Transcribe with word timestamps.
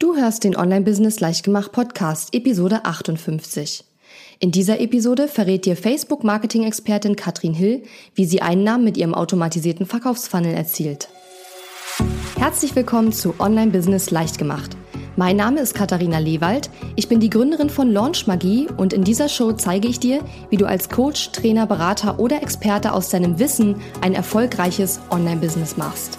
Du 0.00 0.14
hörst 0.14 0.44
den 0.44 0.56
Online-Business 0.56 1.18
Leichtgemacht 1.18 1.72
Podcast, 1.72 2.32
Episode 2.32 2.84
58. 2.84 3.82
In 4.38 4.52
dieser 4.52 4.78
Episode 4.78 5.26
verrät 5.26 5.66
dir 5.66 5.76
Facebook-Marketing-Expertin 5.76 7.16
Katrin 7.16 7.52
Hill, 7.52 7.82
wie 8.14 8.24
sie 8.24 8.40
Einnahmen 8.40 8.84
mit 8.84 8.96
ihrem 8.96 9.12
automatisierten 9.12 9.86
Verkaufsfunnel 9.86 10.54
erzielt. 10.54 11.08
Herzlich 12.38 12.76
willkommen 12.76 13.12
zu 13.12 13.34
Online-Business 13.40 14.12
Leichtgemacht. 14.12 14.76
Mein 15.16 15.34
Name 15.34 15.58
ist 15.58 15.74
Katharina 15.74 16.20
Lewald. 16.20 16.70
Ich 16.94 17.08
bin 17.08 17.18
die 17.18 17.28
Gründerin 17.28 17.68
von 17.68 17.90
Launch 17.90 18.28
Magie 18.28 18.68
und 18.76 18.92
in 18.92 19.02
dieser 19.02 19.28
Show 19.28 19.50
zeige 19.50 19.88
ich 19.88 19.98
dir, 19.98 20.22
wie 20.48 20.58
du 20.58 20.66
als 20.66 20.90
Coach, 20.90 21.32
Trainer, 21.32 21.66
Berater 21.66 22.20
oder 22.20 22.40
Experte 22.40 22.92
aus 22.92 23.08
deinem 23.08 23.40
Wissen 23.40 23.82
ein 24.00 24.14
erfolgreiches 24.14 25.00
Online-Business 25.10 25.76
machst. 25.76 26.18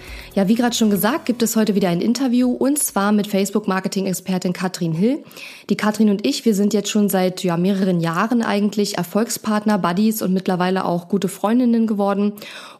Ja, 0.33 0.47
wie 0.47 0.55
gerade 0.55 0.73
schon 0.73 0.89
gesagt, 0.89 1.25
gibt 1.25 1.43
es 1.43 1.57
heute 1.57 1.75
wieder 1.75 1.89
ein 1.89 1.99
Interview 1.99 2.53
und 2.53 2.79
zwar 2.79 3.11
mit 3.11 3.27
Facebook-Marketing-Expertin 3.27 4.53
Katrin 4.53 4.93
Hill. 4.93 5.25
Die 5.69 5.75
Katrin 5.75 6.09
und 6.09 6.25
ich, 6.25 6.45
wir 6.45 6.55
sind 6.55 6.73
jetzt 6.73 6.89
schon 6.89 7.09
seit 7.09 7.43
ja, 7.43 7.57
mehreren 7.57 7.99
Jahren 7.99 8.41
eigentlich 8.41 8.97
Erfolgspartner, 8.97 9.77
Buddies 9.77 10.21
und 10.21 10.31
mittlerweile 10.31 10.85
auch 10.85 11.09
gute 11.09 11.27
Freundinnen 11.27 11.85
geworden. 11.85 12.31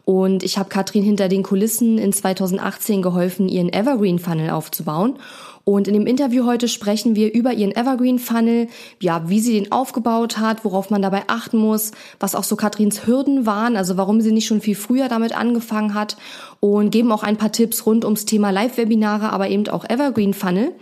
Und 0.04 0.42
ich 0.42 0.58
habe 0.58 0.68
Katrin 0.68 1.04
hinter 1.04 1.28
den 1.28 1.42
Kulissen 1.42 1.98
in 1.98 2.12
2018 2.12 3.02
geholfen, 3.02 3.48
ihren 3.48 3.72
Evergreen 3.72 4.18
Funnel 4.18 4.50
aufzubauen. 4.50 5.18
Und 5.64 5.86
in 5.86 5.94
dem 5.94 6.06
Interview 6.06 6.44
heute 6.44 6.66
sprechen 6.66 7.14
wir 7.14 7.32
über 7.32 7.52
ihren 7.52 7.70
Evergreen 7.70 8.18
Funnel, 8.18 8.66
ja, 9.00 9.28
wie 9.28 9.38
sie 9.38 9.52
den 9.52 9.70
aufgebaut 9.70 10.38
hat, 10.38 10.64
worauf 10.64 10.90
man 10.90 11.02
dabei 11.02 11.22
achten 11.28 11.58
muss, 11.58 11.92
was 12.18 12.34
auch 12.34 12.42
so 12.42 12.56
Katrins 12.56 13.06
Hürden 13.06 13.46
waren, 13.46 13.76
also 13.76 13.96
warum 13.96 14.20
sie 14.20 14.32
nicht 14.32 14.46
schon 14.46 14.60
viel 14.60 14.74
früher 14.74 15.08
damit 15.08 15.36
angefangen 15.36 15.94
hat 15.94 16.16
und 16.58 16.90
geben 16.90 17.12
auch 17.12 17.22
ein 17.22 17.36
paar 17.36 17.52
Tipps 17.52 17.86
rund 17.86 18.04
ums 18.04 18.24
Thema 18.24 18.50
Live-Webinare, 18.50 19.30
aber 19.30 19.50
eben 19.50 19.68
auch 19.68 19.88
Evergreen 19.88 20.34
Funnel. 20.34 20.72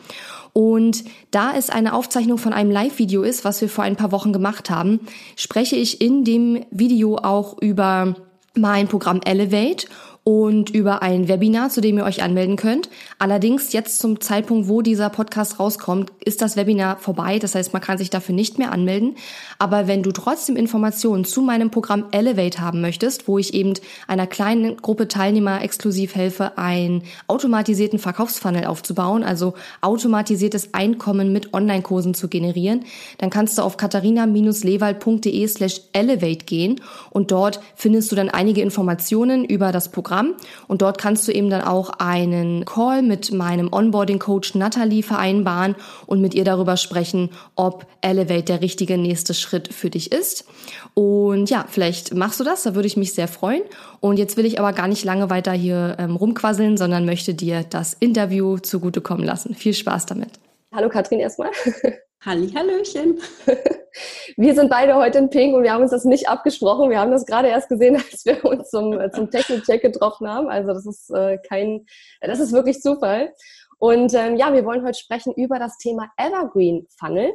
Und 0.54 1.04
da 1.30 1.52
es 1.56 1.68
eine 1.68 1.92
Aufzeichnung 1.92 2.38
von 2.38 2.54
einem 2.54 2.70
Live-Video 2.70 3.22
ist, 3.22 3.44
was 3.44 3.60
wir 3.60 3.68
vor 3.68 3.84
ein 3.84 3.96
paar 3.96 4.12
Wochen 4.12 4.32
gemacht 4.32 4.70
haben, 4.70 5.00
spreche 5.36 5.76
ich 5.76 6.00
in 6.00 6.24
dem 6.24 6.64
Video 6.70 7.16
auch 7.18 7.60
über 7.60 8.16
mein 8.54 8.88
Programm 8.88 9.20
Elevate 9.24 9.86
und 10.22 10.68
über 10.70 11.00
ein 11.00 11.28
Webinar, 11.28 11.70
zu 11.70 11.80
dem 11.80 11.96
ihr 11.96 12.04
euch 12.04 12.22
anmelden 12.22 12.56
könnt. 12.56 12.90
Allerdings 13.18 13.72
jetzt 13.72 14.00
zum 14.00 14.20
Zeitpunkt, 14.20 14.68
wo 14.68 14.82
dieser 14.82 15.08
Podcast 15.08 15.58
rauskommt, 15.58 16.12
ist 16.22 16.42
das 16.42 16.56
Webinar 16.56 16.98
vorbei. 16.98 17.38
Das 17.38 17.54
heißt, 17.54 17.72
man 17.72 17.80
kann 17.80 17.96
sich 17.96 18.10
dafür 18.10 18.34
nicht 18.34 18.58
mehr 18.58 18.70
anmelden. 18.70 19.16
Aber 19.58 19.86
wenn 19.86 20.02
du 20.02 20.12
trotzdem 20.12 20.56
Informationen 20.56 21.24
zu 21.24 21.40
meinem 21.40 21.70
Programm 21.70 22.04
Elevate 22.10 22.60
haben 22.60 22.82
möchtest, 22.82 23.28
wo 23.28 23.38
ich 23.38 23.54
eben 23.54 23.72
einer 24.08 24.26
kleinen 24.26 24.76
Gruppe 24.76 25.08
Teilnehmer 25.08 25.62
exklusiv 25.62 26.14
helfe, 26.14 26.58
einen 26.58 27.02
automatisierten 27.26 27.98
Verkaufsfunnel 27.98 28.66
aufzubauen, 28.66 29.24
also 29.24 29.54
automatisiertes 29.80 30.74
Einkommen 30.74 31.32
mit 31.32 31.54
Online-Kursen 31.54 32.12
zu 32.12 32.28
generieren, 32.28 32.84
dann 33.18 33.30
kannst 33.30 33.56
du 33.56 33.62
auf 33.62 33.78
katharina-lewald.de 33.78 35.46
slash 35.48 35.80
elevate 35.94 36.44
gehen 36.44 36.80
und 37.08 37.30
dort 37.30 37.60
findest 37.74 38.12
du 38.12 38.16
dann 38.16 38.28
einige 38.28 38.60
Informationen 38.60 39.46
über 39.46 39.72
das 39.72 39.90
Programm 39.90 40.09
Programm. 40.10 40.34
Und 40.66 40.82
dort 40.82 40.98
kannst 40.98 41.26
du 41.28 41.32
eben 41.32 41.50
dann 41.50 41.62
auch 41.62 41.90
einen 41.98 42.64
Call 42.64 43.02
mit 43.02 43.32
meinem 43.32 43.72
Onboarding-Coach 43.72 44.56
Natalie 44.56 45.02
vereinbaren 45.02 45.76
und 46.06 46.20
mit 46.20 46.34
ihr 46.34 46.44
darüber 46.44 46.76
sprechen, 46.76 47.30
ob 47.54 47.86
Elevate 48.00 48.42
der 48.44 48.60
richtige 48.60 48.98
nächste 48.98 49.34
Schritt 49.34 49.72
für 49.72 49.88
dich 49.88 50.10
ist. 50.10 50.46
Und 50.94 51.48
ja, 51.48 51.64
vielleicht 51.68 52.14
machst 52.14 52.40
du 52.40 52.44
das, 52.44 52.64
da 52.64 52.74
würde 52.74 52.88
ich 52.88 52.96
mich 52.96 53.14
sehr 53.14 53.28
freuen. 53.28 53.62
Und 54.00 54.18
jetzt 54.18 54.36
will 54.36 54.46
ich 54.46 54.58
aber 54.58 54.72
gar 54.72 54.88
nicht 54.88 55.04
lange 55.04 55.30
weiter 55.30 55.52
hier 55.52 55.96
ähm, 55.98 56.16
rumquasseln, 56.16 56.76
sondern 56.76 57.04
möchte 57.04 57.34
dir 57.34 57.62
das 57.62 57.94
Interview 57.94 58.58
zugutekommen 58.58 59.24
lassen. 59.24 59.54
Viel 59.54 59.74
Spaß 59.74 60.06
damit. 60.06 60.30
Hallo 60.74 60.88
Katrin 60.88 61.20
erstmal. 61.20 61.50
Hallihallöchen. 62.24 63.18
Wir 64.36 64.54
sind 64.54 64.68
beide 64.68 64.94
heute 64.94 65.18
in 65.18 65.30
Pink 65.30 65.54
und 65.54 65.62
wir 65.62 65.72
haben 65.72 65.82
uns 65.82 65.90
das 65.90 66.04
nicht 66.04 66.28
abgesprochen. 66.28 66.90
Wir 66.90 67.00
haben 67.00 67.10
das 67.10 67.26
gerade 67.26 67.48
erst 67.48 67.68
gesehen, 67.68 67.96
als 68.10 68.24
wir 68.24 68.44
uns 68.44 68.70
zum, 68.70 68.92
äh, 68.98 69.10
zum 69.10 69.30
Technik-Check 69.30 69.82
getroffen 69.82 70.28
haben. 70.28 70.48
Also 70.48 70.72
das 70.72 70.86
ist 70.86 71.10
äh, 71.10 71.38
kein, 71.38 71.86
das 72.20 72.38
ist 72.38 72.52
wirklich 72.52 72.80
Zufall. 72.80 73.32
Und 73.78 74.14
ähm, 74.14 74.36
ja, 74.36 74.52
wir 74.52 74.64
wollen 74.64 74.84
heute 74.84 74.98
sprechen 74.98 75.32
über 75.34 75.58
das 75.58 75.76
Thema 75.78 76.10
Evergreen 76.16 76.86
Funnel. 76.98 77.32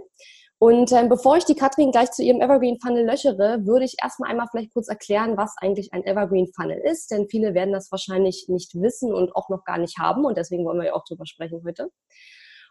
Und 0.60 0.92
ähm, 0.94 1.10
bevor 1.10 1.36
ich 1.36 1.46
die 1.46 1.56
Katrin 1.56 1.92
gleich 1.92 2.12
zu 2.12 2.24
ihrem 2.24 2.40
Evergreen 2.40 2.80
Funnel 2.80 3.06
löchere, 3.06 3.66
würde 3.66 3.86
ich 3.86 3.96
erstmal 4.02 4.32
einmal 4.32 4.48
vielleicht 4.50 4.74
kurz 4.74 4.88
erklären, 4.88 5.36
was 5.36 5.56
eigentlich 5.58 5.92
ein 5.94 6.06
Evergreen 6.06 6.48
Funnel 6.56 6.78
ist, 6.78 7.12
denn 7.12 7.28
viele 7.28 7.54
werden 7.54 7.74
das 7.74 7.92
wahrscheinlich 7.92 8.46
nicht 8.48 8.74
wissen 8.76 9.14
und 9.14 9.36
auch 9.36 9.50
noch 9.50 9.66
gar 9.66 9.78
nicht 9.78 9.98
haben 9.98 10.24
und 10.24 10.38
deswegen 10.38 10.64
wollen 10.64 10.80
wir 10.80 10.88
ja 10.88 10.94
auch 10.94 11.04
drüber 11.04 11.26
sprechen 11.26 11.62
heute. 11.66 11.90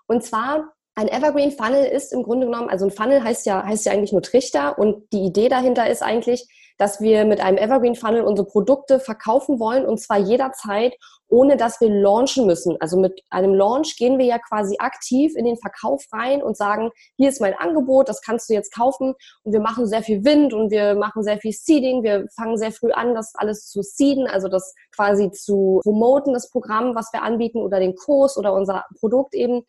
Und 0.07 0.25
zwar 0.25 0.73
ein 0.97 1.09
Evergreen 1.09 1.51
Funnel 1.51 1.85
ist 1.85 2.13
im 2.13 2.23
Grunde 2.23 2.47
genommen, 2.47 2.69
also 2.69 2.87
ein 2.87 2.91
Funnel 2.91 3.23
heißt 3.23 3.47
ja, 3.47 3.65
heißt 3.65 3.87
ja 3.87 3.93
eigentlich 3.93 4.13
nur 4.13 4.23
Trichter 4.23 4.79
und 4.79 5.13
die 5.13 5.25
Idee 5.25 5.49
dahinter 5.49 5.89
ist 5.89 6.03
eigentlich, 6.03 6.47
dass 6.79 7.01
wir 7.01 7.25
mit 7.25 7.41
einem 7.41 7.59
Evergreen 7.59 7.95
Funnel 7.95 8.23
unsere 8.23 8.49
Produkte 8.49 8.99
verkaufen 8.99 9.61
wollen 9.61 9.87
und 9.87 10.01
zwar 10.01 10.19
jederzeit, 10.19 10.95
ohne 11.29 11.57
dass 11.57 11.81
wir 11.81 11.89
launchen 11.89 12.47
müssen. 12.47 12.77
Also 12.81 12.99
mit 12.99 13.21
einem 13.31 13.55
Launch 13.55 13.97
gehen 13.97 14.19
wir 14.19 14.27
ja 14.27 14.39
quasi 14.39 14.77
aktiv 14.79 15.35
in 15.37 15.45
den 15.45 15.57
Verkauf 15.57 16.05
rein 16.13 16.43
und 16.43 16.57
sagen, 16.57 16.91
hier 17.17 17.29
ist 17.29 17.41
mein 17.41 17.55
Angebot, 17.55 18.09
das 18.09 18.21
kannst 18.23 18.49
du 18.49 18.55
jetzt 18.55 18.75
kaufen 18.75 19.15
und 19.43 19.53
wir 19.53 19.61
machen 19.61 19.87
sehr 19.87 20.03
viel 20.03 20.25
Wind 20.25 20.53
und 20.53 20.71
wir 20.71 20.95
machen 20.95 21.23
sehr 21.23 21.39
viel 21.39 21.53
Seeding, 21.53 22.03
wir 22.03 22.27
fangen 22.37 22.57
sehr 22.57 22.73
früh 22.73 22.93
an, 22.93 23.15
das 23.15 23.35
alles 23.35 23.67
zu 23.67 23.83
seeden, 23.83 24.27
also 24.29 24.49
das 24.49 24.75
quasi 24.95 25.31
zu 25.31 25.81
promoten, 25.83 26.33
das 26.35 26.51
Programm, 26.51 26.95
was 26.95 27.13
wir 27.13 27.23
anbieten 27.23 27.59
oder 27.59 27.81
den 27.81 27.95
Kurs 27.97 28.37
oder 28.37 28.53
unser 28.53 28.85
Produkt 29.01 29.35
eben. 29.35 29.63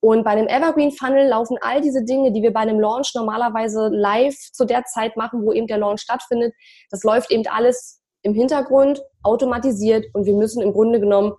Und 0.00 0.22
bei 0.24 0.30
einem 0.30 0.46
Evergreen 0.46 0.92
Funnel 0.92 1.28
laufen 1.28 1.58
all 1.60 1.80
diese 1.80 2.04
Dinge, 2.04 2.32
die 2.32 2.42
wir 2.42 2.52
bei 2.52 2.60
einem 2.60 2.78
Launch 2.78 3.12
normalerweise 3.14 3.88
live 3.88 4.36
zu 4.52 4.64
der 4.64 4.84
Zeit 4.84 5.16
machen, 5.16 5.44
wo 5.44 5.52
eben 5.52 5.66
der 5.66 5.78
Launch 5.78 6.02
stattfindet. 6.02 6.54
Das 6.90 7.02
läuft 7.02 7.30
eben 7.30 7.44
alles 7.48 8.00
im 8.22 8.34
Hintergrund 8.34 9.02
automatisiert 9.22 10.06
und 10.12 10.24
wir 10.26 10.34
müssen 10.34 10.62
im 10.62 10.72
Grunde 10.72 11.00
genommen 11.00 11.34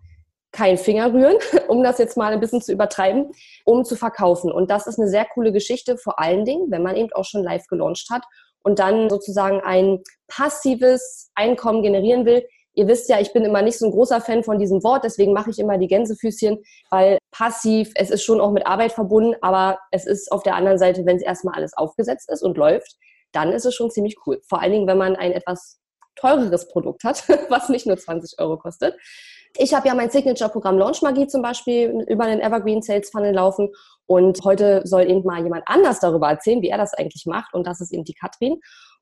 keinen 0.51 0.77
Finger 0.77 1.13
rühren, 1.13 1.37
um 1.67 1.83
das 1.83 1.99
jetzt 1.99 2.17
mal 2.17 2.33
ein 2.33 2.39
bisschen 2.39 2.61
zu 2.61 2.73
übertreiben, 2.73 3.31
um 3.65 3.85
zu 3.85 3.95
verkaufen. 3.95 4.51
Und 4.51 4.71
das 4.71 4.87
ist 4.87 4.99
eine 4.99 5.09
sehr 5.09 5.25
coole 5.25 5.51
Geschichte, 5.51 5.97
vor 5.97 6.19
allen 6.19 6.45
Dingen, 6.45 6.71
wenn 6.71 6.83
man 6.83 6.95
eben 6.95 7.13
auch 7.13 7.25
schon 7.25 7.43
live 7.43 7.65
gelauncht 7.67 8.09
hat 8.09 8.23
und 8.63 8.79
dann 8.79 9.09
sozusagen 9.09 9.61
ein 9.61 9.99
passives 10.27 11.31
Einkommen 11.35 11.81
generieren 11.81 12.25
will, 12.25 12.45
Ihr 12.73 12.87
wisst 12.87 13.09
ja, 13.09 13.19
ich 13.19 13.33
bin 13.33 13.43
immer 13.43 13.61
nicht 13.61 13.77
so 13.77 13.85
ein 13.85 13.91
großer 13.91 14.21
Fan 14.21 14.43
von 14.43 14.59
diesem 14.59 14.83
Wort, 14.83 15.03
deswegen 15.03 15.33
mache 15.33 15.49
ich 15.49 15.59
immer 15.59 15.77
die 15.77 15.87
Gänsefüßchen, 15.87 16.59
weil 16.89 17.17
passiv, 17.31 17.91
es 17.95 18.09
ist 18.09 18.23
schon 18.23 18.39
auch 18.39 18.51
mit 18.51 18.67
Arbeit 18.67 18.91
verbunden, 18.91 19.35
aber 19.41 19.79
es 19.91 20.05
ist 20.05 20.31
auf 20.31 20.43
der 20.43 20.55
anderen 20.55 20.77
Seite, 20.77 21.05
wenn 21.05 21.17
es 21.17 21.23
erstmal 21.23 21.55
alles 21.55 21.75
aufgesetzt 21.75 22.29
ist 22.31 22.43
und 22.43 22.57
läuft, 22.57 22.95
dann 23.31 23.51
ist 23.51 23.65
es 23.65 23.75
schon 23.75 23.91
ziemlich 23.91 24.17
cool. 24.25 24.39
Vor 24.47 24.61
allen 24.61 24.71
Dingen, 24.71 24.87
wenn 24.87 24.97
man 24.97 25.15
ein 25.15 25.31
etwas 25.31 25.79
teureres 26.15 26.67
Produkt 26.67 27.03
hat, 27.03 27.23
was 27.49 27.69
nicht 27.69 27.87
nur 27.87 27.97
20 27.97 28.39
Euro 28.39 28.57
kostet. 28.57 28.95
Ich 29.57 29.73
habe 29.73 29.87
ja 29.87 29.95
mein 29.95 30.11
Signature-Programm 30.11 30.77
Launch 30.77 31.01
Magie 31.01 31.27
zum 31.27 31.41
Beispiel 31.41 32.05
über 32.07 32.25
den 32.25 32.39
Evergreen 32.39 32.81
Sales 32.81 33.09
Funnel 33.09 33.33
laufen 33.33 33.69
und 34.05 34.39
heute 34.43 34.81
soll 34.85 35.09
eben 35.09 35.23
mal 35.23 35.41
jemand 35.41 35.63
anders 35.65 35.99
darüber 35.99 36.29
erzählen, 36.29 36.61
wie 36.61 36.69
er 36.69 36.77
das 36.77 36.93
eigentlich 36.93 37.25
macht 37.25 37.53
und 37.53 37.65
das 37.65 37.81
ist 37.81 37.91
eben 37.91 38.03
die 38.03 38.13
Katrin. 38.13 38.59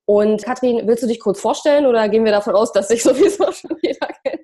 Und 0.08 0.42
Katrin, 0.42 0.86
willst 0.86 1.02
du 1.02 1.06
dich 1.06 1.20
kurz 1.20 1.38
vorstellen 1.38 1.84
oder 1.84 2.08
gehen 2.08 2.24
wir 2.24 2.32
davon 2.32 2.54
aus, 2.54 2.72
dass 2.72 2.88
sich 2.88 3.02
sowieso 3.04 3.52
schon 3.52 3.76
jeder 3.82 4.08
kennt? 4.24 4.40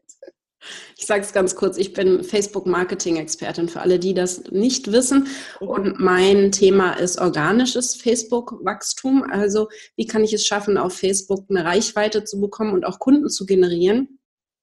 Ich 0.99 1.06
sage 1.06 1.22
es 1.22 1.32
ganz 1.32 1.56
kurz, 1.56 1.78
ich 1.78 1.94
bin 1.94 2.22
Facebook-Marketing-Expertin 2.22 3.70
für 3.70 3.81
alle, 3.81 3.99
die 3.99 4.12
das 4.12 4.44
nicht 4.50 4.93
wissen. 4.93 5.26
Und 5.61 5.99
mein 5.99 6.52
Thema 6.52 6.93
ist 6.93 7.19
organisches 7.19 7.94
Facebook-Wachstum. 7.94 9.25
Also 9.31 9.69
wie 9.96 10.06
kann 10.06 10.22
ich 10.22 10.34
es 10.34 10.46
schaffen, 10.46 10.76
auf 10.76 10.93
Facebook 10.93 11.46
eine 11.49 11.64
Reichweite 11.64 12.25
zu 12.25 12.43
bekommen 12.43 12.75
und 12.75 12.84
auch 12.84 12.99
Kunden 12.99 13.31
zu 13.31 13.46
generieren? 13.46 14.19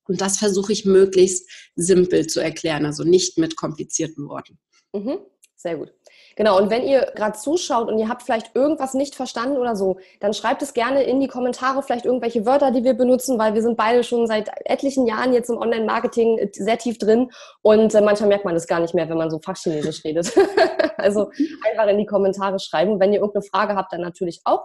Und 0.08 0.22
das 0.22 0.38
versuche 0.38 0.72
ich 0.72 0.86
möglichst 0.86 1.50
simpel 1.76 2.28
zu 2.28 2.42
erklären, 2.42 2.86
also 2.86 3.04
nicht 3.04 3.40
mit 3.40 3.56
komplizierten 3.56 4.28
Worten. 4.28 4.60
Mhm. 4.94 5.18
Sehr 5.56 5.78
gut. 5.78 5.94
Genau, 6.42 6.58
und 6.58 6.72
wenn 6.72 6.82
ihr 6.82 7.02
gerade 7.14 7.38
zuschaut 7.38 7.88
und 7.88 8.00
ihr 8.00 8.10
habt 8.10 8.24
vielleicht 8.24 8.56
irgendwas 8.56 8.96
nicht 8.96 9.14
verstanden 9.14 9.58
oder 9.58 9.76
so, 9.76 9.98
dann 10.22 10.34
schreibt 10.34 10.64
es 10.64 10.74
gerne 10.74 11.04
in 11.04 11.20
die 11.20 11.28
Kommentare, 11.28 11.84
vielleicht 11.84 12.06
irgendwelche 12.06 12.48
Wörter, 12.48 12.72
die 12.72 12.84
wir 12.84 12.96
benutzen, 12.96 13.38
weil 13.38 13.54
wir 13.54 13.62
sind 13.62 13.78
beide 13.78 14.04
schon 14.04 14.26
seit 14.26 14.50
etlichen 14.66 15.06
Jahren 15.06 15.34
jetzt 15.34 15.52
im 15.52 15.58
Online-Marketing 15.58 16.50
sehr 16.54 16.80
tief 16.80 16.98
drin 16.98 17.30
und 17.62 17.94
äh, 17.94 18.02
manchmal 18.02 18.30
merkt 18.30 18.44
man 18.46 18.56
das 18.56 18.66
gar 18.66 18.80
nicht 18.80 18.96
mehr, 18.96 19.08
wenn 19.08 19.20
man 19.20 19.30
so 19.30 19.38
Fachchinesisch 19.38 20.04
redet. 20.04 20.34
also 20.98 21.30
einfach 21.70 21.86
in 21.88 22.00
die 22.00 22.08
Kommentare 22.08 22.58
schreiben. 22.58 23.00
Wenn 23.00 23.14
ihr 23.14 23.20
irgendeine 23.20 23.44
Frage 23.44 23.76
habt, 23.76 23.94
dann 23.94 24.02
natürlich 24.02 24.42
auch. 24.44 24.64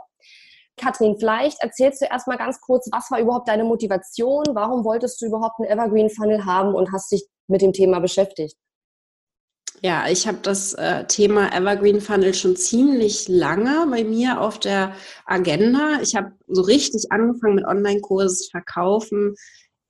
Katrin, 0.79 1.19
vielleicht 1.19 1.63
erzählst 1.63 2.01
du 2.01 2.07
erstmal 2.07 2.39
ganz 2.39 2.59
kurz, 2.63 2.89
was 2.91 3.11
war 3.11 3.21
überhaupt 3.21 3.49
deine 3.49 3.65
Motivation? 3.65 4.45
Warum 4.55 4.83
wolltest 4.83 5.21
du 5.21 5.27
überhaupt 5.27 5.61
einen 5.61 5.69
Evergreen 5.69 6.09
Funnel 6.09 6.47
haben 6.47 6.75
und 6.75 6.91
hast 6.91 7.13
dich 7.13 7.27
mit 7.49 7.61
dem 7.61 7.75
Thema 7.75 7.99
beschäftigt? 7.99 8.57
Ja, 9.83 10.09
ich 10.09 10.27
habe 10.27 10.39
das 10.43 10.73
äh, 10.75 11.05
Thema 11.05 11.55
Evergreen 11.55 12.01
Funnel 12.01 12.33
schon 12.33 12.57
ziemlich 12.57 13.29
lange 13.29 13.87
bei 13.91 14.05
mir 14.05 14.41
auf 14.41 14.59
der 14.59 14.95
Agenda. 15.27 16.01
Ich 16.03 16.17
habe 16.17 16.33
so 16.49 16.63
richtig 16.63 17.13
angefangen 17.13 17.57
mit 17.57 17.67
Online-Kurses 17.67 18.49
verkaufen 18.51 19.35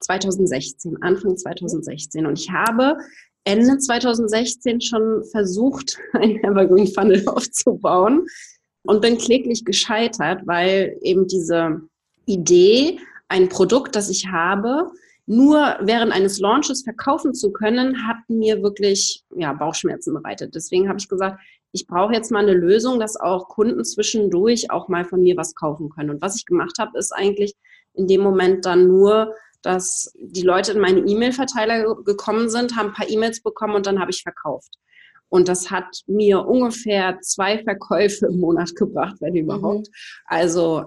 2016, 0.00 1.02
Anfang 1.02 1.36
2016. 1.36 2.26
Und 2.26 2.38
ich 2.38 2.50
habe 2.50 2.98
Ende 3.44 3.78
2016 3.78 4.80
schon 4.80 5.24
versucht, 5.30 5.98
ein 6.14 6.42
Evergreen 6.42 6.88
Funnel 6.88 7.22
aufzubauen 7.26 8.26
und 8.82 9.00
bin 9.00 9.18
kläglich 9.18 9.64
gescheitert, 9.64 10.42
weil 10.46 10.96
eben 11.02 11.28
diese 11.28 11.80
Idee, 12.26 12.98
ein 13.28 13.48
Produkt, 13.48 13.94
das 13.94 14.08
ich 14.08 14.28
habe, 14.28 14.90
nur 15.26 15.76
während 15.80 16.12
eines 16.12 16.38
Launches 16.38 16.84
verkaufen 16.84 17.34
zu 17.34 17.52
können, 17.52 18.06
hat 18.06 18.16
mir 18.28 18.62
wirklich 18.62 19.24
ja, 19.34 19.52
Bauchschmerzen 19.52 20.14
bereitet. 20.14 20.54
Deswegen 20.54 20.88
habe 20.88 20.98
ich 20.98 21.08
gesagt, 21.08 21.40
ich 21.72 21.86
brauche 21.86 22.14
jetzt 22.14 22.30
mal 22.30 22.42
eine 22.42 22.54
Lösung, 22.54 23.00
dass 23.00 23.16
auch 23.16 23.48
Kunden 23.48 23.84
zwischendurch 23.84 24.70
auch 24.70 24.88
mal 24.88 25.04
von 25.04 25.20
mir 25.20 25.36
was 25.36 25.54
kaufen 25.54 25.90
können. 25.90 26.10
Und 26.10 26.22
was 26.22 26.36
ich 26.36 26.46
gemacht 26.46 26.76
habe, 26.78 26.96
ist 26.98 27.12
eigentlich 27.12 27.54
in 27.94 28.06
dem 28.06 28.20
Moment 28.20 28.64
dann 28.64 28.86
nur, 28.86 29.34
dass 29.62 30.12
die 30.16 30.42
Leute 30.42 30.72
in 30.72 30.80
meine 30.80 31.00
E-Mail-Verteiler 31.00 31.96
gekommen 32.04 32.48
sind, 32.48 32.76
haben 32.76 32.88
ein 32.88 32.94
paar 32.94 33.10
E-Mails 33.10 33.42
bekommen 33.42 33.74
und 33.74 33.86
dann 33.86 33.98
habe 33.98 34.12
ich 34.12 34.22
verkauft. 34.22 34.74
Und 35.28 35.48
das 35.48 35.70
hat 35.72 36.02
mir 36.06 36.46
ungefähr 36.46 37.18
zwei 37.20 37.58
Verkäufe 37.62 38.26
im 38.26 38.38
Monat 38.38 38.74
gebracht, 38.76 39.16
wenn 39.20 39.34
überhaupt. 39.34 39.88
Mhm. 39.88 39.92
Also 40.26 40.84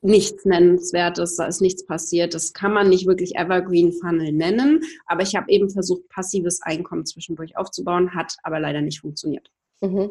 nichts 0.00 0.44
Nennenswertes, 0.44 1.36
da 1.36 1.46
ist 1.46 1.60
nichts 1.60 1.84
passiert. 1.84 2.34
Das 2.34 2.52
kann 2.52 2.72
man 2.72 2.88
nicht 2.88 3.06
wirklich 3.06 3.36
Evergreen 3.36 3.92
Funnel 3.92 4.32
nennen, 4.32 4.82
aber 5.06 5.22
ich 5.22 5.34
habe 5.34 5.50
eben 5.50 5.70
versucht, 5.70 6.08
passives 6.08 6.60
Einkommen 6.62 7.04
zwischendurch 7.06 7.56
aufzubauen, 7.56 8.14
hat 8.14 8.36
aber 8.42 8.60
leider 8.60 8.80
nicht 8.80 9.00
funktioniert. 9.00 9.50
Mhm. 9.80 10.10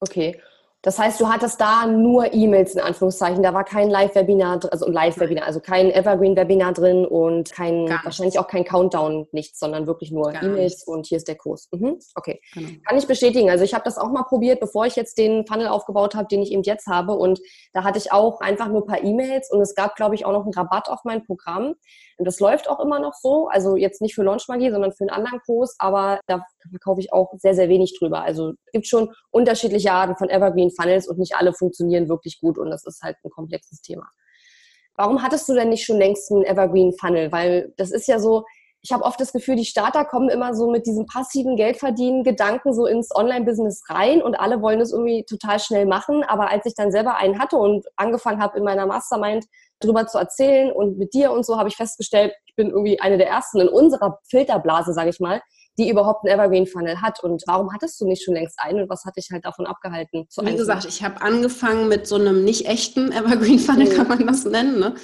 Okay. 0.00 0.40
Das 0.84 0.98
heißt, 0.98 1.18
du 1.18 1.28
hattest 1.30 1.58
da 1.62 1.86
nur 1.86 2.34
E-Mails 2.34 2.74
in 2.74 2.80
Anführungszeichen. 2.80 3.42
Da 3.42 3.54
war 3.54 3.64
kein 3.64 3.88
Live-Webinar, 3.88 4.60
also 4.70 4.86
Live-Webinar, 4.86 5.46
also 5.46 5.58
kein 5.58 5.90
Evergreen-Webinar 5.90 6.74
drin 6.74 7.06
und 7.06 7.50
kein, 7.52 7.88
wahrscheinlich 8.02 8.38
auch 8.38 8.46
kein 8.46 8.64
Countdown, 8.64 9.26
nichts, 9.32 9.58
sondern 9.58 9.86
wirklich 9.86 10.12
nur 10.12 10.34
E-Mails 10.34 10.84
und 10.86 11.06
hier 11.06 11.16
ist 11.16 11.26
der 11.26 11.36
Kurs. 11.36 11.70
Mhm. 11.72 11.98
Okay. 12.14 12.38
Genau. 12.52 12.68
Kann 12.86 12.98
ich 12.98 13.06
bestätigen. 13.06 13.48
Also 13.48 13.64
ich 13.64 13.72
habe 13.72 13.84
das 13.84 13.96
auch 13.96 14.10
mal 14.10 14.24
probiert, 14.24 14.60
bevor 14.60 14.84
ich 14.84 14.94
jetzt 14.94 15.16
den 15.16 15.46
Funnel 15.46 15.68
aufgebaut 15.68 16.14
habe, 16.14 16.28
den 16.28 16.42
ich 16.42 16.52
eben 16.52 16.62
jetzt 16.62 16.86
habe. 16.86 17.14
Und 17.14 17.40
da 17.72 17.82
hatte 17.82 17.96
ich 17.96 18.12
auch 18.12 18.42
einfach 18.42 18.68
nur 18.68 18.82
ein 18.82 18.86
paar 18.86 19.02
E-Mails 19.02 19.50
und 19.50 19.62
es 19.62 19.74
gab, 19.74 19.96
glaube 19.96 20.14
ich, 20.14 20.26
auch 20.26 20.32
noch 20.32 20.44
einen 20.44 20.52
Rabatt 20.52 20.90
auf 20.90 21.00
mein 21.04 21.24
Programm. 21.24 21.76
Und 22.16 22.26
das 22.26 22.40
läuft 22.40 22.68
auch 22.68 22.80
immer 22.80 23.00
noch 23.00 23.14
so. 23.14 23.48
Also 23.48 23.76
jetzt 23.76 24.02
nicht 24.02 24.14
für 24.14 24.22
Launchmagie, 24.22 24.70
sondern 24.70 24.92
für 24.92 25.04
einen 25.04 25.10
anderen 25.10 25.40
Kurs, 25.46 25.76
aber 25.78 26.20
da 26.26 26.44
verkaufe 26.70 27.00
ich 27.00 27.12
auch 27.12 27.32
sehr, 27.38 27.54
sehr 27.54 27.68
wenig 27.68 27.98
drüber. 27.98 28.22
Also 28.22 28.50
es 28.66 28.72
gibt 28.72 28.86
schon 28.86 29.10
unterschiedliche 29.30 29.92
Arten 29.92 30.16
von 30.16 30.28
Evergreen 30.28 30.70
Funnels 30.74 31.08
und 31.08 31.18
nicht 31.18 31.36
alle 31.36 31.52
funktionieren 31.52 32.08
wirklich 32.08 32.40
gut 32.40 32.58
und 32.58 32.70
das 32.70 32.84
ist 32.84 33.02
halt 33.02 33.16
ein 33.24 33.30
komplexes 33.30 33.80
Thema. 33.80 34.08
Warum 34.96 35.22
hattest 35.22 35.48
du 35.48 35.54
denn 35.54 35.70
nicht 35.70 35.84
schon 35.84 35.98
längst 35.98 36.30
einen 36.30 36.44
Evergreen 36.44 36.92
Funnel? 36.98 37.32
Weil 37.32 37.72
das 37.76 37.90
ist 37.90 38.06
ja 38.06 38.20
so, 38.20 38.44
ich 38.84 38.92
habe 38.92 39.04
oft 39.04 39.18
das 39.18 39.32
Gefühl, 39.32 39.56
die 39.56 39.64
Starter 39.64 40.04
kommen 40.04 40.28
immer 40.28 40.54
so 40.54 40.70
mit 40.70 40.86
diesem 40.86 41.06
passiven 41.06 41.56
Geldverdienen 41.56 42.22
Gedanken 42.22 42.74
so 42.74 42.84
ins 42.84 43.16
Online-Business 43.16 43.82
rein 43.88 44.22
und 44.22 44.34
alle 44.34 44.60
wollen 44.60 44.80
es 44.80 44.92
irgendwie 44.92 45.24
total 45.24 45.58
schnell 45.58 45.86
machen. 45.86 46.22
Aber 46.22 46.50
als 46.50 46.66
ich 46.66 46.74
dann 46.74 46.92
selber 46.92 47.16
einen 47.16 47.38
hatte 47.38 47.56
und 47.56 47.86
angefangen 47.96 48.42
habe 48.42 48.58
in 48.58 48.64
meiner 48.64 48.84
Mastermind 48.84 49.46
drüber 49.80 50.06
zu 50.06 50.18
erzählen 50.18 50.70
und 50.70 50.98
mit 50.98 51.14
dir 51.14 51.32
und 51.32 51.46
so, 51.46 51.56
habe 51.56 51.70
ich 51.70 51.76
festgestellt, 51.76 52.34
ich 52.44 52.54
bin 52.56 52.68
irgendwie 52.68 53.00
eine 53.00 53.16
der 53.16 53.28
ersten 53.28 53.58
in 53.60 53.68
unserer 53.68 54.18
Filterblase, 54.28 54.92
sage 54.92 55.08
ich 55.08 55.18
mal, 55.18 55.40
die 55.78 55.90
überhaupt 55.90 56.24
einen 56.24 56.38
Evergreen 56.38 56.66
Funnel 56.66 57.00
hat. 57.00 57.22
Und 57.22 57.42
warum 57.46 57.72
hattest 57.72 58.00
du 58.00 58.06
nicht 58.06 58.22
schon 58.24 58.34
längst 58.34 58.58
einen 58.58 58.82
und 58.82 58.90
was 58.90 59.04
hat 59.04 59.16
dich 59.16 59.28
halt 59.32 59.44
davon 59.44 59.66
abgehalten? 59.66 60.26
Wie 60.30 60.40
einzeln? 60.40 60.56
gesagt, 60.56 60.84
ich 60.84 61.02
habe 61.02 61.20
angefangen 61.20 61.88
mit 61.88 62.06
so 62.06 62.16
einem 62.16 62.44
nicht 62.44 62.66
echten 62.66 63.12
Evergreen 63.12 63.58
Funnel, 63.58 63.88
mhm. 63.88 63.96
kann 63.96 64.08
man 64.08 64.26
das 64.26 64.44
nennen. 64.44 64.78
Ne? 64.78 64.94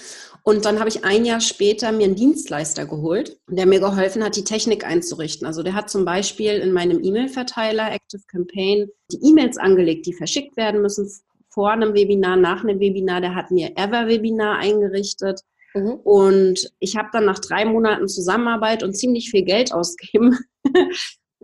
Und 0.42 0.64
dann 0.64 0.78
habe 0.78 0.88
ich 0.88 1.04
ein 1.04 1.24
Jahr 1.24 1.40
später 1.40 1.92
mir 1.92 2.04
einen 2.04 2.14
Dienstleister 2.14 2.86
geholt, 2.86 3.38
der 3.48 3.66
mir 3.66 3.80
geholfen 3.80 4.24
hat, 4.24 4.36
die 4.36 4.44
Technik 4.44 4.86
einzurichten. 4.86 5.46
Also 5.46 5.62
der 5.62 5.74
hat 5.74 5.90
zum 5.90 6.04
Beispiel 6.04 6.52
in 6.52 6.72
meinem 6.72 7.02
E-Mail-Verteiler 7.02 7.92
Active 7.92 8.22
Campaign 8.26 8.88
die 9.12 9.28
E-Mails 9.28 9.58
angelegt, 9.58 10.06
die 10.06 10.14
verschickt 10.14 10.56
werden 10.56 10.80
müssen 10.80 11.10
vor 11.50 11.70
einem 11.72 11.94
Webinar, 11.94 12.36
nach 12.36 12.62
einem 12.62 12.80
Webinar. 12.80 13.20
Der 13.20 13.34
hat 13.34 13.50
mir 13.50 13.72
Ever-Webinar 13.76 14.58
eingerichtet. 14.58 15.40
Mhm. 15.74 15.94
Und 16.04 16.72
ich 16.78 16.96
habe 16.96 17.08
dann 17.12 17.24
nach 17.24 17.38
drei 17.38 17.64
Monaten 17.64 18.08
Zusammenarbeit 18.08 18.82
und 18.82 18.94
ziemlich 18.94 19.30
viel 19.30 19.44
Geld 19.44 19.72
ausgeben, 19.72 20.38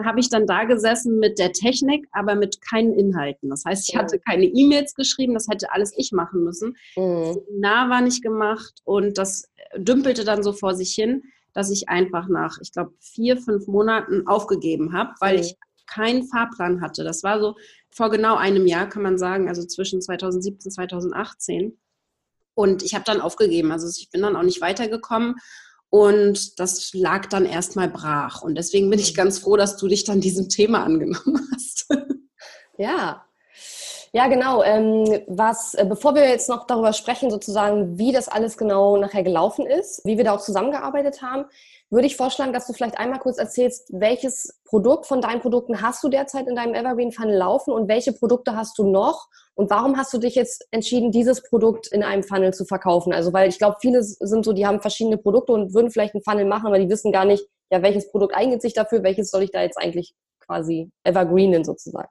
habe 0.04 0.20
ich 0.20 0.28
dann 0.28 0.46
da 0.46 0.64
gesessen 0.64 1.18
mit 1.18 1.38
der 1.38 1.52
Technik, 1.52 2.06
aber 2.12 2.34
mit 2.34 2.60
keinen 2.60 2.92
Inhalten. 2.92 3.48
Das 3.48 3.64
heißt, 3.64 3.88
ich 3.88 3.96
hatte 3.96 4.18
keine 4.18 4.44
E-Mails 4.44 4.94
geschrieben, 4.94 5.34
das 5.34 5.48
hätte 5.48 5.72
alles 5.72 5.94
ich 5.96 6.12
machen 6.12 6.44
müssen. 6.44 6.76
Mhm. 6.96 7.22
Das 7.22 7.34
Seminar 7.34 7.90
war 7.90 8.00
nicht 8.02 8.22
gemacht 8.22 8.74
und 8.84 9.16
das 9.16 9.48
dümpelte 9.76 10.24
dann 10.24 10.42
so 10.42 10.52
vor 10.52 10.74
sich 10.74 10.92
hin, 10.92 11.22
dass 11.54 11.70
ich 11.70 11.88
einfach 11.88 12.28
nach, 12.28 12.58
ich 12.60 12.72
glaube, 12.72 12.92
vier, 13.00 13.38
fünf 13.38 13.66
Monaten 13.66 14.26
aufgegeben 14.26 14.92
habe, 14.92 15.14
weil 15.20 15.36
mhm. 15.36 15.42
ich 15.42 15.56
keinen 15.86 16.24
Fahrplan 16.24 16.80
hatte. 16.82 17.04
Das 17.04 17.22
war 17.22 17.40
so 17.40 17.54
vor 17.90 18.10
genau 18.10 18.36
einem 18.36 18.66
Jahr, 18.66 18.88
kann 18.88 19.02
man 19.02 19.16
sagen, 19.16 19.48
also 19.48 19.64
zwischen 19.64 20.02
2017 20.02 20.68
und 20.68 20.72
2018. 20.72 21.78
Und 22.56 22.82
ich 22.82 22.94
habe 22.94 23.04
dann 23.04 23.20
aufgegeben. 23.20 23.70
Also 23.70 23.86
ich 23.88 24.10
bin 24.10 24.22
dann 24.22 24.34
auch 24.34 24.42
nicht 24.42 24.62
weitergekommen. 24.62 25.36
Und 25.90 26.58
das 26.58 26.92
lag 26.94 27.26
dann 27.26 27.44
erstmal 27.44 27.88
brach. 27.88 28.40
Und 28.42 28.56
deswegen 28.56 28.90
bin 28.90 28.98
ich 28.98 29.12
mhm. 29.12 29.16
ganz 29.16 29.38
froh, 29.38 29.56
dass 29.56 29.76
du 29.76 29.86
dich 29.86 30.04
dann 30.04 30.20
diesem 30.20 30.48
Thema 30.48 30.82
angenommen 30.82 31.48
hast. 31.54 31.86
Ja, 32.78 33.25
ja, 34.12 34.28
genau. 34.28 34.62
Ähm, 34.62 35.22
was, 35.26 35.74
äh, 35.74 35.84
bevor 35.84 36.14
wir 36.14 36.28
jetzt 36.28 36.48
noch 36.48 36.66
darüber 36.66 36.92
sprechen, 36.92 37.30
sozusagen, 37.30 37.98
wie 37.98 38.12
das 38.12 38.28
alles 38.28 38.56
genau 38.56 38.96
nachher 38.96 39.22
gelaufen 39.22 39.66
ist, 39.66 40.04
wie 40.04 40.16
wir 40.16 40.24
da 40.24 40.34
auch 40.34 40.40
zusammengearbeitet 40.40 41.22
haben, 41.22 41.46
würde 41.90 42.06
ich 42.06 42.16
vorschlagen, 42.16 42.52
dass 42.52 42.66
du 42.66 42.72
vielleicht 42.72 42.98
einmal 42.98 43.20
kurz 43.20 43.38
erzählst, 43.38 43.88
welches 43.92 44.58
Produkt 44.64 45.06
von 45.06 45.20
deinen 45.20 45.40
Produkten 45.40 45.82
hast 45.82 46.02
du 46.02 46.08
derzeit 46.08 46.48
in 46.48 46.56
deinem 46.56 46.74
Evergreen 46.74 47.12
Funnel 47.12 47.36
laufen 47.36 47.72
und 47.72 47.88
welche 47.88 48.12
Produkte 48.12 48.56
hast 48.56 48.76
du 48.78 48.90
noch 48.90 49.28
und 49.54 49.70
warum 49.70 49.96
hast 49.96 50.12
du 50.12 50.18
dich 50.18 50.34
jetzt 50.34 50.66
entschieden, 50.70 51.12
dieses 51.12 51.42
Produkt 51.42 51.86
in 51.88 52.02
einem 52.02 52.24
Funnel 52.24 52.52
zu 52.52 52.64
verkaufen? 52.64 53.12
Also, 53.12 53.32
weil 53.32 53.48
ich 53.48 53.58
glaube, 53.58 53.76
viele 53.80 54.02
sind 54.02 54.44
so, 54.44 54.52
die 54.52 54.66
haben 54.66 54.80
verschiedene 54.80 55.16
Produkte 55.16 55.52
und 55.52 55.74
würden 55.74 55.90
vielleicht 55.90 56.14
einen 56.14 56.24
Funnel 56.24 56.44
machen, 56.44 56.66
aber 56.66 56.78
die 56.78 56.90
wissen 56.90 57.12
gar 57.12 57.24
nicht, 57.24 57.46
ja, 57.70 57.82
welches 57.82 58.10
Produkt 58.10 58.34
eignet 58.34 58.62
sich 58.62 58.74
dafür, 58.74 59.02
welches 59.02 59.30
soll 59.30 59.44
ich 59.44 59.50
da 59.52 59.62
jetzt 59.62 59.78
eigentlich 59.78 60.14
quasi 60.40 60.90
evergreenen 61.04 61.64
sozusagen. 61.64 62.08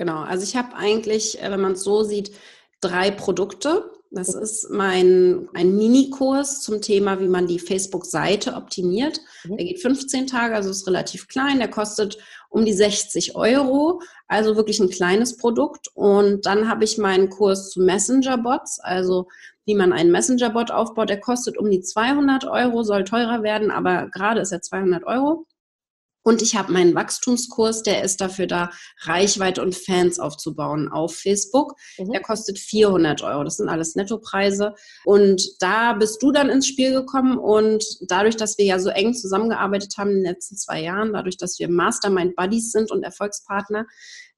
Genau, 0.00 0.22
also 0.22 0.44
ich 0.44 0.56
habe 0.56 0.74
eigentlich, 0.76 1.42
äh, 1.42 1.50
wenn 1.50 1.60
man 1.60 1.72
es 1.72 1.82
so 1.82 2.02
sieht, 2.04 2.32
drei 2.80 3.10
Produkte. 3.10 3.90
Das 4.10 4.34
ist 4.34 4.70
mein 4.70 5.50
ein 5.52 5.76
Minikurs 5.76 6.62
zum 6.62 6.80
Thema, 6.80 7.20
wie 7.20 7.28
man 7.28 7.46
die 7.46 7.58
Facebook-Seite 7.58 8.54
optimiert. 8.54 9.20
Mhm. 9.44 9.58
Der 9.58 9.66
geht 9.66 9.82
15 9.82 10.26
Tage, 10.26 10.54
also 10.54 10.70
ist 10.70 10.86
relativ 10.86 11.28
klein. 11.28 11.58
Der 11.58 11.68
kostet 11.68 12.16
um 12.48 12.64
die 12.64 12.72
60 12.72 13.36
Euro, 13.36 14.00
also 14.26 14.56
wirklich 14.56 14.80
ein 14.80 14.88
kleines 14.88 15.36
Produkt. 15.36 15.88
Und 15.92 16.46
dann 16.46 16.66
habe 16.66 16.84
ich 16.84 16.96
meinen 16.96 17.28
Kurs 17.28 17.68
zu 17.68 17.82
Messenger-Bots, 17.82 18.80
also 18.80 19.28
wie 19.66 19.74
man 19.74 19.92
einen 19.92 20.10
Messenger-Bot 20.10 20.70
aufbaut. 20.70 21.10
Der 21.10 21.20
kostet 21.20 21.58
um 21.58 21.70
die 21.70 21.82
200 21.82 22.46
Euro, 22.46 22.84
soll 22.84 23.04
teurer 23.04 23.42
werden, 23.42 23.70
aber 23.70 24.08
gerade 24.08 24.40
ist 24.40 24.52
er 24.52 24.62
200 24.62 25.04
Euro. 25.04 25.46
Und 26.22 26.42
ich 26.42 26.54
habe 26.54 26.72
meinen 26.72 26.94
Wachstumskurs, 26.94 27.82
der 27.82 28.02
ist 28.04 28.20
dafür 28.20 28.46
da, 28.46 28.70
Reichweite 29.02 29.62
und 29.62 29.74
Fans 29.74 30.18
aufzubauen 30.18 30.88
auf 30.88 31.16
Facebook. 31.16 31.74
Mhm. 31.98 32.12
Der 32.12 32.20
kostet 32.20 32.58
400 32.58 33.22
Euro. 33.22 33.44
Das 33.44 33.56
sind 33.56 33.68
alles 33.68 33.94
Nettopreise. 33.94 34.74
Und 35.04 35.42
da 35.60 35.94
bist 35.94 36.22
du 36.22 36.30
dann 36.30 36.50
ins 36.50 36.66
Spiel 36.66 36.92
gekommen. 36.92 37.38
Und 37.38 37.84
dadurch, 38.02 38.36
dass 38.36 38.58
wir 38.58 38.66
ja 38.66 38.78
so 38.78 38.90
eng 38.90 39.14
zusammengearbeitet 39.14 39.94
haben 39.96 40.10
in 40.10 40.16
den 40.16 40.32
letzten 40.32 40.56
zwei 40.56 40.82
Jahren, 40.82 41.12
dadurch, 41.12 41.38
dass 41.38 41.58
wir 41.58 41.70
Mastermind 41.70 42.36
Buddies 42.36 42.70
sind 42.70 42.90
und 42.90 43.02
Erfolgspartner, 43.02 43.86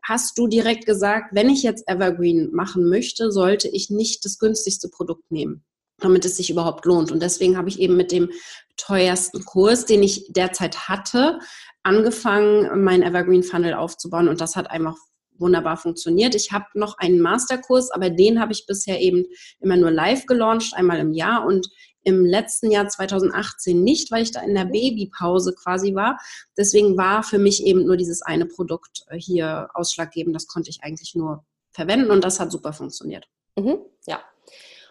hast 0.04 0.38
du 0.38 0.46
direkt 0.46 0.86
gesagt, 0.86 1.30
wenn 1.32 1.50
ich 1.50 1.62
jetzt 1.62 1.88
Evergreen 1.88 2.50
machen 2.52 2.88
möchte, 2.88 3.30
sollte 3.30 3.68
ich 3.68 3.90
nicht 3.90 4.24
das 4.24 4.38
günstigste 4.38 4.88
Produkt 4.88 5.30
nehmen 5.30 5.64
damit 6.02 6.24
es 6.24 6.36
sich 6.36 6.50
überhaupt 6.50 6.84
lohnt. 6.84 7.10
Und 7.10 7.22
deswegen 7.22 7.56
habe 7.56 7.68
ich 7.68 7.78
eben 7.78 7.96
mit 7.96 8.12
dem 8.12 8.30
teuersten 8.76 9.44
Kurs, 9.44 9.86
den 9.86 10.02
ich 10.02 10.26
derzeit 10.30 10.88
hatte, 10.88 11.38
angefangen, 11.82 12.82
meinen 12.84 13.02
Evergreen 13.02 13.42
Funnel 13.42 13.74
aufzubauen 13.74 14.28
und 14.28 14.40
das 14.40 14.56
hat 14.56 14.70
einfach 14.70 14.96
wunderbar 15.38 15.76
funktioniert. 15.76 16.34
Ich 16.34 16.52
habe 16.52 16.66
noch 16.74 16.98
einen 16.98 17.20
Masterkurs, 17.20 17.90
aber 17.90 18.10
den 18.10 18.40
habe 18.40 18.52
ich 18.52 18.66
bisher 18.66 19.00
eben 19.00 19.24
immer 19.60 19.76
nur 19.76 19.90
live 19.90 20.26
gelauncht, 20.26 20.74
einmal 20.74 20.98
im 20.98 21.12
Jahr 21.12 21.44
und 21.44 21.68
im 22.04 22.24
letzten 22.24 22.70
Jahr 22.70 22.88
2018 22.88 23.82
nicht, 23.82 24.10
weil 24.10 24.22
ich 24.22 24.32
da 24.32 24.40
in 24.40 24.54
der 24.54 24.64
Babypause 24.64 25.54
quasi 25.54 25.94
war. 25.94 26.18
Deswegen 26.56 26.96
war 26.96 27.22
für 27.22 27.38
mich 27.38 27.64
eben 27.64 27.86
nur 27.86 27.96
dieses 27.96 28.22
eine 28.22 28.46
Produkt 28.46 29.04
äh, 29.08 29.18
hier 29.18 29.68
ausschlaggebend. 29.74 30.34
Das 30.34 30.46
konnte 30.46 30.70
ich 30.70 30.82
eigentlich 30.82 31.14
nur 31.14 31.44
verwenden 31.72 32.10
und 32.10 32.24
das 32.24 32.40
hat 32.40 32.50
super 32.50 32.72
funktioniert. 32.72 33.28
Mhm, 33.56 33.78
ja, 34.06 34.20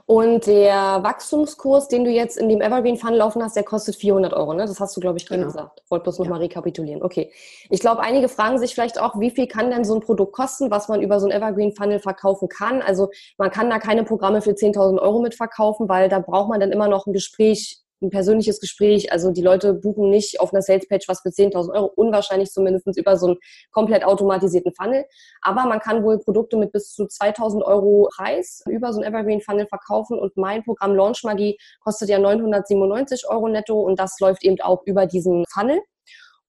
und 0.06 0.48
der 0.48 1.04
Wachstumskurs, 1.04 1.88
den 1.88 2.04
du 2.04 2.12
jetzt 2.12 2.38
in 2.38 2.50
dem 2.50 2.62
Evergreen 2.62 2.98
Fund 2.98 3.16
laufen 3.16 3.44
hast, 3.44 3.56
der 3.56 3.64
kostet 3.64 3.96
400 3.96 4.34
Euro. 4.34 4.54
Ne? 4.54 4.66
Das 4.66 4.80
hast 4.80 4.96
du, 4.96 5.02
glaube 5.02 5.18
ich, 5.18 5.26
gerade 5.26 5.42
genau. 5.42 5.52
gesagt. 5.52 5.82
Wollte 5.90 6.04
bloß 6.04 6.20
nochmal 6.20 6.40
ja. 6.40 6.44
rekapitulieren. 6.44 7.02
Okay. 7.04 7.32
Ich 7.70 7.80
glaube, 7.80 8.02
einige 8.02 8.30
fragen 8.30 8.60
sich 8.60 8.74
vielleicht 8.74 9.00
auch, 9.00 9.20
wie 9.20 9.32
viel 9.32 9.48
kann 9.48 9.70
denn 9.70 9.86
so 9.86 9.96
ein 9.96 10.02
Produkt 10.02 10.34
kosten, 10.34 10.72
was 10.72 10.88
man 10.88 11.02
über 11.02 11.20
so 11.20 11.28
ein 11.28 11.32
Evergreen 11.32 11.74
Funnel 11.74 12.00
verkaufen 12.00 12.50
kann? 12.50 12.82
Also 12.82 13.10
man 13.38 13.52
kann 13.52 13.70
da 13.70 13.80
keine 13.80 14.04
Programme 14.04 14.42
für 14.42 14.52
10.000 14.52 15.00
Euro 15.00 15.22
mitverkaufen, 15.22 15.90
weil 15.90 16.10
da 16.10 16.20
braucht 16.20 16.50
man 16.50 16.60
dann 16.60 16.72
immer 16.72 16.88
noch 16.88 17.06
ein 17.06 17.14
Gespräch 17.14 17.81
ein 18.02 18.10
persönliches 18.10 18.60
Gespräch. 18.60 19.12
Also 19.12 19.32
die 19.32 19.42
Leute 19.42 19.74
buchen 19.74 20.10
nicht 20.10 20.40
auf 20.40 20.54
einer 20.54 20.62
Salespage 20.62 21.06
was 21.08 21.22
für 21.22 21.30
10.000 21.30 21.74
Euro, 21.74 21.92
unwahrscheinlich 21.96 22.50
zumindest 22.50 22.88
über 22.98 23.18
so 23.18 23.28
einen 23.28 23.38
komplett 23.72 24.04
automatisierten 24.04 24.74
Funnel. 24.74 25.06
Aber 25.42 25.66
man 25.66 25.80
kann 25.80 26.04
wohl 26.04 26.20
Produkte 26.20 26.58
mit 26.58 26.72
bis 26.72 26.94
zu 26.94 27.04
2.000 27.04 27.64
Euro 27.64 28.10
Preis 28.16 28.62
über 28.68 28.94
so 28.94 29.02
einen 29.02 29.14
Evergreen 29.14 29.42
Funnel 29.42 29.68
verkaufen 29.68 30.20
und 30.20 30.36
mein 30.38 30.64
Programm 30.64 30.96
Launch 30.96 31.24
Magie 31.24 31.58
kostet 31.84 32.10
ja 32.10 32.20
997 32.20 33.28
Euro 33.30 33.48
netto 33.48 33.80
und 33.80 34.00
das 34.00 34.20
läuft 34.20 34.44
eben 34.44 34.60
auch 34.62 34.82
über 34.86 35.06
diesen 35.06 35.46
Funnel. 35.54 35.80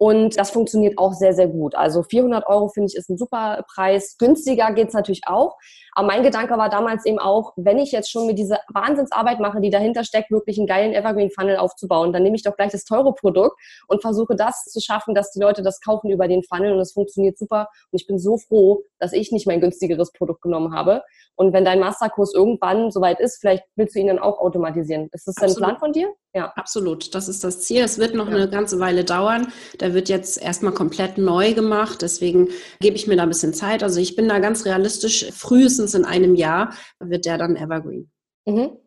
Und 0.02 0.37
das 0.37 0.50
funktioniert 0.50 0.99
auch 0.99 1.12
sehr, 1.12 1.32
sehr 1.32 1.47
gut. 1.47 1.76
Also 1.76 2.02
400 2.02 2.49
Euro 2.49 2.66
finde 2.66 2.88
ich 2.88 2.97
ist 2.97 3.09
ein 3.09 3.16
super 3.16 3.64
Preis. 3.73 4.16
Günstiger 4.18 4.73
geht's 4.73 4.94
natürlich 4.94 5.21
auch. 5.26 5.56
Aber 5.92 6.09
mein 6.09 6.25
Gedanke 6.25 6.59
war 6.59 6.68
damals 6.68 7.06
eben 7.06 7.21
auch, 7.21 7.52
wenn 7.54 7.78
ich 7.78 7.92
jetzt 7.92 8.11
schon 8.11 8.26
mir 8.26 8.35
diese 8.35 8.59
Wahnsinnsarbeit 8.75 9.38
mache, 9.38 9.61
die 9.61 9.71
dahinter 9.71 10.02
steckt, 10.02 10.32
wirklich 10.32 10.59
einen 10.59 10.66
geilen 10.66 10.92
Evergreen-Funnel 10.92 11.56
aufzubauen, 11.56 12.12
dann 12.12 12.25
nehme 12.25 12.35
ich 12.35 12.42
doch 12.42 12.56
gleich 12.56 12.73
das 12.73 12.82
teure 12.82 13.14
Produkt 13.14 13.56
und 13.87 14.02
versuche 14.02 14.35
das 14.35 14.64
zu 14.64 14.80
schaffen, 14.80 15.14
dass 15.14 15.30
die 15.30 15.40
Leute 15.40 15.62
das 15.62 15.80
kaufen 15.80 16.11
über 16.11 16.26
den 16.26 16.42
Funnel 16.42 16.73
und 16.73 16.80
es 16.80 16.94
funktioniert 16.94 17.38
super. 17.38 17.68
Und 17.92 18.00
ich 18.00 18.09
bin 18.09 18.18
so 18.18 18.38
froh, 18.38 18.82
dass 18.99 19.12
ich 19.12 19.30
nicht 19.30 19.47
mein 19.47 19.61
günstigeres 19.61 20.11
Produkt 20.11 20.42
genommen 20.42 20.75
habe. 20.75 21.04
Und 21.37 21.52
wenn 21.52 21.64
dein 21.64 21.78
Masterkurs 21.78 22.35
irgendwann 22.35 22.90
soweit 22.90 23.21
ist, 23.21 23.38
vielleicht 23.40 23.62
willst 23.76 23.94
du 23.94 24.00
ihn 24.00 24.09
dann 24.09 24.18
auch 24.18 24.40
automatisieren. 24.40 25.11
Ist 25.12 25.28
das 25.28 25.37
ein 25.37 25.54
Plan 25.54 25.78
von 25.78 25.92
dir? 25.92 26.12
Ja. 26.34 26.52
Absolut. 26.56 27.14
Das 27.14 27.28
ist 27.28 27.44
das 27.44 27.60
Ziel. 27.60 27.82
Es 27.82 27.98
wird 27.98 28.14
noch 28.14 28.28
ja. 28.28 28.34
eine 28.34 28.48
ganze 28.48 28.80
Weile 28.80 29.04
dauern. 29.04 29.48
Der 29.80 29.92
wird 29.92 30.08
jetzt 30.08 30.40
erstmal 30.40 30.72
komplett 30.72 31.18
neu 31.18 31.52
gemacht. 31.52 32.02
Deswegen 32.02 32.48
gebe 32.80 32.96
ich 32.96 33.06
mir 33.06 33.16
da 33.16 33.24
ein 33.24 33.28
bisschen 33.28 33.52
Zeit. 33.52 33.82
Also 33.82 34.00
ich 34.00 34.16
bin 34.16 34.28
da 34.28 34.38
ganz 34.38 34.64
realistisch. 34.64 35.30
Frühestens 35.32 35.72
frühestens 35.72 35.94
in 35.94 36.04
einem 36.04 36.34
Jahr 36.34 36.74
wird 36.98 37.24
der 37.24 37.38
dann 37.38 37.56
evergreen. 37.56 38.10
Mhm. 38.46 38.78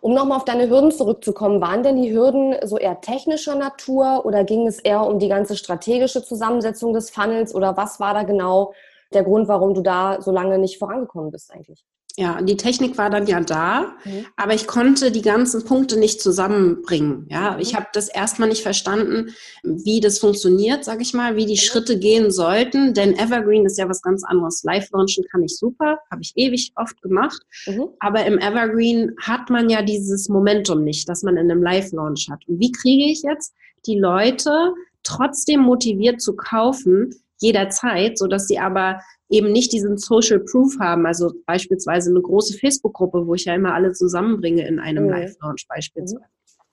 Um 0.00 0.14
nochmal 0.14 0.38
auf 0.38 0.44
deine 0.44 0.68
Hürden 0.68 0.90
zurückzukommen, 0.90 1.60
waren 1.60 1.82
denn 1.82 2.00
die 2.00 2.12
Hürden 2.12 2.56
so 2.64 2.76
eher 2.76 3.00
technischer 3.00 3.54
Natur 3.54 4.24
oder 4.24 4.44
ging 4.44 4.66
es 4.66 4.80
eher 4.80 5.06
um 5.06 5.18
die 5.18 5.28
ganze 5.28 5.56
strategische 5.56 6.22
Zusammensetzung 6.22 6.92
des 6.92 7.10
Funnels 7.10 7.54
oder 7.54 7.76
was 7.76 8.00
war 8.00 8.12
da 8.12 8.24
genau 8.24 8.74
der 9.12 9.22
Grund, 9.22 9.46
warum 9.48 9.74
du 9.74 9.82
da 9.82 10.20
so 10.20 10.32
lange 10.32 10.58
nicht 10.58 10.78
vorangekommen 10.78 11.30
bist 11.30 11.52
eigentlich? 11.52 11.84
Ja, 12.18 12.42
die 12.42 12.58
Technik 12.58 12.98
war 12.98 13.08
dann 13.08 13.26
ja 13.26 13.40
da, 13.40 13.94
mhm. 14.04 14.26
aber 14.36 14.52
ich 14.52 14.66
konnte 14.66 15.10
die 15.10 15.22
ganzen 15.22 15.64
Punkte 15.64 15.98
nicht 15.98 16.20
zusammenbringen. 16.20 17.26
Ja, 17.30 17.52
mhm. 17.52 17.60
ich 17.60 17.74
habe 17.74 17.86
das 17.94 18.08
erstmal 18.08 18.50
nicht 18.50 18.62
verstanden, 18.62 19.30
wie 19.62 20.00
das 20.00 20.18
funktioniert, 20.18 20.84
sage 20.84 21.00
ich 21.00 21.14
mal, 21.14 21.36
wie 21.36 21.46
die 21.46 21.54
mhm. 21.54 21.58
Schritte 21.58 21.98
gehen 21.98 22.30
sollten. 22.30 22.92
Denn 22.92 23.18
Evergreen 23.18 23.64
ist 23.64 23.78
ja 23.78 23.88
was 23.88 24.02
ganz 24.02 24.24
anderes. 24.24 24.62
Live 24.62 24.90
launchen 24.92 25.24
kann 25.30 25.42
ich 25.42 25.56
super, 25.56 26.00
habe 26.10 26.20
ich 26.20 26.34
ewig 26.36 26.72
oft 26.76 27.00
gemacht. 27.00 27.40
Mhm. 27.66 27.88
Aber 27.98 28.26
im 28.26 28.38
Evergreen 28.38 29.14
hat 29.18 29.48
man 29.48 29.70
ja 29.70 29.80
dieses 29.80 30.28
Momentum 30.28 30.84
nicht, 30.84 31.08
das 31.08 31.22
man 31.22 31.38
in 31.38 31.50
einem 31.50 31.62
Live 31.62 31.92
Launch 31.92 32.28
hat. 32.30 32.46
Und 32.46 32.60
wie 32.60 32.72
kriege 32.72 33.10
ich 33.10 33.22
jetzt 33.22 33.54
die 33.86 33.98
Leute 33.98 34.74
trotzdem 35.02 35.60
motiviert 35.60 36.20
zu 36.20 36.36
kaufen, 36.36 37.10
jederzeit, 37.40 38.18
so 38.18 38.26
dass 38.26 38.46
sie 38.46 38.58
aber 38.58 39.00
eben 39.32 39.50
nicht 39.50 39.72
diesen 39.72 39.96
Social 39.96 40.40
Proof 40.40 40.78
haben, 40.78 41.06
also 41.06 41.32
beispielsweise 41.46 42.10
eine 42.10 42.20
große 42.20 42.58
Facebook-Gruppe, 42.58 43.26
wo 43.26 43.34
ich 43.34 43.46
ja 43.46 43.54
immer 43.54 43.74
alle 43.74 43.92
zusammenbringe 43.92 44.66
in 44.66 44.78
einem 44.78 45.04
mhm. 45.04 45.10
Live-Launch 45.10 45.66
beispielsweise. 45.68 46.24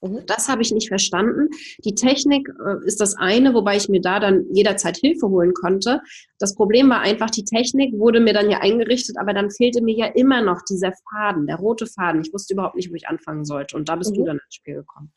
Mhm. 0.01 0.11
mhm. 0.11 0.19
Das 0.27 0.49
habe 0.49 0.61
ich 0.61 0.71
nicht 0.71 0.89
verstanden. 0.89 1.49
Die 1.85 1.95
Technik 1.95 2.49
äh, 2.49 2.85
ist 2.85 2.99
das 2.99 3.15
eine, 3.15 3.53
wobei 3.53 3.77
ich 3.77 3.87
mir 3.87 4.01
da 4.01 4.19
dann 4.19 4.45
jederzeit 4.51 4.97
Hilfe 4.97 5.29
holen 5.29 5.53
konnte. 5.53 6.01
Das 6.37 6.53
Problem 6.53 6.89
war 6.89 6.99
einfach, 6.99 7.29
die 7.29 7.45
Technik 7.45 7.97
wurde 7.97 8.19
mir 8.19 8.33
dann 8.33 8.49
ja 8.49 8.59
eingerichtet, 8.59 9.17
aber 9.17 9.33
dann 9.33 9.49
fehlte 9.49 9.81
mir 9.81 9.95
ja 9.95 10.07
immer 10.07 10.41
noch 10.41 10.61
dieser 10.69 10.91
Faden, 11.09 11.47
der 11.47 11.55
rote 11.55 11.87
Faden. 11.87 12.21
Ich 12.21 12.33
wusste 12.33 12.53
überhaupt 12.53 12.75
nicht, 12.75 12.91
wo 12.91 12.95
ich 12.95 13.07
anfangen 13.07 13.45
sollte. 13.45 13.77
Und 13.77 13.87
da 13.87 13.95
bist 13.95 14.11
mhm. 14.11 14.15
du 14.15 14.23
dann 14.25 14.37
ins 14.37 14.55
Spiel 14.55 14.75
gekommen. 14.75 15.13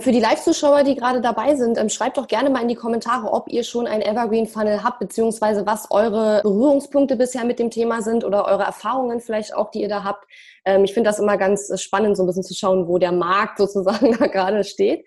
Für 0.00 0.12
die 0.12 0.20
Live-Zuschauer, 0.20 0.82
die 0.82 0.96
gerade 0.96 1.20
dabei 1.20 1.56
sind, 1.56 1.76
ähm, 1.76 1.90
schreibt 1.90 2.16
doch 2.16 2.26
gerne 2.26 2.48
mal 2.48 2.62
in 2.62 2.68
die 2.68 2.74
Kommentare, 2.74 3.30
ob 3.30 3.50
ihr 3.50 3.64
schon 3.64 3.86
ein 3.86 4.00
Evergreen-Funnel 4.00 4.82
habt, 4.82 4.98
beziehungsweise 4.98 5.66
was 5.66 5.90
eure 5.90 6.40
Berührungspunkte 6.42 7.16
bisher 7.16 7.44
mit 7.44 7.58
dem 7.58 7.70
Thema 7.70 8.00
sind 8.00 8.24
oder 8.24 8.46
eure 8.46 8.62
Erfahrungen 8.62 9.20
vielleicht 9.20 9.54
auch, 9.54 9.70
die 9.70 9.82
ihr 9.82 9.90
da 9.90 10.02
habt. 10.02 10.24
Ähm, 10.64 10.84
ich 10.84 10.94
finde 10.94 11.10
das 11.10 11.18
immer 11.18 11.36
ganz 11.36 11.68
äh, 11.68 11.76
spannend, 11.76 12.16
so 12.16 12.22
ein 12.22 12.26
bisschen 12.26 12.44
zu 12.44 12.54
schauen, 12.54 12.88
wo 12.88 12.96
der 12.96 13.12
Markt 13.12 13.58
sozusagen 13.58 14.16
da 14.18 14.26
gerade 14.26 14.64
steht. 14.64 15.06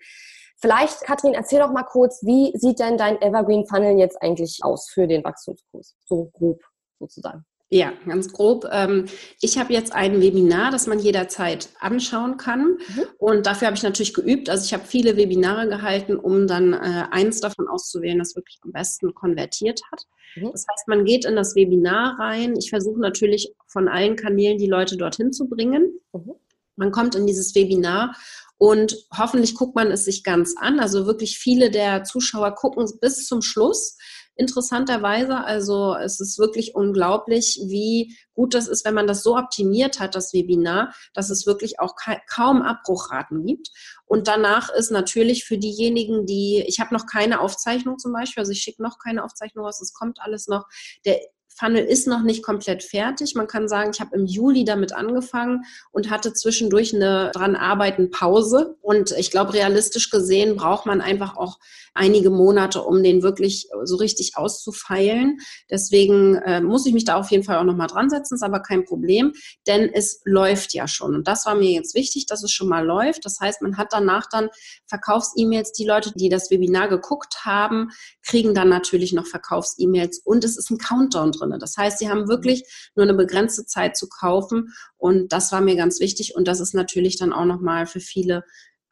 Vielleicht, 0.58 1.00
Katrin, 1.00 1.34
erzähl 1.34 1.58
doch 1.58 1.72
mal 1.72 1.82
kurz, 1.82 2.22
wie 2.22 2.52
sieht 2.54 2.78
denn 2.78 2.96
dein 2.96 3.20
Evergreen-Funnel 3.20 3.98
jetzt 3.98 4.22
eigentlich 4.22 4.60
aus 4.62 4.88
für 4.88 5.08
den 5.08 5.24
Wachstumskurs? 5.24 5.96
So 6.04 6.30
grob 6.32 6.60
sozusagen. 7.00 7.44
Ja, 7.70 7.92
ganz 8.06 8.32
grob. 8.32 8.66
Ähm, 8.70 9.06
ich 9.40 9.58
habe 9.58 9.72
jetzt 9.72 9.92
ein 9.92 10.20
Webinar, 10.20 10.70
das 10.70 10.86
man 10.86 10.98
jederzeit 10.98 11.70
anschauen 11.80 12.36
kann. 12.36 12.76
Mhm. 12.76 13.04
Und 13.18 13.46
dafür 13.46 13.66
habe 13.66 13.76
ich 13.76 13.82
natürlich 13.82 14.14
geübt. 14.14 14.48
Also 14.48 14.64
ich 14.64 14.74
habe 14.74 14.84
viele 14.86 15.16
Webinare 15.16 15.68
gehalten, 15.68 16.16
um 16.16 16.46
dann 16.46 16.74
äh, 16.74 17.06
eins 17.10 17.40
davon 17.40 17.66
auszuwählen, 17.66 18.18
das 18.18 18.36
wirklich 18.36 18.58
am 18.62 18.72
besten 18.72 19.14
konvertiert 19.14 19.80
hat. 19.90 20.02
Mhm. 20.36 20.52
Das 20.52 20.66
heißt, 20.70 20.88
man 20.88 21.04
geht 21.04 21.24
in 21.24 21.36
das 21.36 21.56
Webinar 21.56 22.18
rein. 22.20 22.54
Ich 22.56 22.70
versuche 22.70 23.00
natürlich 23.00 23.52
von 23.66 23.88
allen 23.88 24.16
Kanälen 24.16 24.58
die 24.58 24.68
Leute 24.68 24.96
dorthin 24.96 25.32
zu 25.32 25.48
bringen. 25.48 25.98
Mhm. 26.12 26.34
Man 26.76 26.90
kommt 26.90 27.14
in 27.14 27.26
dieses 27.26 27.54
Webinar 27.54 28.14
und 28.58 28.96
hoffentlich 29.16 29.54
guckt 29.54 29.74
man 29.74 29.90
es 29.90 30.04
sich 30.04 30.22
ganz 30.22 30.54
an. 30.56 30.80
Also 30.80 31.06
wirklich 31.06 31.38
viele 31.38 31.70
der 31.70 32.04
Zuschauer 32.04 32.54
gucken 32.54 32.88
bis 33.00 33.26
zum 33.26 33.42
Schluss 33.42 33.96
interessanterweise. 34.36 35.38
Also 35.38 35.94
es 35.94 36.20
ist 36.20 36.38
wirklich 36.38 36.74
unglaublich, 36.74 37.60
wie 37.66 38.16
gut 38.34 38.54
das 38.54 38.68
ist, 38.68 38.84
wenn 38.84 38.94
man 38.94 39.06
das 39.06 39.22
so 39.22 39.36
optimiert 39.36 40.00
hat, 40.00 40.14
das 40.14 40.32
Webinar, 40.32 40.92
dass 41.12 41.30
es 41.30 41.46
wirklich 41.46 41.80
auch 41.80 41.94
kaum 42.28 42.62
Abbruchraten 42.62 43.44
gibt. 43.44 43.70
Und 44.06 44.28
danach 44.28 44.70
ist 44.70 44.90
natürlich 44.90 45.44
für 45.44 45.58
diejenigen, 45.58 46.26
die, 46.26 46.64
ich 46.66 46.80
habe 46.80 46.94
noch 46.94 47.06
keine 47.06 47.40
Aufzeichnung 47.40 47.98
zum 47.98 48.12
Beispiel, 48.12 48.40
also 48.40 48.52
ich 48.52 48.60
schicke 48.60 48.82
noch 48.82 48.98
keine 48.98 49.24
Aufzeichnung 49.24 49.64
raus, 49.64 49.80
es 49.80 49.92
kommt 49.92 50.18
alles 50.20 50.46
noch. 50.46 50.64
Der 51.04 51.20
Funnel 51.56 51.84
ist 51.84 52.08
noch 52.08 52.22
nicht 52.22 52.42
komplett 52.42 52.82
fertig. 52.82 53.36
Man 53.36 53.46
kann 53.46 53.68
sagen, 53.68 53.90
ich 53.94 54.00
habe 54.00 54.16
im 54.16 54.26
Juli 54.26 54.64
damit 54.64 54.92
angefangen 54.92 55.64
und 55.92 56.10
hatte 56.10 56.32
zwischendurch 56.32 56.92
eine 56.92 57.30
dran 57.32 57.54
arbeiten 57.54 58.10
Pause. 58.10 58.76
Und 58.82 59.12
ich 59.12 59.30
glaube, 59.30 59.54
realistisch 59.54 60.10
gesehen 60.10 60.56
braucht 60.56 60.84
man 60.84 61.00
einfach 61.00 61.36
auch 61.36 61.58
einige 61.94 62.30
Monate, 62.30 62.82
um 62.82 63.04
den 63.04 63.22
wirklich 63.22 63.68
so 63.84 63.94
richtig 63.96 64.36
auszufeilen. 64.36 65.38
Deswegen 65.70 66.34
äh, 66.38 66.60
muss 66.60 66.86
ich 66.86 66.92
mich 66.92 67.04
da 67.04 67.14
auf 67.14 67.30
jeden 67.30 67.44
Fall 67.44 67.58
auch 67.58 67.64
nochmal 67.64 67.86
dran 67.86 68.10
setzen, 68.10 68.34
ist 68.34 68.42
aber 68.42 68.60
kein 68.60 68.84
Problem, 68.84 69.32
denn 69.68 69.88
es 69.94 70.20
läuft 70.24 70.74
ja 70.74 70.88
schon. 70.88 71.14
Und 71.14 71.28
das 71.28 71.46
war 71.46 71.54
mir 71.54 71.70
jetzt 71.70 71.94
wichtig, 71.94 72.26
dass 72.26 72.42
es 72.42 72.50
schon 72.50 72.68
mal 72.68 72.84
läuft. 72.84 73.24
Das 73.24 73.38
heißt, 73.38 73.62
man 73.62 73.76
hat 73.76 73.92
danach 73.92 74.26
dann 74.28 74.48
Verkaufs-E-Mails. 74.86 75.70
Die 75.72 75.86
Leute, 75.86 76.12
die 76.16 76.28
das 76.28 76.50
Webinar 76.50 76.88
geguckt 76.88 77.44
haben, 77.44 77.90
kriegen 78.24 78.54
dann 78.54 78.68
natürlich 78.68 79.12
noch 79.12 79.26
Verkaufs-E-Mails 79.26 80.18
und 80.24 80.42
es 80.42 80.56
ist 80.56 80.70
ein 80.70 80.78
Countdown 80.78 81.30
drin 81.30 81.43
drin. 81.50 81.60
Das 81.60 81.76
heißt, 81.76 81.98
sie 81.98 82.08
haben 82.08 82.28
wirklich 82.28 82.64
nur 82.94 83.04
eine 83.04 83.14
begrenzte 83.14 83.64
Zeit 83.66 83.96
zu 83.96 84.08
kaufen 84.08 84.74
und 84.96 85.32
das 85.32 85.52
war 85.52 85.60
mir 85.60 85.76
ganz 85.76 86.00
wichtig 86.00 86.34
und 86.34 86.48
das 86.48 86.60
ist 86.60 86.74
natürlich 86.74 87.16
dann 87.18 87.32
auch 87.32 87.44
nochmal 87.44 87.86
für 87.86 88.00
viele 88.00 88.44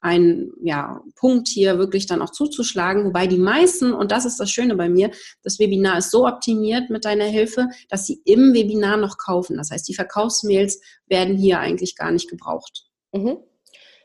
ein 0.02 0.50
ja, 0.60 1.00
Punkt 1.14 1.46
hier 1.46 1.78
wirklich 1.78 2.06
dann 2.06 2.22
auch 2.22 2.30
zuzuschlagen, 2.30 3.04
wobei 3.04 3.28
die 3.28 3.38
meisten, 3.38 3.94
und 3.94 4.10
das 4.10 4.24
ist 4.24 4.38
das 4.40 4.50
Schöne 4.50 4.74
bei 4.74 4.88
mir, 4.88 5.12
das 5.44 5.60
Webinar 5.60 5.98
ist 5.98 6.10
so 6.10 6.26
optimiert 6.26 6.90
mit 6.90 7.04
deiner 7.04 7.24
Hilfe, 7.24 7.68
dass 7.88 8.04
sie 8.04 8.20
im 8.24 8.52
Webinar 8.52 8.96
noch 8.96 9.16
kaufen. 9.16 9.56
Das 9.56 9.70
heißt, 9.70 9.88
die 9.88 9.94
Verkaufsmails 9.94 10.80
werden 11.06 11.36
hier 11.36 11.60
eigentlich 11.60 11.94
gar 11.94 12.10
nicht 12.10 12.28
gebraucht. 12.28 12.86
Mhm. 13.12 13.38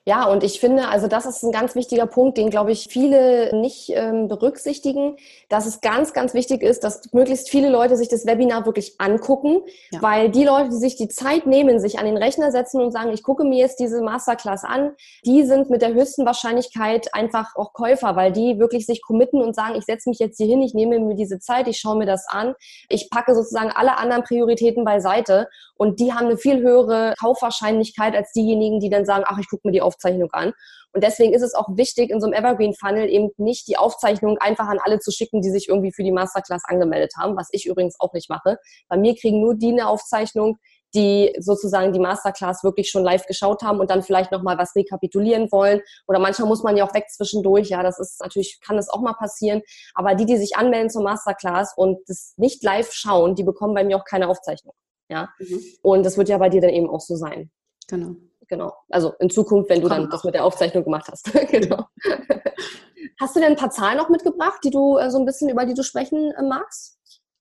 Ja, 0.08 0.26
und 0.26 0.42
ich 0.46 0.62
finde, 0.62 0.88
also 0.88 1.10
das 1.10 1.26
ist 1.26 1.44
ein 1.44 1.52
ganz 1.52 1.76
wichtiger 1.76 2.06
Punkt, 2.06 2.38
den, 2.38 2.50
glaube 2.50 2.72
ich, 2.72 2.88
viele 2.90 3.54
nicht 3.54 3.90
ähm, 3.90 4.30
berücksichtigen, 4.30 5.18
dass 5.50 5.66
es 5.66 5.82
ganz, 5.82 6.14
ganz 6.14 6.34
wichtig 6.34 6.62
ist, 6.62 6.86
dass 6.86 7.12
möglichst 7.12 7.50
viele 7.50 7.70
Leute 7.70 7.98
sich 7.98 8.08
das 8.08 8.26
Webinar 8.26 8.66
wirklich 8.66 9.02
angucken, 9.02 9.64
ja. 9.92 10.02
weil 10.02 10.30
die 10.30 10.46
Leute, 10.46 10.70
die 10.70 10.78
sich 10.78 10.96
die 10.96 11.10
Zeit 11.10 11.46
nehmen, 11.46 11.82
sich 11.82 12.00
an 12.00 12.06
den 12.06 12.16
Rechner 12.16 12.54
setzen 12.54 12.80
und 12.80 12.94
sagen, 12.94 13.12
ich 13.12 13.22
gucke 13.22 13.44
mir 13.44 13.58
jetzt 13.58 13.82
diese 13.82 14.02
Masterclass 14.02 14.64
an, 14.64 14.94
die 15.26 15.44
sind 15.44 15.70
mit 15.70 15.82
der 15.82 15.94
höchsten 15.94 16.26
Wahrscheinlichkeit 16.26 17.14
einfach 17.14 17.58
auch 17.58 17.74
Käufer, 17.74 18.16
weil 18.16 18.32
die 18.32 18.60
wirklich 18.60 18.86
sich 18.86 19.02
committen 19.02 19.42
und 19.42 19.56
sagen, 19.56 19.76
ich 19.76 19.84
setze 19.84 20.08
mich 20.08 20.20
jetzt 20.20 20.38
hier 20.38 20.48
hin, 20.48 20.62
ich 20.62 20.74
nehme 20.74 21.02
mir 21.02 21.16
diese 21.16 21.40
Zeit, 21.40 21.68
ich 21.68 21.80
schaue 21.80 21.98
mir 21.98 22.06
das 22.06 22.30
an, 22.30 22.56
ich 22.88 23.10
packe 23.10 23.36
sozusagen 23.36 23.72
alle 23.72 23.98
anderen 23.98 24.24
Prioritäten 24.24 24.86
beiseite 24.86 25.50
und 25.76 26.00
die 26.00 26.14
haben 26.14 26.28
eine 26.28 26.38
viel 26.38 26.62
höhere 26.62 27.14
Kaufwahrscheinlichkeit 27.20 28.16
als 28.16 28.32
diejenigen, 28.32 28.80
die 28.80 28.90
dann 28.90 29.06
sagen, 29.06 29.26
ach, 29.28 29.38
ich 29.38 29.50
gucke 29.50 29.68
mir 29.68 29.74
die 29.74 29.82
auf 29.82 29.97
Aufzeichnung 29.98 30.32
an. 30.32 30.54
Und 30.94 31.04
deswegen 31.04 31.34
ist 31.34 31.42
es 31.42 31.54
auch 31.54 31.68
wichtig, 31.76 32.10
in 32.10 32.22
so 32.22 32.28
einem 32.28 32.34
Evergreen 32.34 32.74
Funnel 32.74 33.10
eben 33.10 33.30
nicht 33.38 33.68
die 33.68 33.78
Aufzeichnung 33.78 34.38
einfach 34.40 34.68
an 34.68 34.80
alle 34.84 35.00
zu 35.00 35.12
schicken, 35.12 35.42
die 35.42 35.52
sich 35.52 35.68
irgendwie 35.68 35.92
für 35.92 36.04
die 36.04 36.12
Masterclass 36.12 36.64
angemeldet 36.66 37.14
haben, 37.20 37.36
was 37.36 37.50
ich 37.52 37.66
übrigens 37.66 38.00
auch 38.00 38.14
nicht 38.14 38.30
mache. 38.30 38.58
Bei 38.88 38.98
mir 38.98 39.16
kriegen 39.16 39.42
nur 39.42 39.56
die 39.56 39.72
eine 39.72 39.90
Aufzeichnung, 39.90 40.58
die 40.96 41.36
sozusagen 41.40 41.92
die 41.92 42.00
Masterclass 42.00 42.64
wirklich 42.64 42.90
schon 42.90 43.04
live 43.04 43.26
geschaut 43.26 43.62
haben 43.62 43.80
und 43.80 43.90
dann 43.90 44.02
vielleicht 44.02 44.32
nochmal 44.32 44.58
was 44.58 44.74
rekapitulieren 44.76 45.52
wollen. 45.52 45.82
Oder 46.08 46.18
manchmal 46.18 46.48
muss 46.48 46.64
man 46.64 46.78
ja 46.78 46.88
auch 46.88 46.94
weg 46.94 47.10
zwischendurch. 47.10 47.70
Ja, 47.70 47.84
das 47.84 48.00
ist 48.00 48.22
natürlich, 48.22 48.60
kann 48.66 48.78
das 48.78 48.90
auch 48.90 49.02
mal 49.02 49.14
passieren. 49.14 49.62
Aber 49.94 50.16
die, 50.16 50.26
die 50.26 50.38
sich 50.38 50.56
anmelden 50.56 50.90
zur 50.90 51.04
Masterclass 51.04 51.74
und 51.76 52.00
das 52.08 52.34
nicht 52.38 52.64
live 52.64 52.92
schauen, 52.94 53.36
die 53.36 53.44
bekommen 53.44 53.74
bei 53.74 53.84
mir 53.84 53.98
auch 53.98 54.06
keine 54.06 54.30
Aufzeichnung. 54.30 54.74
Ja. 55.10 55.30
Mhm. 55.40 55.62
Und 55.82 56.06
das 56.06 56.18
wird 56.18 56.30
ja 56.30 56.38
bei 56.38 56.50
dir 56.50 56.62
dann 56.62 56.72
eben 56.72 56.90
auch 56.90 57.02
so 57.02 57.18
sein. 57.18 57.52
Genau 57.90 58.16
genau. 58.48 58.74
Also 58.90 59.14
in 59.20 59.30
Zukunft, 59.30 59.70
wenn 59.70 59.82
du 59.82 59.88
Komm 59.88 59.98
dann 59.98 60.10
das 60.10 60.24
mit 60.24 60.34
der 60.34 60.46
Aufzeichnung 60.46 60.84
gemacht 60.84 61.08
hast. 61.12 61.32
genau. 61.50 61.86
Hast 63.20 63.36
du 63.36 63.40
denn 63.40 63.52
ein 63.52 63.58
paar 63.58 63.72
Zahlen 63.72 63.98
noch 63.98 64.10
mitgebracht, 64.10 64.60
die 64.64 64.70
du 64.70 64.98
äh, 64.98 65.10
so 65.10 65.18
ein 65.18 65.26
bisschen 65.26 65.50
über 65.50 65.66
die 65.66 65.74
du 65.74 65.84
sprechen 65.84 66.32
äh, 66.38 66.44
magst? 66.44 66.97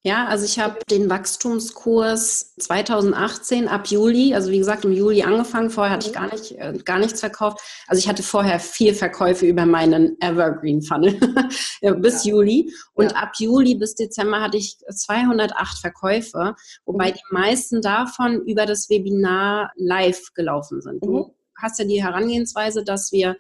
Ja, 0.07 0.27
also 0.29 0.45
ich 0.45 0.61
habe 0.61 0.79
den 0.89 1.11
Wachstumskurs 1.11 2.55
2018 2.61 3.67
ab 3.67 3.89
Juli, 3.89 4.35
also 4.37 4.53
wie 4.53 4.59
gesagt 4.59 4.85
im 4.85 4.93
Juli 4.93 5.25
angefangen. 5.25 5.69
Vorher 5.69 5.95
hatte 5.95 6.07
ich 6.07 6.13
gar 6.13 6.33
nicht 6.33 6.53
äh, 6.53 6.75
gar 6.85 7.01
nichts 7.01 7.19
verkauft. 7.19 7.59
Also 7.89 7.99
ich 7.99 8.09
hatte 8.09 8.23
vorher 8.23 8.61
vier 8.61 8.95
Verkäufe 8.95 9.47
über 9.47 9.67
meinen 9.67 10.17
Evergreen 10.21 10.81
Funnel 10.81 11.19
bis 11.97 12.25
ja. 12.25 12.31
Juli 12.31 12.73
und 12.95 13.11
ja. 13.11 13.17
ab 13.17 13.33
Juli 13.41 13.75
bis 13.75 13.97
Dezember 13.97 14.41
hatte 14.41 14.59
ich 14.59 14.79
208 14.79 15.77
Verkäufe, 15.81 16.55
wobei 16.85 17.11
mhm. 17.11 17.15
die 17.15 17.35
meisten 17.35 17.83
davon 17.83 18.43
über 18.47 18.65
das 18.65 18.89
Webinar 18.89 19.73
live 19.75 20.33
gelaufen 20.35 20.83
sind. 20.83 21.05
Du 21.05 21.17
mhm. 21.17 21.31
hast 21.57 21.81
ja 21.81 21.85
die 21.85 22.01
Herangehensweise, 22.01 22.85
dass 22.85 23.11
wir 23.11 23.35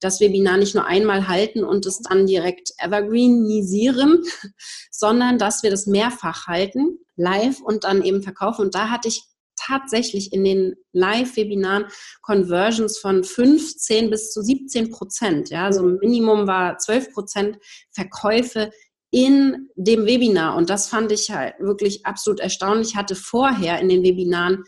das 0.00 0.20
Webinar 0.20 0.56
nicht 0.56 0.74
nur 0.74 0.86
einmal 0.86 1.28
halten 1.28 1.64
und 1.64 1.86
es 1.86 2.00
dann 2.00 2.26
direkt 2.26 2.72
evergreenisieren, 2.78 4.22
sondern 4.90 5.38
dass 5.38 5.62
wir 5.62 5.70
das 5.70 5.86
mehrfach 5.86 6.46
halten, 6.46 6.98
live 7.16 7.60
und 7.60 7.84
dann 7.84 8.02
eben 8.02 8.22
verkaufen. 8.22 8.62
Und 8.62 8.74
da 8.74 8.90
hatte 8.90 9.08
ich 9.08 9.22
tatsächlich 9.56 10.32
in 10.32 10.44
den 10.44 10.74
Live-Webinaren 10.92 11.86
Conversions 12.22 12.98
von 12.98 13.24
15 13.24 14.10
bis 14.10 14.32
zu 14.32 14.42
17 14.42 14.90
Prozent. 14.90 15.50
Ja, 15.50 15.66
also 15.66 15.82
Minimum 15.82 16.46
war 16.46 16.78
12 16.78 17.12
Prozent 17.12 17.58
Verkäufe 17.92 18.70
in 19.10 19.68
dem 19.74 20.06
Webinar. 20.06 20.56
Und 20.56 20.70
das 20.70 20.88
fand 20.88 21.12
ich 21.12 21.30
halt 21.30 21.54
wirklich 21.58 22.06
absolut 22.06 22.40
erstaunlich. 22.40 22.90
Ich 22.90 22.96
hatte 22.96 23.16
vorher 23.16 23.80
in 23.80 23.88
den 23.88 24.02
Webinaren 24.02 24.64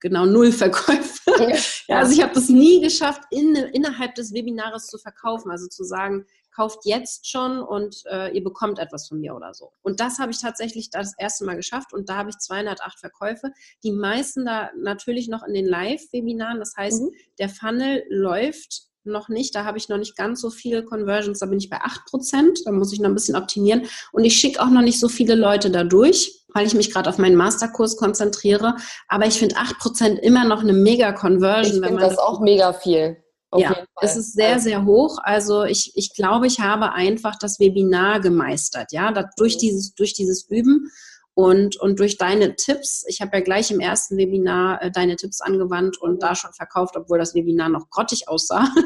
genau 0.00 0.26
null 0.26 0.52
Verkäufe. 0.52 1.20
Ja. 1.88 2.00
also 2.00 2.12
ich 2.12 2.22
habe 2.22 2.34
das 2.34 2.48
nie 2.48 2.82
geschafft, 2.82 3.22
in, 3.30 3.54
innerhalb 3.54 4.14
des 4.14 4.34
Webinars 4.34 4.88
zu 4.88 4.98
verkaufen. 4.98 5.50
Also 5.50 5.68
zu 5.68 5.84
sagen, 5.84 6.26
kauft 6.54 6.80
jetzt 6.84 7.26
schon 7.28 7.60
und 7.60 8.02
äh, 8.10 8.30
ihr 8.34 8.44
bekommt 8.44 8.78
etwas 8.78 9.08
von 9.08 9.20
mir 9.20 9.34
oder 9.34 9.54
so. 9.54 9.72
Und 9.82 10.00
das 10.00 10.18
habe 10.18 10.32
ich 10.32 10.40
tatsächlich 10.40 10.90
das 10.90 11.14
erste 11.16 11.44
Mal 11.44 11.56
geschafft 11.56 11.94
und 11.94 12.08
da 12.08 12.16
habe 12.16 12.30
ich 12.30 12.38
208 12.38 12.98
Verkäufe. 12.98 13.52
Die 13.82 13.92
meisten 13.92 14.44
da 14.44 14.70
natürlich 14.76 15.28
noch 15.28 15.42
in 15.42 15.54
den 15.54 15.66
Live-Webinaren. 15.66 16.58
Das 16.58 16.74
heißt, 16.76 17.02
mhm. 17.02 17.10
der 17.38 17.48
Funnel 17.48 18.04
läuft 18.10 18.89
noch 19.04 19.28
nicht. 19.28 19.54
Da 19.54 19.64
habe 19.64 19.78
ich 19.78 19.88
noch 19.88 19.98
nicht 19.98 20.16
ganz 20.16 20.40
so 20.40 20.50
viele 20.50 20.84
Conversions. 20.84 21.38
Da 21.38 21.46
bin 21.46 21.58
ich 21.58 21.70
bei 21.70 21.78
8%. 21.78 22.64
Da 22.64 22.72
muss 22.72 22.92
ich 22.92 23.00
noch 23.00 23.08
ein 23.08 23.14
bisschen 23.14 23.36
optimieren. 23.36 23.86
Und 24.12 24.24
ich 24.24 24.36
schicke 24.36 24.60
auch 24.60 24.70
noch 24.70 24.82
nicht 24.82 25.00
so 25.00 25.08
viele 25.08 25.34
Leute 25.34 25.70
da 25.70 25.84
durch, 25.84 26.44
weil 26.52 26.66
ich 26.66 26.74
mich 26.74 26.92
gerade 26.92 27.08
auf 27.08 27.18
meinen 27.18 27.36
Masterkurs 27.36 27.96
konzentriere. 27.96 28.76
Aber 29.08 29.26
ich 29.26 29.38
finde 29.38 29.56
8% 29.56 30.18
immer 30.18 30.44
noch 30.44 30.62
eine 30.62 30.72
mega 30.72 31.12
Conversion. 31.12 31.82
Ich 31.82 31.86
finde 31.86 32.02
das 32.02 32.18
auch 32.18 32.40
mega 32.40 32.72
viel. 32.72 33.16
ja, 33.56 33.74
es 34.00 34.16
ist 34.16 34.34
sehr, 34.34 34.54
also 34.54 34.64
sehr 34.64 34.84
hoch. 34.84 35.18
Also 35.22 35.64
ich, 35.64 35.92
ich 35.94 36.14
glaube, 36.14 36.46
ich 36.46 36.60
habe 36.60 36.92
einfach 36.92 37.36
das 37.38 37.58
Webinar 37.58 38.20
gemeistert, 38.20 38.92
ja, 38.92 39.12
durch, 39.36 39.56
mhm. 39.56 39.60
dieses, 39.60 39.94
durch 39.94 40.14
dieses 40.14 40.48
Üben. 40.48 40.90
Und, 41.34 41.76
und 41.76 42.00
durch 42.00 42.18
deine 42.18 42.56
Tipps, 42.56 43.04
ich 43.06 43.20
habe 43.20 43.36
ja 43.36 43.42
gleich 43.42 43.70
im 43.70 43.80
ersten 43.80 44.16
Webinar 44.16 44.82
äh, 44.82 44.90
deine 44.90 45.16
Tipps 45.16 45.40
angewandt 45.40 46.00
und 46.00 46.22
da 46.22 46.34
schon 46.34 46.52
verkauft, 46.52 46.96
obwohl 46.96 47.18
das 47.18 47.34
Webinar 47.34 47.68
noch 47.68 47.88
grottig 47.90 48.28
aussah. 48.28 48.68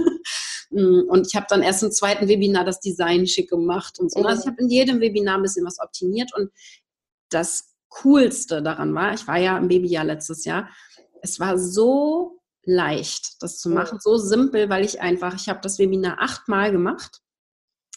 Mm, 0.71 1.03
und 1.09 1.27
ich 1.27 1.37
habe 1.37 1.45
dann 1.49 1.62
erst 1.62 1.83
im 1.83 1.92
zweiten 1.92 2.27
Webinar 2.27 2.64
das 2.64 2.81
Design 2.81 3.27
schick 3.27 3.51
gemacht 3.51 3.99
und 3.99 4.11
so. 4.11 4.23
Also 4.23 4.42
ich 4.42 4.47
habe 4.47 4.62
in 4.62 4.71
jedem 4.71 4.99
Webinar 4.99 5.37
ein 5.37 5.42
bisschen 5.42 5.64
was 5.64 5.79
optimiert 5.79 6.35
und 6.35 6.51
das 7.29 7.75
Coolste 7.90 8.62
daran 8.62 8.95
war, 8.95 9.14
ich 9.14 9.29
war 9.29 9.37
ja 9.37 9.57
im 9.59 9.69
Babyjahr 9.69 10.05
letztes 10.05 10.45
Jahr, 10.45 10.69
es 11.23 11.38
war 11.38 11.59
so 11.59 12.40
leicht, 12.64 13.42
das 13.42 13.59
zu 13.59 13.71
machen, 13.71 13.99
so 14.01 14.16
simpel, 14.16 14.69
weil 14.69 14.85
ich 14.85 15.01
einfach, 15.01 15.35
ich 15.35 15.49
habe 15.49 15.61
das 15.62 15.79
Webinar 15.79 16.16
achtmal 16.21 16.73
gemacht, 16.73 17.21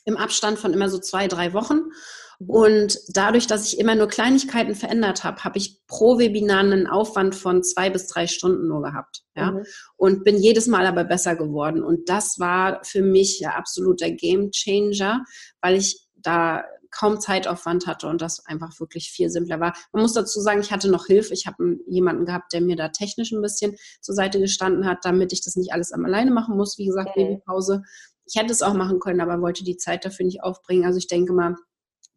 im 0.06 0.18
Abstand 0.18 0.60
von 0.60 0.74
immer 0.74 0.90
so 0.90 1.00
zwei, 1.00 1.28
drei 1.28 1.54
Wochen 1.54 1.92
und 2.40 3.00
dadurch, 3.10 3.48
dass 3.48 3.66
ich 3.66 3.80
immer 3.80 3.96
nur 3.96 4.08
Kleinigkeiten 4.08 4.76
verändert 4.76 5.24
habe, 5.24 5.44
habe 5.44 5.58
ich 5.58 5.82
pro 5.88 6.20
Webinar 6.20 6.60
einen 6.60 6.86
Aufwand 6.86 7.34
von 7.34 7.64
zwei 7.64 7.90
bis 7.90 8.08
drei 8.08 8.28
Stunden 8.28 8.68
nur 8.68 8.84
gehabt. 8.84 9.24
Ja? 9.36 9.52
Mhm. 9.52 9.66
Und 9.96 10.24
bin 10.24 10.38
jedes 10.38 10.68
Mal 10.68 10.86
aber 10.86 11.04
besser 11.04 11.36
geworden. 11.36 11.84
Und 11.84 12.10
das 12.10 12.38
war 12.38 12.84
für 12.84 13.02
mich 13.02 13.40
ja 13.40 13.52
absoluter 13.52 14.12
Game 14.12 14.52
Changer, 14.52 15.24
weil 15.62 15.78
ich 15.78 16.08
da 16.16 16.64
kaum 16.92 17.20
Zeitaufwand 17.20 17.88
hatte 17.88 18.08
und 18.08 18.22
das 18.22 18.46
einfach 18.46 18.80
wirklich 18.80 19.10
viel 19.12 19.30
simpler 19.30 19.60
war. 19.60 19.74
Man 19.92 20.04
muss 20.04 20.14
dazu 20.14 20.40
sagen, 20.40 20.62
ich 20.62 20.72
hatte 20.72 20.90
noch 20.90 21.08
Hilfe. 21.08 21.34
Ich 21.34 21.48
habe 21.48 21.78
jemanden 21.88 22.26
gehabt, 22.26 22.54
der 22.54 22.62
mir 22.62 22.76
da 22.76 22.90
technisch 22.90 23.32
ein 23.32 23.42
bisschen 23.42 23.76
zur 24.00 24.16
Seite 24.16 24.40
gestanden 24.40 24.86
hat, 24.86 25.00
damit 25.04 25.34
ich 25.34 25.44
das 25.44 25.56
nicht 25.56 25.74
alles 25.74 25.92
alleine 25.92 26.32
machen 26.32 26.56
muss. 26.56 26.78
Wie 26.78 26.86
gesagt, 26.86 27.10
okay. 27.10 27.26
Babypause. 27.26 27.82
Ich 28.26 28.40
hätte 28.40 28.52
es 28.52 28.62
auch 28.62 28.74
machen 28.74 29.00
können, 29.00 29.22
aber 29.22 29.42
wollte 29.42 29.64
die 29.64 29.78
Zeit 29.78 30.06
dafür 30.06 30.26
nicht 30.26 30.44
aufbringen. 30.44 30.86
Also 30.86 30.98
ich 30.98 31.08
denke 31.08 31.34
mal, 31.34 31.56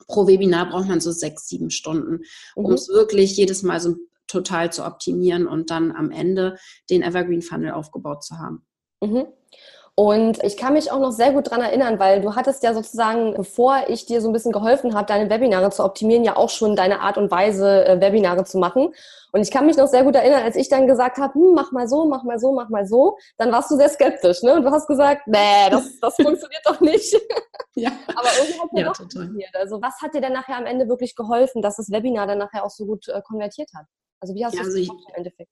pro 0.06 0.26
Webinar 0.26 0.70
braucht 0.70 0.88
man 0.88 1.00
so 1.00 1.12
sechs, 1.12 1.48
sieben 1.48 1.70
Stunden, 1.70 2.24
um 2.54 2.66
mhm. 2.66 2.72
es 2.72 2.88
wirklich 2.88 3.36
jedes 3.36 3.62
Mal 3.62 3.80
so 3.80 3.96
total 4.26 4.72
zu 4.72 4.84
optimieren 4.84 5.46
und 5.46 5.70
dann 5.70 5.92
am 5.92 6.10
Ende 6.10 6.56
den 6.88 7.02
Evergreen 7.02 7.42
Funnel 7.42 7.72
aufgebaut 7.72 8.24
zu 8.24 8.38
haben. 8.38 8.66
Mhm. 9.02 9.26
Und 10.00 10.42
ich 10.42 10.56
kann 10.56 10.72
mich 10.72 10.90
auch 10.90 10.98
noch 10.98 11.10
sehr 11.12 11.30
gut 11.30 11.48
daran 11.48 11.60
erinnern, 11.60 11.98
weil 11.98 12.22
du 12.22 12.34
hattest 12.34 12.62
ja 12.62 12.72
sozusagen, 12.72 13.34
bevor 13.34 13.82
ich 13.88 14.06
dir 14.06 14.22
so 14.22 14.30
ein 14.30 14.32
bisschen 14.32 14.50
geholfen 14.50 14.94
habe, 14.94 15.06
deine 15.06 15.28
Webinare 15.28 15.68
zu 15.70 15.84
optimieren, 15.84 16.24
ja 16.24 16.38
auch 16.38 16.48
schon 16.48 16.74
deine 16.74 17.00
Art 17.00 17.18
und 17.18 17.30
Weise, 17.30 17.84
äh, 17.84 18.00
Webinare 18.00 18.44
zu 18.44 18.56
machen. 18.56 18.94
Und 19.32 19.42
ich 19.42 19.50
kann 19.50 19.66
mich 19.66 19.76
noch 19.76 19.88
sehr 19.88 20.02
gut 20.04 20.14
erinnern, 20.14 20.42
als 20.42 20.56
ich 20.56 20.70
dann 20.70 20.86
gesagt 20.86 21.18
habe, 21.18 21.34
hm, 21.34 21.52
mach 21.54 21.70
mal 21.72 21.86
so, 21.86 22.06
mach 22.06 22.22
mal 22.22 22.38
so, 22.38 22.52
mach 22.52 22.70
mal 22.70 22.86
so, 22.86 23.18
dann 23.36 23.52
warst 23.52 23.70
du 23.70 23.76
sehr 23.76 23.90
skeptisch, 23.90 24.42
ne? 24.42 24.54
Und 24.54 24.62
du 24.62 24.70
hast 24.70 24.86
gesagt, 24.86 25.26
nee, 25.26 25.68
das, 25.68 26.00
das 26.00 26.14
funktioniert 26.16 26.62
doch 26.64 26.80
nicht. 26.80 27.14
Ja. 27.74 27.90
Aber 28.16 28.28
irgendwie 28.38 28.58
hat 28.58 28.70
es 28.72 28.80
ja, 28.80 28.84
doch 28.86 28.96
funktioniert. 28.96 29.54
Also 29.54 29.82
was 29.82 30.00
hat 30.00 30.14
dir 30.14 30.22
denn 30.22 30.32
nachher 30.32 30.56
am 30.56 30.64
Ende 30.64 30.88
wirklich 30.88 31.14
geholfen, 31.14 31.60
dass 31.60 31.76
das 31.76 31.90
Webinar 31.90 32.26
dann 32.26 32.38
nachher 32.38 32.64
auch 32.64 32.70
so 32.70 32.86
gut 32.86 33.06
äh, 33.08 33.20
konvertiert 33.20 33.68
hat? 33.76 33.84
Also 34.22 34.34
wie 34.34 34.46
hast 34.46 34.54
ja, 34.54 34.62
du 34.62 34.68
es 34.70 34.76
also 34.76 34.92
im 34.92 35.14
Endeffekt? 35.14 35.50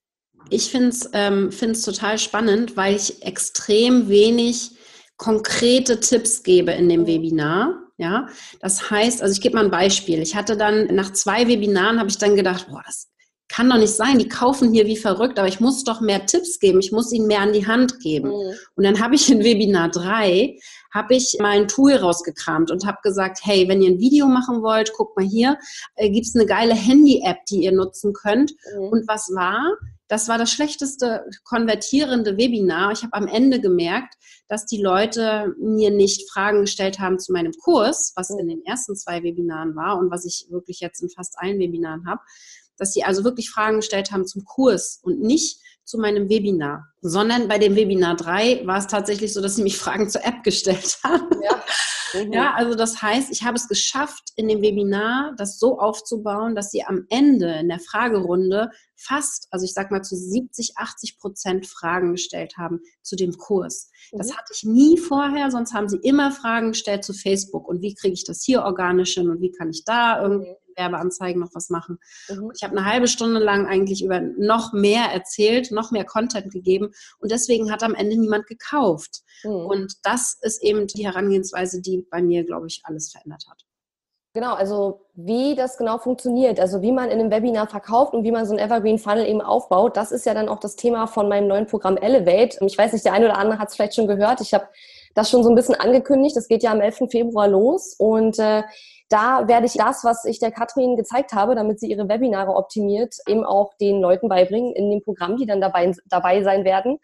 Ich 0.50 0.70
finde 0.70 0.88
es 0.88 1.10
ähm, 1.12 1.50
total 1.50 2.18
spannend, 2.18 2.76
weil 2.76 2.96
ich 2.96 3.22
extrem 3.22 4.08
wenig 4.08 4.72
konkrete 5.16 6.00
Tipps 6.00 6.42
gebe 6.42 6.72
in 6.72 6.88
dem 6.88 7.02
mhm. 7.02 7.06
Webinar. 7.06 7.74
Ja, 8.00 8.28
das 8.60 8.90
heißt, 8.90 9.22
also 9.22 9.32
ich 9.32 9.40
gebe 9.40 9.56
mal 9.56 9.64
ein 9.64 9.72
Beispiel. 9.72 10.22
Ich 10.22 10.36
hatte 10.36 10.56
dann 10.56 10.86
nach 10.94 11.12
zwei 11.12 11.48
Webinaren 11.48 11.98
habe 11.98 12.08
ich 12.08 12.16
dann 12.16 12.36
gedacht, 12.36 12.68
boah, 12.70 12.82
das 12.86 13.08
kann 13.48 13.68
doch 13.70 13.78
nicht 13.78 13.94
sein, 13.94 14.18
die 14.18 14.28
kaufen 14.28 14.72
hier 14.72 14.86
wie 14.86 14.96
verrückt, 14.96 15.38
aber 15.38 15.48
ich 15.48 15.58
muss 15.58 15.82
doch 15.82 16.00
mehr 16.00 16.26
Tipps 16.26 16.60
geben, 16.60 16.80
ich 16.80 16.92
muss 16.92 17.12
ihnen 17.12 17.26
mehr 17.26 17.40
an 17.40 17.52
die 17.52 17.66
Hand 17.66 17.98
geben. 18.00 18.28
Mhm. 18.28 18.54
Und 18.76 18.84
dann 18.84 19.00
habe 19.00 19.14
ich 19.14 19.30
in 19.30 19.42
Webinar 19.42 19.90
3, 19.90 20.58
habe 20.92 21.14
ich 21.14 21.38
mein 21.40 21.66
Tool 21.66 21.94
rausgekramt 21.94 22.70
und 22.70 22.86
habe 22.86 22.98
gesagt, 23.02 23.40
hey, 23.42 23.66
wenn 23.68 23.82
ihr 23.82 23.90
ein 23.90 23.98
Video 23.98 24.26
machen 24.26 24.62
wollt, 24.62 24.92
guckt 24.92 25.16
mal 25.16 25.26
hier, 25.26 25.58
äh, 25.96 26.10
gibt 26.10 26.26
es 26.26 26.36
eine 26.36 26.46
geile 26.46 26.74
Handy-App, 26.74 27.38
die 27.46 27.64
ihr 27.64 27.72
nutzen 27.72 28.12
könnt. 28.12 28.52
Mhm. 28.76 28.88
Und 28.88 29.08
was 29.08 29.30
war? 29.34 29.76
Das 30.08 30.28
war 30.28 30.38
das 30.38 30.50
schlechteste 30.50 31.24
konvertierende 31.44 32.36
Webinar. 32.36 32.92
Ich 32.92 33.02
habe 33.02 33.12
am 33.12 33.26
Ende 33.26 33.60
gemerkt, 33.60 34.14
dass 34.48 34.66
die 34.66 34.80
Leute 34.80 35.54
mir 35.60 35.90
nicht 35.90 36.30
Fragen 36.30 36.62
gestellt 36.62 36.98
haben 36.98 37.18
zu 37.18 37.32
meinem 37.32 37.52
Kurs, 37.52 38.12
was 38.16 38.30
in 38.30 38.48
den 38.48 38.64
ersten 38.64 38.96
zwei 38.96 39.22
Webinaren 39.22 39.76
war 39.76 39.98
und 39.98 40.10
was 40.10 40.24
ich 40.24 40.46
wirklich 40.50 40.80
jetzt 40.80 41.02
in 41.02 41.10
fast 41.10 41.38
allen 41.38 41.58
Webinaren 41.58 42.06
habe, 42.06 42.20
dass 42.78 42.94
sie 42.94 43.04
also 43.04 43.24
wirklich 43.24 43.50
Fragen 43.50 43.76
gestellt 43.76 44.10
haben 44.10 44.26
zum 44.26 44.44
Kurs 44.44 45.00
und 45.02 45.20
nicht 45.20 45.60
zu 45.84 45.98
meinem 45.98 46.28
Webinar, 46.28 46.86
sondern 47.00 47.48
bei 47.48 47.58
dem 47.58 47.74
Webinar 47.74 48.16
3 48.16 48.66
war 48.66 48.78
es 48.78 48.86
tatsächlich 48.86 49.32
so, 49.32 49.40
dass 49.40 49.56
sie 49.56 49.62
mich 49.62 49.78
Fragen 49.78 50.08
zur 50.08 50.24
App 50.24 50.42
gestellt 50.44 50.98
haben. 51.04 51.28
Ja. 51.42 51.62
Mhm. 52.14 52.32
Ja, 52.32 52.54
also 52.54 52.74
das 52.74 53.02
heißt, 53.02 53.30
ich 53.30 53.44
habe 53.44 53.56
es 53.56 53.68
geschafft, 53.68 54.32
in 54.36 54.48
dem 54.48 54.62
Webinar 54.62 55.34
das 55.36 55.58
so 55.58 55.78
aufzubauen, 55.78 56.54
dass 56.54 56.70
sie 56.70 56.84
am 56.84 57.06
Ende 57.08 57.52
in 57.60 57.68
der 57.68 57.80
Fragerunde 57.80 58.70
fast, 58.96 59.48
also 59.50 59.64
ich 59.64 59.72
sag 59.72 59.90
mal 59.90 60.02
zu 60.02 60.16
70, 60.16 60.76
80 60.76 61.18
Prozent 61.18 61.66
Fragen 61.66 62.12
gestellt 62.12 62.56
haben 62.56 62.80
zu 63.02 63.16
dem 63.16 63.36
Kurs. 63.36 63.90
Das 64.12 64.28
mhm. 64.28 64.36
hatte 64.36 64.52
ich 64.54 64.64
nie 64.64 64.98
vorher, 64.98 65.50
sonst 65.50 65.72
haben 65.72 65.88
sie 65.88 65.98
immer 65.98 66.32
Fragen 66.32 66.68
gestellt 66.72 67.04
zu 67.04 67.12
Facebook 67.12 67.68
und 67.68 67.82
wie 67.82 67.94
kriege 67.94 68.14
ich 68.14 68.24
das 68.24 68.42
hier 68.42 68.62
organisch 68.62 69.14
hin 69.14 69.30
und 69.30 69.40
wie 69.40 69.52
kann 69.52 69.70
ich 69.70 69.84
da 69.84 70.22
irgendwie 70.22 70.54
Werbeanzeigen 70.78 71.40
noch 71.40 71.54
was 71.54 71.68
machen. 71.68 71.98
Mhm. 72.28 72.52
Ich 72.54 72.62
habe 72.62 72.76
eine 72.76 72.86
halbe 72.86 73.08
Stunde 73.08 73.40
lang 73.40 73.66
eigentlich 73.66 74.02
über 74.02 74.20
noch 74.20 74.72
mehr 74.72 75.12
erzählt, 75.12 75.70
noch 75.70 75.90
mehr 75.90 76.04
Content 76.04 76.52
gegeben 76.52 76.92
und 77.18 77.30
deswegen 77.30 77.70
hat 77.70 77.82
am 77.82 77.94
Ende 77.94 78.16
niemand 78.16 78.46
gekauft. 78.46 79.22
Mhm. 79.44 79.50
Und 79.50 79.94
das 80.02 80.38
ist 80.40 80.62
eben 80.62 80.86
die 80.86 81.04
Herangehensweise, 81.04 81.82
die 81.82 82.06
bei 82.10 82.22
mir, 82.22 82.44
glaube 82.44 82.68
ich, 82.68 82.80
alles 82.84 83.10
verändert 83.10 83.44
hat. 83.50 83.64
Genau, 84.34 84.54
also 84.54 85.06
wie 85.14 85.56
das 85.56 85.78
genau 85.78 85.98
funktioniert, 85.98 86.60
also 86.60 86.82
wie 86.82 86.92
man 86.92 87.10
in 87.10 87.18
einem 87.18 87.30
Webinar 87.30 87.66
verkauft 87.66 88.12
und 88.12 88.24
wie 88.24 88.30
man 88.30 88.46
so 88.46 88.52
ein 88.52 88.58
Evergreen 88.58 88.98
Funnel 88.98 89.26
eben 89.26 89.40
aufbaut, 89.40 89.96
das 89.96 90.12
ist 90.12 90.26
ja 90.26 90.34
dann 90.34 90.48
auch 90.48 90.60
das 90.60 90.76
Thema 90.76 91.06
von 91.06 91.28
meinem 91.28 91.48
neuen 91.48 91.66
Programm 91.66 91.96
Elevate. 91.96 92.58
Ich 92.64 92.76
weiß 92.76 92.92
nicht, 92.92 93.04
der 93.04 93.14
eine 93.14 93.24
oder 93.24 93.38
andere 93.38 93.58
hat 93.58 93.70
es 93.70 93.74
vielleicht 93.74 93.94
schon 93.94 94.06
gehört. 94.06 94.40
Ich 94.40 94.52
habe 94.54 94.68
das 95.14 95.30
schon 95.30 95.42
so 95.42 95.48
ein 95.48 95.54
bisschen 95.54 95.74
angekündigt. 95.74 96.36
Das 96.36 96.46
geht 96.46 96.62
ja 96.62 96.70
am 96.70 96.80
11. 96.80 97.10
Februar 97.10 97.48
los 97.48 97.94
und 97.98 98.38
äh, 98.38 98.62
da 99.08 99.48
werde 99.48 99.66
ich 99.66 99.74
das, 99.74 100.04
was 100.04 100.24
ich 100.24 100.38
der 100.38 100.52
Katrin 100.52 100.96
gezeigt 100.96 101.32
habe, 101.32 101.54
damit 101.54 101.80
sie 101.80 101.90
ihre 101.90 102.08
Webinare 102.08 102.54
optimiert, 102.54 103.14
eben 103.26 103.44
auch 103.44 103.72
den 103.80 104.00
Leuten 104.00 104.28
beibringen 104.28 104.74
in 104.74 104.90
dem 104.90 105.02
Programm, 105.02 105.36
die 105.36 105.46
dann 105.46 105.60
dabei, 105.60 105.92
dabei 106.06 106.42
sein 106.42 106.64
werden. 106.64 106.98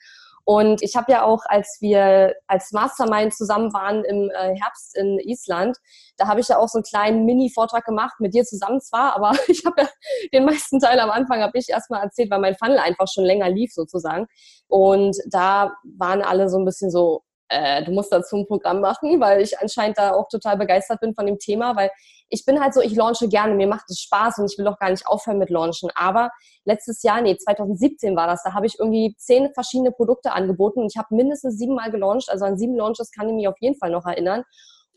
Und 0.47 0.83
ich 0.83 0.95
habe 0.95 1.11
ja 1.11 1.25
auch, 1.25 1.43
als 1.47 1.79
wir 1.81 2.35
als 2.47 2.71
Mastermind 2.73 3.35
zusammen 3.35 3.73
waren 3.73 4.05
im 4.05 4.31
äh, 4.31 4.55
Herbst 4.61 4.95
in 4.95 5.19
Island, 5.19 5.79
da 6.19 6.29
habe 6.29 6.40
ich 6.40 6.49
ja 6.49 6.59
auch 6.59 6.69
so 6.69 6.79
einen 6.79 6.85
kleinen 6.85 7.25
Mini-Vortrag 7.25 7.85
gemacht, 7.85 8.17
mit 8.21 8.35
dir 8.35 8.45
zusammen 8.45 8.81
zwar, 8.83 9.17
aber 9.17 9.33
ich 9.49 9.64
habe 9.64 9.83
ja 9.83 9.88
den 10.35 10.45
meisten 10.45 10.79
Teil 10.81 11.01
am 11.01 11.11
Anfang 11.11 11.40
habe 11.40 11.57
ich 11.57 11.71
erstmal 11.71 12.03
erzählt, 12.03 12.31
weil 12.31 12.40
mein 12.40 12.57
Funnel 12.57 12.79
einfach 12.79 13.07
schon 13.09 13.25
länger 13.25 13.49
lief 13.49 13.73
sozusagen. 13.73 14.27
Und 14.69 15.17
da 15.31 15.73
waren 15.97 16.21
alle 16.21 16.51
so 16.51 16.59
ein 16.59 16.67
bisschen 16.67 16.90
so, 16.90 17.23
äh, 17.48 17.85
du 17.85 17.92
musst 17.92 18.12
dazu 18.12 18.37
ein 18.37 18.46
Programm 18.46 18.80
machen, 18.80 19.20
weil 19.20 19.40
ich 19.40 19.59
anscheinend 19.59 19.98
da 19.98 20.12
auch 20.12 20.28
total 20.28 20.57
begeistert 20.57 21.00
bin 21.00 21.14
von 21.14 21.26
dem 21.26 21.38
Thema, 21.38 21.76
weil 21.76 21.90
ich 22.28 22.44
bin 22.44 22.61
halt 22.61 22.74
so, 22.74 22.80
ich 22.80 22.94
launche 22.94 23.28
gerne, 23.28 23.54
mir 23.54 23.66
macht 23.66 23.85
es 23.88 24.00
Spaß 24.00 24.38
und 24.38 24.50
ich 24.50 24.59
will 24.59 24.66
auch 24.66 24.78
gar 24.78 24.90
nicht 24.90 25.07
aufhören 25.07 25.38
mit 25.38 25.50
Launchen. 25.50 25.90
Aber 25.94 26.30
letztes 26.64 27.02
Jahr, 27.02 27.20
nee, 27.20 27.37
2017 27.37 28.16
war 28.16 28.26
das, 28.26 28.42
da 28.42 28.54
habe 28.54 28.66
ich 28.66 28.78
irgendwie 28.78 29.14
zehn 29.18 29.52
verschiedene 29.52 29.92
Produkte 29.92 30.33
angeboten 30.33 30.80
und 30.80 30.92
ich 30.92 30.96
habe 30.96 31.14
mindestens 31.14 31.59
siebenmal 31.59 31.90
gelauncht, 31.90 32.30
also 32.30 32.44
an 32.44 32.57
sieben 32.57 32.76
Launches 32.76 33.11
kann 33.11 33.28
ich 33.28 33.35
mich 33.35 33.48
auf 33.48 33.57
jeden 33.61 33.76
Fall 33.76 33.90
noch 33.90 34.07
erinnern. 34.07 34.44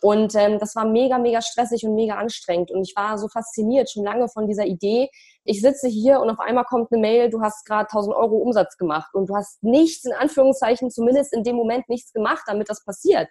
Und 0.01 0.35
ähm, 0.35 0.59
das 0.59 0.75
war 0.75 0.85
mega, 0.85 1.17
mega 1.17 1.41
stressig 1.41 1.83
und 1.85 1.95
mega 1.95 2.15
anstrengend. 2.15 2.71
Und 2.71 2.83
ich 2.83 2.95
war 2.95 3.17
so 3.17 3.27
fasziniert 3.27 3.89
schon 3.89 4.03
lange 4.03 4.29
von 4.29 4.47
dieser 4.47 4.65
Idee. 4.65 5.09
Ich 5.43 5.61
sitze 5.61 5.87
hier 5.87 6.19
und 6.19 6.29
auf 6.29 6.39
einmal 6.39 6.65
kommt 6.65 6.91
eine 6.91 7.01
Mail, 7.01 7.29
du 7.29 7.41
hast 7.41 7.65
gerade 7.65 7.89
1000 7.89 8.15
Euro 8.15 8.37
Umsatz 8.37 8.77
gemacht 8.77 9.13
und 9.13 9.29
du 9.29 9.35
hast 9.35 9.63
nichts, 9.63 10.05
in 10.05 10.13
Anführungszeichen, 10.13 10.91
zumindest 10.91 11.33
in 11.33 11.43
dem 11.43 11.55
Moment 11.55 11.89
nichts 11.89 12.13
gemacht, 12.13 12.43
damit 12.45 12.69
das 12.69 12.83
passiert. 12.83 13.27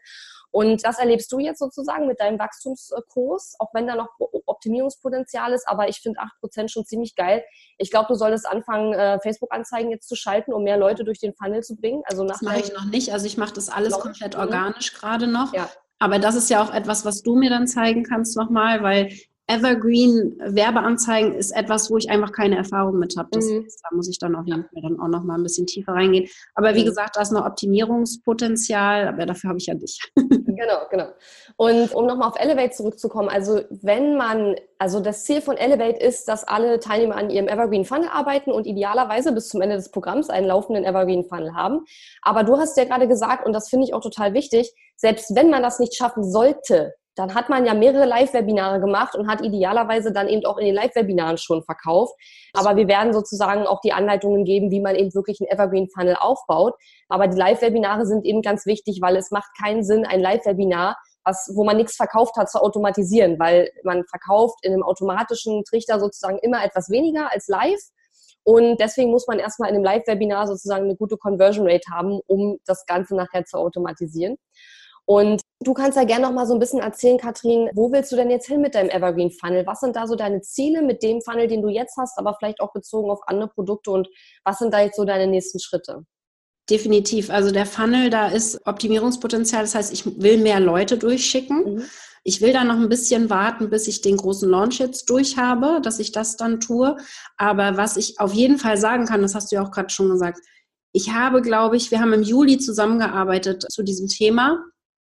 Und 0.51 0.85
das 0.85 0.99
erlebst 0.99 1.31
du 1.33 1.39
jetzt 1.39 1.59
sozusagen 1.59 2.07
mit 2.07 2.19
deinem 2.19 2.39
Wachstumskurs, 2.39 3.57
auch 3.59 3.75
wenn 3.75 3.87
da 3.87 3.95
noch 3.95 4.09
Optimierungspotenzial 4.47 5.53
ist. 5.53 5.69
Aber 5.69 5.89
ich 5.89 6.01
finde 6.01 6.21
8% 6.43 6.69
schon 6.69 6.87
ziemlich 6.87 7.15
geil. 7.15 7.45
Ich 7.77 7.91
glaube, 7.91 8.07
du 8.09 8.15
solltest 8.15 8.47
anfangen, 8.47 8.95
äh, 8.95 9.21
Facebook-Anzeigen 9.21 9.91
jetzt 9.91 10.09
zu 10.09 10.17
schalten, 10.17 10.55
um 10.55 10.63
mehr 10.63 10.79
Leute 10.79 11.05
durch 11.05 11.19
den 11.19 11.35
Funnel 11.35 11.63
zu 11.63 11.77
bringen. 11.77 12.03
Also 12.07 12.25
nach 12.25 12.37
das 12.37 12.43
mache 12.43 12.61
ich 12.61 12.73
noch 12.73 12.87
nicht. 12.87 13.13
Also 13.13 13.27
ich 13.27 13.37
mache 13.37 13.53
das 13.53 13.69
alles 13.69 13.99
komplett 13.99 14.35
organisch 14.35 14.95
gerade 14.95 15.27
noch. 15.27 15.53
Ja. 15.53 15.69
Aber 15.99 16.19
das 16.19 16.35
ist 16.35 16.51
ja 16.51 16.63
auch 16.63 16.73
etwas, 16.73 17.05
was 17.05 17.23
du 17.23 17.37
mir 17.37 17.51
dann 17.51 17.67
zeigen 17.67 18.03
kannst 18.03 18.37
nochmal, 18.37 18.83
weil 18.83 19.11
Evergreen 19.49 20.37
Werbeanzeigen 20.45 21.33
ist 21.35 21.53
etwas, 21.53 21.89
wo 21.89 21.97
ich 21.97 22.11
einfach 22.11 22.33
keine 22.33 22.57
Erfahrung 22.57 22.99
mit 22.99 23.17
habe. 23.17 23.39
Mhm. 23.39 23.69
Da 23.83 23.95
muss 23.95 24.09
ich 24.09 24.19
dann 24.19 24.35
auf 24.35 24.45
jeden 24.47 24.65
Fall 24.65 24.83
dann 24.83 24.99
auch 24.99 25.07
noch 25.07 25.23
mal 25.23 25.37
ein 25.37 25.43
bisschen 25.45 25.67
tiefer 25.67 25.93
reingehen. 25.93 26.29
Aber 26.55 26.75
wie 26.75 26.85
gesagt, 26.85 27.15
da 27.15 27.21
ist 27.23 27.31
noch 27.31 27.47
Optimierungspotenzial, 27.47 29.07
aber 29.07 29.25
dafür 29.25 29.51
habe 29.51 29.59
ich 29.59 29.67
ja 29.67 29.75
dich. 29.75 30.01
genau, 30.17 30.87
genau. 30.91 31.07
Und 31.55 31.95
um 31.95 32.07
nochmal 32.07 32.29
auf 32.29 32.41
Elevate 32.41 32.73
zurückzukommen, 32.73 33.29
also 33.29 33.61
wenn 33.71 34.17
man, 34.17 34.57
also 34.79 34.99
das 34.99 35.23
Ziel 35.23 35.41
von 35.41 35.57
Elevate 35.57 36.01
ist, 36.01 36.27
dass 36.27 36.43
alle 36.43 36.81
Teilnehmer 36.81 37.15
an 37.15 37.31
ihrem 37.31 37.47
Evergreen 37.47 37.85
Funnel 37.85 38.09
arbeiten 38.09 38.51
und 38.51 38.67
idealerweise 38.67 39.33
bis 39.33 39.49
zum 39.49 39.61
Ende 39.61 39.77
des 39.77 39.93
Programms 39.93 40.29
einen 40.29 40.49
laufenden 40.49 40.85
Evergreen 40.85 41.25
Funnel 41.25 41.55
haben. 41.55 41.85
Aber 42.21 42.43
du 42.43 42.57
hast 42.59 42.77
ja 42.77 42.85
gerade 42.85 43.07
gesagt, 43.07 43.47
und 43.47 43.53
das 43.53 43.69
finde 43.69 43.87
ich 43.87 43.95
auch 43.95 44.03
total 44.03 44.35
wichtig, 44.35 44.75
selbst 44.97 45.35
wenn 45.35 45.51
man 45.51 45.63
das 45.63 45.79
nicht 45.79 45.95
schaffen 45.95 46.25
sollte, 46.25 46.95
dann 47.17 47.35
hat 47.35 47.49
man 47.49 47.65
ja 47.65 47.73
mehrere 47.73 48.05
Live-Webinare 48.05 48.79
gemacht 48.79 49.15
und 49.17 49.27
hat 49.27 49.41
idealerweise 49.41 50.13
dann 50.13 50.29
eben 50.29 50.45
auch 50.45 50.59
in 50.59 50.67
den 50.67 50.75
Live-Webinaren 50.75 51.39
schon 51.39 51.63
verkauft. 51.63 52.15
Aber 52.53 52.77
wir 52.77 52.89
werden 52.89 53.15
sozusagen 53.15 53.67
auch 53.67 53.81
die 53.81 53.95
Anleitungen 53.95 54.45
geben, 54.45 54.71
wie 54.71 54.81
man 54.81 54.95
eben 54.95 55.15
wirklich 55.15 55.41
einen 55.41 55.51
Evergreen-Funnel 55.51 56.17
aufbaut. 56.17 56.75
Aber 57.09 57.27
die 57.27 57.39
Live-Webinare 57.39 58.05
sind 58.05 58.27
eben 58.27 58.43
ganz 58.43 58.67
wichtig, 58.67 58.99
weil 59.01 59.17
es 59.17 59.31
macht 59.31 59.49
keinen 59.59 59.83
Sinn, 59.83 60.05
ein 60.05 60.21
Live-Webinar, 60.21 60.97
wo 61.55 61.65
man 61.65 61.79
nichts 61.79 61.97
verkauft 61.97 62.37
hat, 62.37 62.51
zu 62.51 62.61
automatisieren, 62.63 63.39
weil 63.39 63.71
man 63.83 64.05
verkauft 64.05 64.59
in 64.63 64.75
einem 64.75 64.83
automatischen 64.83 65.65
Trichter 65.65 65.99
sozusagen 65.99 66.39
immer 66.39 66.63
etwas 66.65 66.91
weniger 66.91 67.33
als 67.33 67.49
live. 67.49 67.81
Und 68.45 68.79
deswegen 68.79 69.11
muss 69.11 69.27
man 69.27 69.41
erstmal 69.41 69.71
in 69.71 69.75
einem 69.75 69.85
Live-Webinar 69.85 70.47
sozusagen 70.47 70.85
eine 70.85 70.97
gute 70.97 71.17
Conversion 71.17 71.67
Rate 71.67 71.91
haben, 71.91 72.21
um 72.27 72.59
das 72.65 72.85
Ganze 72.87 73.17
nachher 73.17 73.45
zu 73.45 73.57
automatisieren. 73.57 74.37
Und 75.09 75.41
du 75.61 75.73
kannst 75.73 75.97
ja 75.97 76.05
gerne 76.05 76.27
noch 76.27 76.33
mal 76.33 76.47
so 76.47 76.53
ein 76.53 76.59
bisschen 76.59 76.81
erzählen, 76.81 77.17
Katrin, 77.17 77.71
wo 77.75 77.93
willst 77.93 78.11
du 78.11 78.17
denn 78.17 78.29
jetzt 78.29 78.49
hin 78.49 78.61
mit 78.61 78.75
deinem 78.75 78.91
Evergreen 78.91 79.31
Funnel? 79.31 79.65
Was 79.65 79.81
sind 79.81 79.95
da 79.95 80.07
so 80.07 80.17
deine 80.17 80.43
Ziele 80.43 80.83
mit 80.83 81.03
dem 81.03 81.23
Funnel, 81.23 81.47
den 81.47 81.63
du 81.63 81.69
jetzt 81.69 81.97
hast, 81.97 82.19
aber 82.19 82.35
vielleicht 82.35 82.61
auch 82.61 82.73
bezogen 82.73 83.11
auf 83.11 83.21
andere 83.29 83.49
Produkte 83.49 83.93
und 83.93 84.09
was 84.45 84.59
sind 84.59 84.75
da 84.75 84.81
jetzt 84.81 84.97
so 84.97 85.05
deine 85.05 85.29
nächsten 85.29 85.61
Schritte? 85.61 86.05
Definitiv. 86.69 87.31
Also 87.31 87.53
der 87.53 87.67
Funnel, 87.67 88.11
da 88.11 88.27
ist 88.27 88.67
Optimierungspotenzial. 88.67 89.63
Das 89.63 89.77
heißt, 89.77 89.93
ich 89.93 90.21
will 90.21 90.39
mehr 90.39 90.59
Leute 90.59 90.99
durchschicken. 90.99 91.75
Mhm. 91.77 91.83
Ich 92.25 92.41
will 92.41 92.53
da 92.53 92.65
noch 92.65 92.75
ein 92.75 92.89
bisschen 92.89 93.31
warten, 93.31 93.71
bis 93.71 93.87
ich 93.87 94.01
den 94.01 94.17
großen 94.17 94.51
Launch 94.51 94.81
jetzt 94.81 95.09
durch 95.09 95.37
habe, 95.37 95.81
dass 95.81 96.01
ich 96.01 96.11
das 96.11 96.37
dann 96.37 96.59
tue. 96.59 96.97
Aber 97.37 97.77
was 97.77 97.97
ich 97.97 98.19
auf 98.19 98.33
jeden 98.33 98.59
Fall 98.59 98.77
sagen 98.79 99.07
kann, 99.07 99.23
das 99.23 99.37
hast 99.37 99.53
du 99.53 99.57
ja 99.57 99.63
auch 99.63 99.71
gerade 99.71 99.91
schon 99.91 100.09
gesagt, 100.09 100.41
ich 100.93 101.13
habe, 101.13 101.41
glaube 101.41 101.77
ich, 101.77 101.93
wir 101.93 102.01
haben 102.01 102.13
im 102.13 102.25
Juli 102.25 102.59
zusammengearbeitet 102.59 103.71
zu 103.71 103.85
diesem 103.85 104.09
Thema 104.09 104.65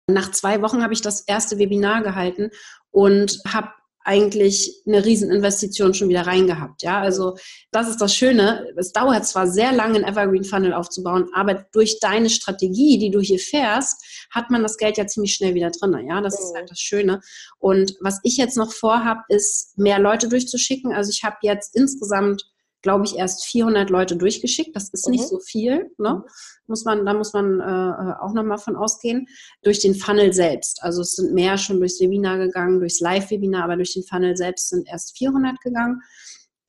nach 0.07 0.31
zwei 0.31 0.61
Wochen 0.61 0.81
habe 0.81 0.93
ich 0.93 1.01
das 1.01 1.21
erste 1.21 1.57
Webinar 1.57 2.01
gehalten 2.01 2.49
und 2.91 3.39
habe 3.45 3.69
eigentlich 4.07 4.81
eine 4.87 5.03
Rieseninvestition 5.03 5.93
schon 5.93 6.07
wieder 6.07 6.25
reingehabt. 6.25 6.81
Ja, 6.81 7.01
also 7.01 7.35
das 7.71 7.89
ist 7.89 7.99
das 7.99 8.15
Schöne. 8.15 8.65
Es 8.77 8.93
dauert 8.93 9.27
zwar 9.27 9.47
sehr 9.47 9.73
lange, 9.73 9.95
einen 9.95 10.05
Evergreen 10.05 10.45
Funnel 10.45 10.71
aufzubauen, 10.73 11.27
aber 11.33 11.65
durch 11.73 11.99
deine 11.99 12.29
Strategie, 12.29 12.99
die 12.99 13.11
du 13.11 13.19
hier 13.19 13.37
fährst, 13.37 14.01
hat 14.31 14.49
man 14.49 14.63
das 14.63 14.77
Geld 14.77 14.97
ja 14.97 15.05
ziemlich 15.07 15.33
schnell 15.33 15.55
wieder 15.55 15.71
drin. 15.71 16.07
Ja, 16.07 16.21
das 16.21 16.39
ist 16.39 16.55
halt 16.55 16.71
das 16.71 16.79
Schöne. 16.79 17.19
Und 17.59 17.95
was 17.99 18.21
ich 18.23 18.37
jetzt 18.37 18.55
noch 18.55 18.71
vorhabe, 18.71 19.23
ist 19.27 19.77
mehr 19.77 19.99
Leute 19.99 20.29
durchzuschicken. 20.29 20.93
Also 20.93 21.11
ich 21.11 21.23
habe 21.25 21.35
jetzt 21.41 21.75
insgesamt 21.75 22.45
glaube 22.87 23.03
ich, 23.03 23.17
erst 23.17 23.45
400 23.47 23.89
Leute 23.89 24.15
durchgeschickt. 24.15 24.73
Das 24.73 24.87
ist 24.93 25.07
mhm. 25.07 25.11
nicht 25.11 25.27
so 25.27 25.39
viel. 25.39 25.91
Ne? 25.97 26.13
Mhm. 26.13 26.23
Muss 26.67 26.85
man, 26.85 27.05
da 27.05 27.13
muss 27.13 27.33
man 27.33 27.59
äh, 27.59 28.13
auch 28.21 28.33
nochmal 28.33 28.59
von 28.59 28.77
ausgehen. 28.77 29.27
Durch 29.61 29.79
den 29.79 29.93
Funnel 29.93 30.31
selbst. 30.31 30.81
Also 30.83 31.01
es 31.01 31.17
sind 31.17 31.33
mehr 31.33 31.57
schon 31.57 31.79
durchs 31.79 31.99
Webinar 31.99 32.37
gegangen, 32.37 32.79
durchs 32.79 33.01
Live-Webinar, 33.01 33.65
aber 33.65 33.75
durch 33.75 33.93
den 33.93 34.03
Funnel 34.03 34.37
selbst 34.37 34.69
sind 34.69 34.87
erst 34.87 35.17
400 35.17 35.59
gegangen. 35.59 36.01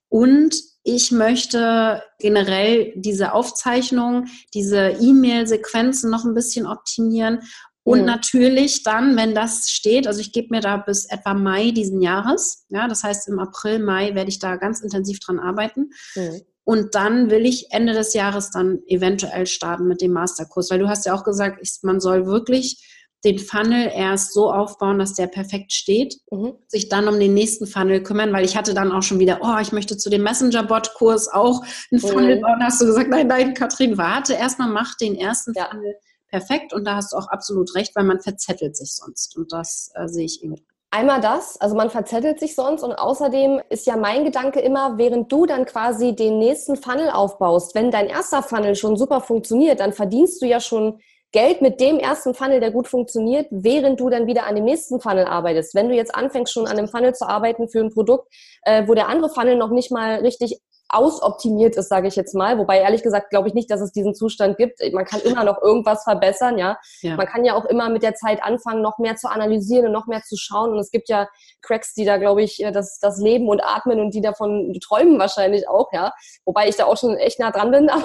Und 0.09 0.61
ich 0.83 1.13
möchte 1.13 2.03
generell 2.19 2.93
diese 2.97 3.33
Aufzeichnung, 3.33 4.27
diese 4.55 4.97
E-Mail-Sequenzen 5.01 6.11
noch 6.11 6.25
ein 6.25 6.35
bisschen 6.35 6.67
optimieren 6.67 7.43
und 7.89 8.01
mhm. 8.01 8.05
natürlich 8.05 8.83
dann, 8.83 9.17
wenn 9.17 9.35
das 9.35 9.71
steht, 9.71 10.07
also 10.07 10.21
ich 10.21 10.33
gebe 10.33 10.49
mir 10.51 10.61
da 10.61 10.77
bis 10.77 11.07
etwa 11.07 11.33
Mai 11.33 11.71
diesen 11.71 12.03
Jahres, 12.03 12.67
ja, 12.69 12.87
das 12.87 13.03
heißt 13.03 13.29
im 13.29 13.39
April, 13.39 13.79
Mai 13.79 14.15
werde 14.15 14.29
ich 14.29 14.39
da 14.39 14.57
ganz 14.57 14.83
intensiv 14.83 15.21
dran 15.21 15.39
arbeiten. 15.39 15.89
Mhm. 16.15 16.43
Und 16.65 16.95
dann 16.95 17.31
will 17.31 17.47
ich 17.47 17.69
Ende 17.71 17.95
des 17.95 18.13
Jahres 18.13 18.51
dann 18.51 18.81
eventuell 18.89 19.47
starten 19.47 19.89
mit 19.89 20.03
dem 20.03 20.13
Masterkurs, 20.13 20.71
weil 20.71 20.81
du 20.81 20.89
hast 20.91 21.07
ja 21.07 21.15
auch 21.15 21.25
gesagt, 21.25 21.61
ich, 21.63 21.79
man 21.81 21.99
soll 21.99 22.27
wirklich 22.27 22.85
den 23.25 23.39
Funnel 23.39 23.91
erst 23.95 24.35
so 24.35 24.53
aufbauen, 24.53 24.99
dass 24.99 25.15
der 25.15 25.27
perfekt 25.27 25.73
steht, 25.73 26.19
mhm. 26.31 26.57
sich 26.67 26.91
dann 26.91 27.09
um 27.09 27.19
den 27.19 27.33
nächsten 27.33 27.67
Funnel 27.67 28.03
kümmern, 28.03 28.35
weil 28.35 28.45
ich 28.45 28.55
hatte 28.55 28.75
dann 28.75 28.93
auch 28.93 29.03
schon 29.03 29.19
wieder, 29.19 29.39
oh, 29.41 29.57
ich 29.63 29.73
möchte 29.73 29.97
zu 29.97 30.11
dem 30.11 30.23
Messenger-Bot-Kurs 30.25 31.29
auch 31.29 31.65
einen 31.91 32.03
Funnel 32.03 32.37
mhm. 32.37 32.43
bauen. 32.43 32.61
Da 32.61 32.67
hast 32.67 32.83
du 32.83 32.85
gesagt, 32.85 33.09
nein, 33.09 33.29
nein, 33.29 33.55
Katrin, 33.55 33.97
warte, 33.97 34.35
erstmal 34.35 34.69
mach 34.69 34.95
den 34.99 35.15
ersten 35.15 35.55
ja. 35.57 35.71
Funnel 35.71 35.95
perfekt 36.29 36.73
und 36.73 36.85
da 36.85 36.97
hast 36.97 37.13
du 37.13 37.17
auch 37.17 37.29
absolut 37.29 37.75
recht, 37.75 37.95
weil 37.97 38.05
man 38.05 38.21
verzettelt 38.21 38.77
sich 38.77 38.95
sonst 38.95 39.37
und 39.37 39.53
das 39.53 39.91
äh, 39.95 40.09
sehe 40.09 40.25
ich 40.25 40.43
eben. 40.43 40.57
Einmal 40.91 41.21
das, 41.21 41.61
also 41.61 41.77
man 41.77 41.91
verzettelt 41.91 42.41
sich 42.41 42.55
sonst 42.55 42.83
und 42.83 42.95
außerdem 42.95 43.61
ist 43.69 43.87
ja 43.87 43.97
mein 43.97 44.25
Gedanke 44.25 44.61
immer, 44.61 44.97
während 44.97 45.31
du 45.31 45.45
dann 45.45 45.67
quasi 45.67 46.17
den 46.17 46.39
nächsten 46.39 46.77
Funnel 46.77 47.11
aufbaust, 47.11 47.75
wenn 47.75 47.91
dein 47.91 48.07
erster 48.07 48.43
Funnel 48.43 48.75
schon 48.75 48.97
super 48.97 49.21
funktioniert, 49.21 49.81
dann 49.81 49.93
verdienst 49.93 50.41
du 50.41 50.47
ja 50.47 50.61
schon 50.61 51.01
Geld 51.31 51.61
mit 51.61 51.79
dem 51.79 51.99
ersten 51.99 52.33
Funnel, 52.33 52.61
der 52.61 52.71
gut 52.71 52.89
funktioniert, 52.89 53.49
während 53.51 54.01
du 54.01 54.09
dann 54.09 54.27
wieder 54.27 54.47
an 54.47 54.55
dem 54.55 54.65
nächsten 54.65 54.99
Funnel 54.99 55.27
arbeitest. 55.27 55.75
Wenn 55.75 55.91
du 55.91 55.95
jetzt 55.95 56.15
anfängst, 56.15 56.51
schon 56.51 56.67
an 56.67 56.79
einem 56.79 56.89
Funnel 56.89 57.15
zu 57.15 57.29
arbeiten 57.29 57.69
für 57.69 57.81
ein 57.81 57.93
Produkt, 57.93 58.33
äh, 58.63 58.89
wo 58.89 58.95
der 58.95 59.09
andere 59.09 59.29
Funnel 59.29 59.57
noch 59.57 59.71
nicht 59.71 59.91
mal 59.91 60.21
richtig 60.21 60.59
ausoptimiert 60.89 61.77
ist, 61.77 61.89
sage 61.89 62.09
ich 62.09 62.17
jetzt 62.17 62.35
mal. 62.35 62.59
Wobei 62.59 62.79
ehrlich 62.79 63.03
gesagt 63.03 63.31
glaube 63.31 63.49
ich 63.49 63.55
nicht, 63.55 63.71
dass 63.71 63.81
es 63.81 63.93
diesen 63.93 64.15
Zustand 64.15 64.57
gibt. 64.57 64.81
Man 64.93 65.05
kann 65.05 65.21
immer 65.21 65.45
noch 65.45 65.61
irgendwas 65.61 66.05
verbessern, 66.05 66.59
ja? 66.59 66.79
ja. 67.03 67.17
Man 67.17 67.27
kann 67.27 67.45
ja 67.45 67.55
auch 67.55 67.65
immer 67.67 67.89
mit 67.91 68.03
der 68.03 68.15
Zeit 68.15 68.43
anfangen, 68.43 68.83
noch 68.83 68.99
mehr 68.99 69.17
zu 69.17 69.29
analysieren 69.29 69.87
und 69.87 69.93
noch 69.93 70.07
mehr 70.07 70.23
zu 70.23 70.37
schauen. 70.37 70.73
Und 70.73 70.79
es 70.79 70.91
gibt 70.91 71.09
ja 71.09 71.29
Cracks, 71.63 71.95
die 71.95 72.05
da, 72.05 72.17
glaube 72.17 72.43
ich, 72.43 72.63
äh, 72.63 72.73
das, 72.73 72.99
das 73.01 73.19
Leben 73.19 73.49
und 73.49 73.63
atmen 73.63 74.01
und 74.01 74.15
die 74.15 74.21
davon 74.21 74.75
träumen 74.83 75.19
wahrscheinlich 75.19 75.69
auch, 75.69 75.89
ja. 75.93 76.13
Wobei 76.45 76.69
ich 76.69 76.77
da 76.77 76.87
auch 76.87 76.97
schon 76.97 77.17
echt 77.17 77.39
nah 77.39 77.51
dran 77.51 77.71
bin, 77.71 77.91
aber 77.91 78.05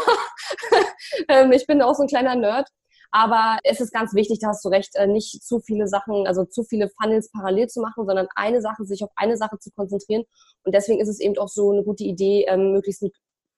ähm, 1.29 1.51
ich 1.51 1.65
bin 1.67 1.81
auch 1.81 1.95
so 1.95 2.03
ein 2.03 2.09
kleiner 2.09 2.35
Nerd. 2.35 2.67
Aber 3.15 3.59
es 3.63 3.79
ist 3.79 3.93
ganz 3.93 4.15
wichtig, 4.15 4.39
da 4.39 4.47
hast 4.47 4.65
du 4.65 4.69
recht, 4.69 4.95
äh, 4.95 5.05
nicht 5.05 5.43
zu 5.43 5.59
viele 5.59 5.87
Sachen, 5.87 6.25
also 6.25 6.45
zu 6.45 6.63
viele 6.63 6.89
Funnels 6.99 7.29
parallel 7.31 7.67
zu 7.67 7.79
machen, 7.79 8.07
sondern 8.07 8.27
eine 8.35 8.59
Sache, 8.59 8.85
sich 8.85 9.03
auf 9.03 9.11
eine 9.15 9.37
Sache 9.37 9.59
zu 9.59 9.69
konzentrieren. 9.71 10.23
Und 10.63 10.73
deswegen 10.73 10.99
ist 10.99 11.09
es 11.09 11.19
eben 11.19 11.37
auch 11.37 11.47
so 11.47 11.71
eine 11.71 11.83
gute 11.83 12.03
Idee, 12.03 12.45
ähm, 12.47 12.71
möglichst 12.71 13.03
ein 13.03 13.11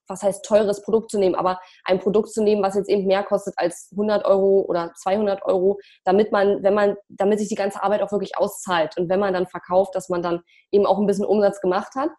was 0.08 0.22
heißt 0.22 0.46
teures 0.46 0.84
Produkt 0.84 1.10
zu 1.10 1.18
nehmen, 1.18 1.34
aber 1.34 1.60
ein 1.84 2.00
Produkt 2.00 2.30
zu 2.30 2.44
nehmen, 2.44 2.62
was 2.62 2.76
jetzt 2.76 2.90
eben 2.90 3.08
mehr 3.08 3.24
kostet 3.24 3.56
als 3.58 3.90
100 3.94 4.26
Euro 4.26 4.62
oder 4.68 4.94
200 4.96 5.44
Euro, 5.46 5.80
damit 6.04 6.32
man, 6.32 6.62
wenn 6.62 6.74
man, 6.74 6.96
damit 7.10 7.40
sich 7.40 7.50
die 7.50 7.56
ganze 7.56 7.82
Arbeit 7.82 8.04
auch 8.04 8.12
wirklich 8.12 8.38
auszahlt 8.38 8.98
und 8.98 9.10
wenn 9.10 9.20
man 9.20 9.34
dann 9.34 9.48
verkauft, 9.48 9.96
dass 9.96 10.10
man 10.10 10.22
dann 10.22 10.42
eben 10.72 10.86
auch 10.86 11.00
ein 11.00 11.08
bisschen 11.08 11.26
Umsatz 11.26 11.60
gemacht 11.60 11.96
hat. 11.96 12.10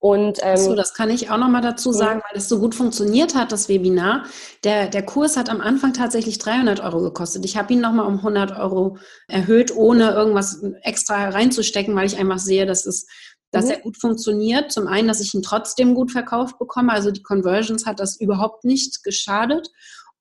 Und, 0.00 0.38
ähm, 0.42 0.56
so, 0.56 0.74
das 0.74 0.94
kann 0.94 1.10
ich 1.10 1.30
auch 1.30 1.36
nochmal 1.36 1.60
dazu 1.60 1.92
sagen, 1.92 2.22
weil 2.26 2.38
es 2.38 2.48
so 2.48 2.58
gut 2.58 2.74
funktioniert 2.74 3.34
hat, 3.34 3.52
das 3.52 3.68
Webinar. 3.68 4.24
Der, 4.64 4.88
der 4.88 5.04
Kurs 5.04 5.36
hat 5.36 5.50
am 5.50 5.60
Anfang 5.60 5.92
tatsächlich 5.92 6.38
300 6.38 6.80
Euro 6.80 7.02
gekostet. 7.02 7.44
Ich 7.44 7.58
habe 7.58 7.74
ihn 7.74 7.80
nochmal 7.80 8.06
um 8.06 8.16
100 8.16 8.58
Euro 8.58 8.96
erhöht, 9.28 9.76
ohne 9.76 10.12
irgendwas 10.12 10.62
extra 10.82 11.28
reinzustecken, 11.28 11.94
weil 11.94 12.06
ich 12.06 12.16
einfach 12.16 12.38
sehe, 12.38 12.64
dass 12.64 12.86
es 12.86 13.06
dass 13.52 13.66
mhm. 13.66 13.70
er 13.72 13.80
gut 13.80 13.96
funktioniert. 14.00 14.72
Zum 14.72 14.86
einen, 14.86 15.08
dass 15.08 15.20
ich 15.20 15.34
ihn 15.34 15.42
trotzdem 15.42 15.94
gut 15.94 16.12
verkauft 16.12 16.58
bekomme. 16.58 16.92
Also 16.92 17.10
die 17.10 17.22
Conversions 17.22 17.84
hat 17.84 18.00
das 18.00 18.18
überhaupt 18.18 18.64
nicht 18.64 19.02
geschadet. 19.02 19.68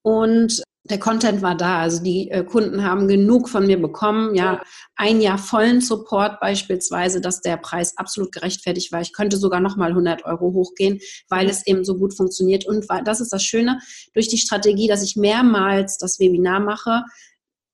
Und 0.02 0.64
der 0.90 1.00
Content 1.00 1.42
war 1.42 1.56
da. 1.56 1.80
Also 1.80 2.02
die 2.02 2.30
äh, 2.32 2.44
Kunden 2.44 2.84
haben 2.84 3.08
genug 3.08 3.50
von 3.50 3.68
mir 3.68 3.80
bekommen. 3.80 4.36
Ja, 4.36 4.62
ein 4.96 5.22
Jahr 5.22 5.38
vollen 5.38 5.82
Support 5.82 6.40
beispielsweise, 6.40 7.22
dass 7.22 7.42
der 7.42 7.58
Preis 7.58 7.98
absolut 7.98 8.32
gerechtfertigt 8.32 8.92
war. 8.92 9.02
Ich 9.02 9.14
könnte 9.14 9.38
sogar 9.38 9.60
noch 9.60 9.78
mal 9.78 9.90
100 9.90 10.26
Euro 10.26 10.54
hochgehen, 10.54 11.00
weil 11.30 11.50
es 11.50 11.66
eben 11.68 11.86
so 11.86 11.98
gut 11.98 12.16
funktioniert. 12.16 12.66
Und 12.66 12.86
das 13.06 13.22
ist 13.22 13.32
das 13.32 13.44
Schöne. 13.44 13.80
Durch 14.14 14.28
die 14.28 14.38
Strategie, 14.38 14.88
dass 14.88 15.04
ich 15.04 15.16
mehrmals 15.16 15.98
das 15.98 16.20
Webinar 16.20 16.60
mache, 16.60 17.04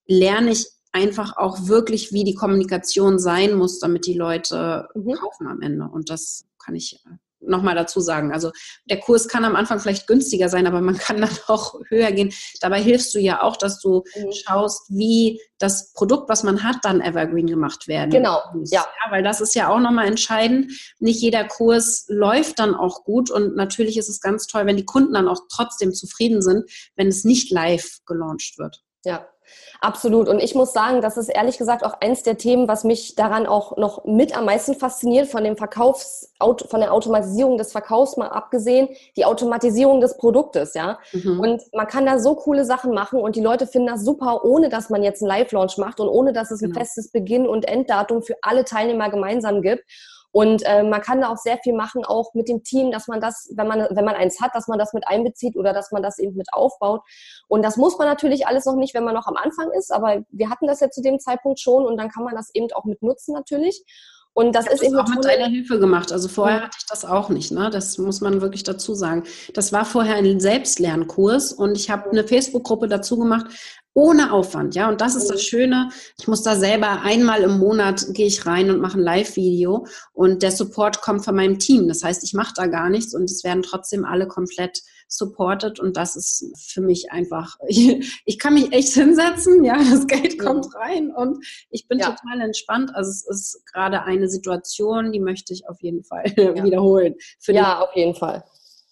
lerne 0.07 0.51
ich 0.51 0.67
einfach 0.91 1.35
auch 1.37 1.67
wirklich, 1.67 2.13
wie 2.13 2.23
die 2.23 2.35
Kommunikation 2.35 3.19
sein 3.19 3.53
muss, 3.53 3.79
damit 3.79 4.05
die 4.05 4.13
Leute 4.13 4.87
mhm. 4.95 5.13
kaufen 5.13 5.47
am 5.47 5.61
Ende. 5.61 5.85
Und 5.85 6.09
das 6.09 6.45
kann 6.63 6.75
ich 6.75 7.01
äh, 7.05 7.17
nochmal 7.39 7.75
dazu 7.75 7.99
sagen. 7.99 8.31
Also 8.31 8.51
der 8.85 8.99
Kurs 8.99 9.27
kann 9.27 9.45
am 9.45 9.55
Anfang 9.55 9.79
vielleicht 9.79 10.07
günstiger 10.07 10.49
sein, 10.49 10.67
aber 10.67 10.81
man 10.81 10.97
kann 10.97 11.21
dann 11.21 11.37
auch 11.47 11.75
höher 11.89 12.11
gehen. 12.11 12.33
Dabei 12.61 12.81
hilfst 12.81 13.13
du 13.15 13.19
ja 13.19 13.41
auch, 13.41 13.57
dass 13.57 13.79
du 13.79 14.03
mhm. 14.15 14.31
schaust, 14.31 14.89
wie 14.89 15.41
das 15.57 15.93
Produkt, 15.93 16.29
was 16.29 16.43
man 16.43 16.63
hat, 16.63 16.77
dann 16.83 17.01
evergreen 17.01 17.47
gemacht 17.47 17.87
werden 17.87 18.09
Genau, 18.09 18.39
muss. 18.53 18.71
ja. 18.71 18.81
ja. 18.81 19.11
Weil 19.11 19.23
das 19.23 19.41
ist 19.41 19.55
ja 19.55 19.69
auch 19.69 19.79
nochmal 19.79 20.07
entscheidend. 20.07 20.71
Nicht 20.99 21.21
jeder 21.21 21.45
Kurs 21.45 22.05
läuft 22.09 22.59
dann 22.59 22.75
auch 22.75 23.03
gut 23.03 23.31
und 23.31 23.55
natürlich 23.55 23.97
ist 23.97 24.09
es 24.09 24.19
ganz 24.19 24.47
toll, 24.47 24.65
wenn 24.65 24.77
die 24.77 24.85
Kunden 24.85 25.13
dann 25.13 25.27
auch 25.27 25.41
trotzdem 25.49 25.93
zufrieden 25.93 26.41
sind, 26.41 26.69
wenn 26.95 27.07
es 27.07 27.23
nicht 27.23 27.51
live 27.51 27.99
gelauncht 28.05 28.57
wird. 28.57 28.81
Ja, 29.05 29.27
Absolut. 29.81 30.27
Und 30.27 30.39
ich 30.39 30.55
muss 30.55 30.73
sagen, 30.73 31.01
das 31.01 31.17
ist 31.17 31.29
ehrlich 31.29 31.57
gesagt 31.57 31.83
auch 31.85 31.95
eins 32.01 32.23
der 32.23 32.37
Themen, 32.37 32.67
was 32.67 32.83
mich 32.83 33.15
daran 33.15 33.45
auch 33.45 33.77
noch 33.77 34.05
mit 34.05 34.35
am 34.35 34.45
meisten 34.45 34.75
fasziniert, 34.75 35.27
von 35.27 35.43
dem 35.43 35.57
Verkaufs, 35.57 36.33
von 36.39 36.79
der 36.79 36.93
Automatisierung 36.93 37.57
des 37.57 37.71
Verkaufs 37.71 38.17
mal 38.17 38.27
abgesehen, 38.27 38.89
die 39.15 39.25
Automatisierung 39.25 40.01
des 40.01 40.17
Produktes, 40.17 40.73
ja. 40.73 40.99
Mhm. 41.11 41.39
Und 41.39 41.61
man 41.73 41.87
kann 41.87 42.05
da 42.05 42.19
so 42.19 42.35
coole 42.35 42.65
Sachen 42.65 42.93
machen 42.93 43.19
und 43.19 43.35
die 43.35 43.41
Leute 43.41 43.67
finden 43.67 43.87
das 43.87 44.03
super, 44.03 44.43
ohne 44.43 44.69
dass 44.69 44.89
man 44.89 45.03
jetzt 45.03 45.21
einen 45.21 45.29
Live-Launch 45.29 45.77
macht 45.77 45.99
und 45.99 46.07
ohne 46.07 46.33
dass 46.33 46.51
es 46.51 46.61
ein 46.61 46.69
genau. 46.69 46.79
festes 46.79 47.11
Beginn- 47.11 47.47
und 47.47 47.67
Enddatum 47.67 48.23
für 48.23 48.35
alle 48.41 48.65
Teilnehmer 48.65 49.09
gemeinsam 49.09 49.61
gibt. 49.61 49.83
Und 50.35 50.63
äh, 50.65 50.83
man 50.83 50.99
kann 50.99 51.21
da 51.21 51.29
auch 51.29 51.37
sehr 51.37 51.57
viel 51.59 51.71
machen, 51.71 52.03
auch 52.03 52.33
mit 52.33 52.49
dem 52.49 52.61
Team, 52.61 52.91
dass 52.91 53.07
man 53.07 53.21
das, 53.21 53.49
wenn 53.55 53.67
man, 53.67 53.87
wenn 53.89 54.03
man 54.03 54.15
eins 54.15 54.41
hat, 54.41 54.53
dass 54.53 54.67
man 54.67 54.77
das 54.77 54.91
mit 54.91 55.07
einbezieht 55.07 55.55
oder 55.55 55.71
dass 55.71 55.93
man 55.93 56.03
das 56.03 56.19
eben 56.19 56.35
mit 56.35 56.51
aufbaut. 56.51 57.03
Und 57.47 57.63
das 57.63 57.77
muss 57.77 57.97
man 57.97 58.05
natürlich 58.05 58.45
alles 58.45 58.65
noch 58.65 58.75
nicht, 58.75 58.93
wenn 58.93 59.05
man 59.05 59.13
noch 59.13 59.27
am 59.27 59.37
Anfang 59.37 59.71
ist, 59.71 59.93
aber 59.93 60.25
wir 60.31 60.49
hatten 60.49 60.67
das 60.67 60.81
ja 60.81 60.89
zu 60.89 61.01
dem 61.01 61.21
Zeitpunkt 61.21 61.61
schon 61.61 61.85
und 61.85 61.95
dann 61.95 62.09
kann 62.09 62.25
man 62.25 62.35
das 62.35 62.53
eben 62.53 62.67
auch 62.73 62.83
mit 62.83 63.01
nutzen 63.01 63.33
natürlich. 63.33 63.81
Und 64.33 64.53
das 64.53 64.65
ist 64.65 64.81
das 64.81 64.81
eben 64.81 64.97
auch 64.97 65.07
mit 65.07 65.23
deiner 65.23 65.47
Hilfe 65.47 65.79
gemacht. 65.79 66.11
Also 66.11 66.27
vorher 66.27 66.63
hatte 66.63 66.77
ich 66.79 66.85
das 66.85 67.05
auch 67.05 67.29
nicht. 67.29 67.53
Ne? 67.53 67.69
Das 67.69 67.97
muss 67.97 68.19
man 68.19 68.41
wirklich 68.41 68.63
dazu 68.63 68.93
sagen. 68.93 69.23
Das 69.53 69.71
war 69.71 69.85
vorher 69.85 70.15
ein 70.15 70.41
Selbstlernkurs 70.41 71.53
und 71.53 71.77
ich 71.77 71.89
habe 71.89 72.09
eine 72.09 72.27
Facebook-Gruppe 72.27 72.89
dazu 72.89 73.17
gemacht, 73.17 73.45
ohne 73.95 74.33
Aufwand, 74.33 74.75
ja. 74.75 74.89
Und 74.89 75.01
das 75.01 75.15
ist 75.15 75.29
das 75.29 75.41
mhm. 75.41 75.45
Schöne. 75.45 75.89
Ich 76.19 76.27
muss 76.27 76.43
da 76.43 76.55
selber 76.55 77.01
einmal 77.01 77.41
im 77.41 77.57
Monat 77.57 78.05
gehe 78.09 78.27
ich 78.27 78.45
rein 78.45 78.69
und 78.69 78.81
mache 78.81 78.99
ein 78.99 79.03
Live-Video 79.03 79.87
und 80.13 80.43
der 80.43 80.51
Support 80.51 81.01
kommt 81.01 81.23
von 81.23 81.35
meinem 81.35 81.59
Team. 81.59 81.87
Das 81.87 82.03
heißt, 82.03 82.23
ich 82.23 82.33
mache 82.33 82.53
da 82.55 82.67
gar 82.67 82.89
nichts 82.89 83.15
und 83.15 83.23
es 83.23 83.43
werden 83.45 83.63
trotzdem 83.63 84.03
alle 84.03 84.27
komplett 84.27 84.81
supported 85.07 85.79
und 85.79 85.95
das 85.95 86.15
ist 86.15 86.51
für 86.57 86.81
mich 86.81 87.11
einfach, 87.11 87.57
ich, 87.67 88.21
ich 88.25 88.37
kann 88.37 88.55
mich 88.55 88.73
echt 88.73 88.93
hinsetzen, 88.93 89.63
ja, 89.63 89.77
das 89.77 90.07
Geld 90.07 90.39
kommt 90.39 90.67
rein 90.75 91.11
und 91.15 91.45
ich 91.69 91.87
bin 91.87 91.99
ja. 91.99 92.11
total 92.11 92.41
entspannt. 92.41 92.91
Also 92.93 93.11
es 93.11 93.25
ist 93.27 93.65
gerade 93.71 94.03
eine 94.03 94.27
Situation, 94.27 95.13
die 95.13 95.21
möchte 95.21 95.53
ich 95.53 95.69
auf 95.69 95.81
jeden 95.81 96.03
Fall 96.03 96.25
ja. 96.35 96.63
wiederholen. 96.63 97.15
ja, 97.47 97.79
auf 97.79 97.95
jeden 97.95 98.15
Fall. 98.15 98.43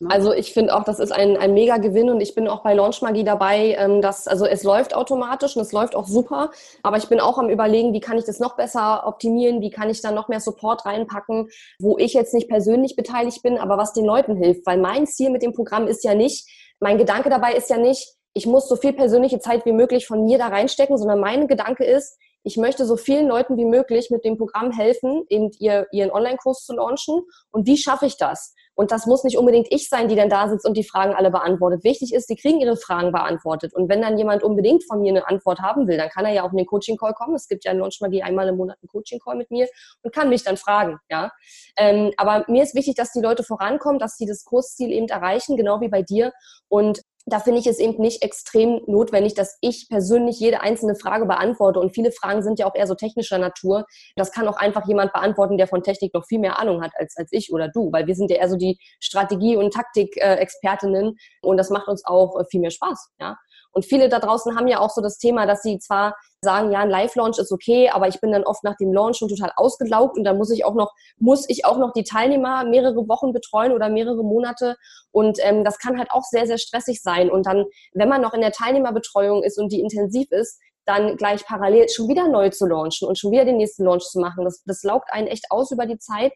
Ne? 0.04 0.10
Also 0.12 0.34
ich 0.34 0.54
finde 0.54 0.76
auch, 0.76 0.84
das 0.84 1.00
ist 1.00 1.12
ein, 1.12 1.38
ein 1.38 1.54
mega 1.54 1.78
Gewinn 1.78 2.10
und 2.10 2.22
ich 2.22 2.36
bin 2.36 2.48
auch 2.48 2.64
bei 2.64 2.74
Launch 2.74 3.02
Magie 3.02 3.24
dabei, 3.24 3.76
ähm, 3.78 4.02
dass, 4.02 4.28
also 4.28 4.46
es 4.46 4.64
läuft 4.64 4.96
automatisch 4.96 5.56
und 5.56 5.62
es 5.62 5.72
läuft 5.72 5.96
auch 5.96 6.08
super, 6.08 6.52
aber 6.84 6.98
ich 6.98 7.08
bin 7.08 7.20
auch 7.20 7.38
am 7.38 7.50
überlegen, 7.50 7.94
wie 7.94 8.00
kann 8.00 8.18
ich 8.18 8.26
das 8.26 8.40
noch 8.40 8.56
besser 8.56 9.08
optimieren, 9.08 9.62
wie 9.62 9.72
kann 9.72 9.90
ich 9.90 10.02
da 10.02 10.12
noch 10.12 10.28
mehr 10.28 10.40
Support 10.40 10.86
reinpacken, 10.86 11.50
wo 11.80 11.98
ich 11.98 12.14
jetzt 12.14 12.34
nicht 12.34 12.50
persönlich 12.50 12.96
beteiligt 12.96 13.42
bin, 13.42 13.58
aber 13.58 13.78
was 13.78 13.94
den 13.94 14.06
Leuten 14.06 14.36
hilft, 14.36 14.66
weil 14.66 14.78
mein 14.78 15.08
Ziel 15.08 15.30
mit 15.30 15.42
dem 15.42 15.54
Programm 15.54 15.88
ist 15.88 16.04
ja 16.04 16.14
nicht, 16.14 16.48
mein 16.80 16.98
Gedanke 16.98 17.30
dabei 17.30 17.54
ist 17.54 17.70
ja 17.70 17.78
nicht, 17.78 18.16
ich 18.34 18.46
muss 18.46 18.68
so 18.68 18.76
viel 18.76 18.94
persönliche 18.94 19.40
Zeit 19.40 19.66
wie 19.66 19.72
möglich 19.72 20.08
von 20.08 20.26
mir 20.26 20.38
da 20.38 20.48
reinstecken, 20.48 20.98
sondern 20.98 21.20
mein 21.20 21.48
Gedanke 21.48 21.86
ist, 21.86 22.18
ich 22.44 22.58
möchte 22.58 22.86
so 22.86 22.98
vielen 22.98 23.28
Leuten 23.28 23.58
wie 23.58 23.66
möglich 23.66 24.10
mit 24.10 24.26
dem 24.26 24.38
Programm 24.38 24.72
helfen, 24.72 25.24
eben 25.30 25.52
ihr, 25.60 25.88
ihren 25.92 26.12
Online-Kurs 26.12 26.66
zu 26.66 26.76
launchen. 26.76 27.22
Und 27.52 27.68
wie 27.68 27.78
schaffe 27.78 28.06
ich 28.06 28.18
das? 28.18 28.54
Und 28.76 28.92
das 28.92 29.06
muss 29.06 29.24
nicht 29.24 29.38
unbedingt 29.38 29.68
ich 29.70 29.90
sein, 29.90 30.08
die 30.08 30.16
dann 30.16 30.30
da 30.30 30.50
sitzt 30.50 30.66
und 30.66 30.76
die 30.76 30.84
Fragen 30.84 31.14
alle 31.14 31.32
beantwortet. 31.32 31.84
Wichtig 31.84 32.14
ist, 32.14 32.30
die 32.30 32.36
kriegen 32.36 32.60
ihre 32.60 32.76
Fragen 32.76 33.12
beantwortet. 33.12 33.74
Und 33.74 33.90
wenn 33.90 34.02
dann 34.02 34.18
jemand 34.18 34.44
unbedingt 34.44 34.84
von 34.86 35.02
mir 35.02 35.12
eine 35.12 35.28
Antwort 35.28 35.60
haben 35.60 35.88
will, 35.88 35.98
dann 35.98 36.10
kann 36.10 36.26
er 36.26 36.34
ja 36.34 36.44
auch 36.44 36.52
in 36.52 36.58
den 36.58 36.66
Coaching-Call 36.66 37.14
kommen. 37.14 37.36
Es 37.36 37.48
gibt 37.48 37.66
ja 37.66 37.72
in 37.72 37.80
Launchmagie 37.80 38.24
einmal 38.24 38.48
im 38.48 38.58
Monat 38.58 38.78
einen 38.82 38.90
Coaching-Call 38.90 39.36
mit 39.36 39.52
mir 39.52 39.68
und 40.02 40.14
kann 40.14 40.30
mich 40.30 40.44
dann 40.44 40.58
fragen. 40.58 41.00
Ja, 41.10 41.32
ähm, 41.78 42.12
Aber 42.18 42.46
mir 42.48 42.64
ist 42.64 42.76
wichtig, 42.76 42.96
dass 42.96 43.12
die 43.12 43.22
Leute 43.22 43.44
vorankommen, 43.44 44.00
dass 44.00 44.18
sie 44.18 44.26
das 44.26 44.44
Kursziel 44.44 44.92
eben 44.92 45.08
erreichen, 45.08 45.56
genau 45.56 45.82
wie 45.82 45.90
bei 45.90 46.02
dir. 46.02 46.32
Und 46.68 47.02
da 47.26 47.40
finde 47.40 47.60
ich 47.60 47.68
es 47.68 47.80
eben 47.80 48.02
nicht 48.02 48.22
extrem 48.22 48.82
notwendig, 48.86 49.34
dass 49.34 49.58
ich 49.62 49.88
persönlich 49.90 50.40
jede 50.40 50.62
einzelne 50.62 50.96
Frage 50.96 51.26
beantworte. 51.26 51.80
Und 51.80 51.94
viele 51.94 52.12
Fragen 52.12 52.44
sind 52.44 52.60
ja 52.60 52.66
auch 52.66 52.76
eher 52.76 52.88
so 52.88 52.96
technischer 52.96 53.38
Natur. 53.38 53.86
Das 54.16 54.32
kann 54.32 54.48
auch 54.48 54.58
einfach 54.58 54.86
jemand 54.88 55.14
beantworten, 55.14 55.58
der 55.58 55.68
von 55.68 55.84
Technik 55.84 56.14
noch 56.14 56.26
viel 56.26 56.40
mehr 56.40 56.60
Ahnung 56.60 56.82
hat 56.82 56.92
als, 56.98 57.16
als 57.18 57.30
ich 57.32 57.54
oder 57.54 57.70
du, 57.70 57.92
weil 57.92 58.08
wir 58.08 58.16
sind 58.16 58.30
ja 58.30 58.38
eher 58.38 58.50
so 58.50 58.58
die 58.58 58.78
Strategie- 59.00 59.56
und 59.56 59.74
Taktik-Expertinnen 59.74 61.16
und 61.42 61.58
das 61.58 61.70
macht 61.70 61.88
uns 61.88 62.06
auch 62.06 62.40
äh, 62.40 62.46
viel 62.50 62.60
mehr 62.60 62.72
Spaß. 62.72 63.12
Ja? 63.20 63.38
Und 63.74 63.86
viele 63.86 64.08
da 64.08 64.20
draußen 64.20 64.56
haben 64.56 64.68
ja 64.68 64.80
auch 64.80 64.92
so 64.92 65.02
das 65.02 65.18
Thema, 65.18 65.46
dass 65.46 65.64
sie 65.64 65.80
zwar 65.80 66.16
sagen, 66.42 66.72
ja, 66.72 66.80
ein 66.80 66.90
Live-Launch 66.90 67.40
ist 67.40 67.52
okay, 67.52 67.90
aber 67.90 68.08
ich 68.08 68.22
bin 68.22 68.32
dann 68.32 68.44
oft 68.44 68.64
nach 68.64 68.76
dem 68.78 68.94
Launch 68.94 69.18
schon 69.18 69.30
total 69.30 69.52
ausgelaugt 69.56 70.18
und 70.18 70.24
dann 70.24 70.38
muss 70.38 70.52
ich 70.52 70.64
auch 70.64 70.76
noch, 70.76 70.92
muss 71.18 71.50
ich 71.50 71.66
auch 71.66 71.78
noch 71.78 71.92
die 71.94 72.04
Teilnehmer 72.04 72.66
mehrere 72.66 73.08
Wochen 73.08 73.34
betreuen 73.34 73.72
oder 73.72 73.90
mehrere 73.90 74.24
Monate. 74.24 74.76
Und 75.12 75.40
ähm, 75.42 75.64
das 75.64 75.80
kann 75.80 75.98
halt 75.98 76.12
auch 76.12 76.24
sehr, 76.24 76.46
sehr 76.46 76.58
stressig 76.58 77.02
sein. 77.02 77.32
Und 77.32 77.46
dann, 77.48 77.66
wenn 77.94 78.10
man 78.10 78.22
noch 78.22 78.34
in 78.34 78.42
der 78.42 78.52
Teilnehmerbetreuung 78.52 79.44
ist 79.44 79.60
und 79.60 79.72
die 79.72 79.80
intensiv 79.80 80.28
ist, 80.32 80.60
dann 80.86 81.16
gleich 81.18 81.46
parallel 81.46 81.88
schon 81.90 82.10
wieder 82.10 82.28
neu 82.28 82.50
zu 82.50 82.66
launchen 82.66 83.08
und 83.08 83.18
schon 83.18 83.32
wieder 83.32 83.46
den 83.46 83.58
nächsten 83.58 83.86
Launch 83.86 84.04
zu 84.04 84.20
machen. 84.20 84.44
Das, 84.44 84.64
das 84.66 84.84
laugt 84.84 85.12
einen 85.14 85.28
echt 85.28 85.46
aus 85.50 85.72
über 85.72 85.86
die 85.86 85.98
Zeit. 85.98 86.34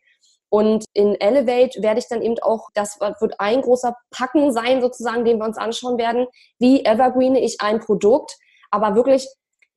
Und 0.49 0.85
in 0.93 1.15
Elevate 1.15 1.81
werde 1.81 1.99
ich 1.99 2.07
dann 2.07 2.21
eben 2.21 2.39
auch, 2.39 2.69
das 2.73 2.99
wird 2.99 3.39
ein 3.39 3.61
großer 3.61 3.95
Packen 4.11 4.51
sein, 4.51 4.81
sozusagen, 4.81 5.25
den 5.25 5.39
wir 5.39 5.45
uns 5.45 5.57
anschauen 5.57 5.97
werden. 5.97 6.27
Wie 6.57 6.85
evergreene 6.85 7.39
ich 7.41 7.57
ein 7.59 7.79
Produkt, 7.79 8.37
aber 8.71 8.95
wirklich 8.95 9.27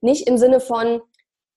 nicht 0.01 0.29
im 0.29 0.39
Sinne 0.39 0.61
von, 0.61 1.01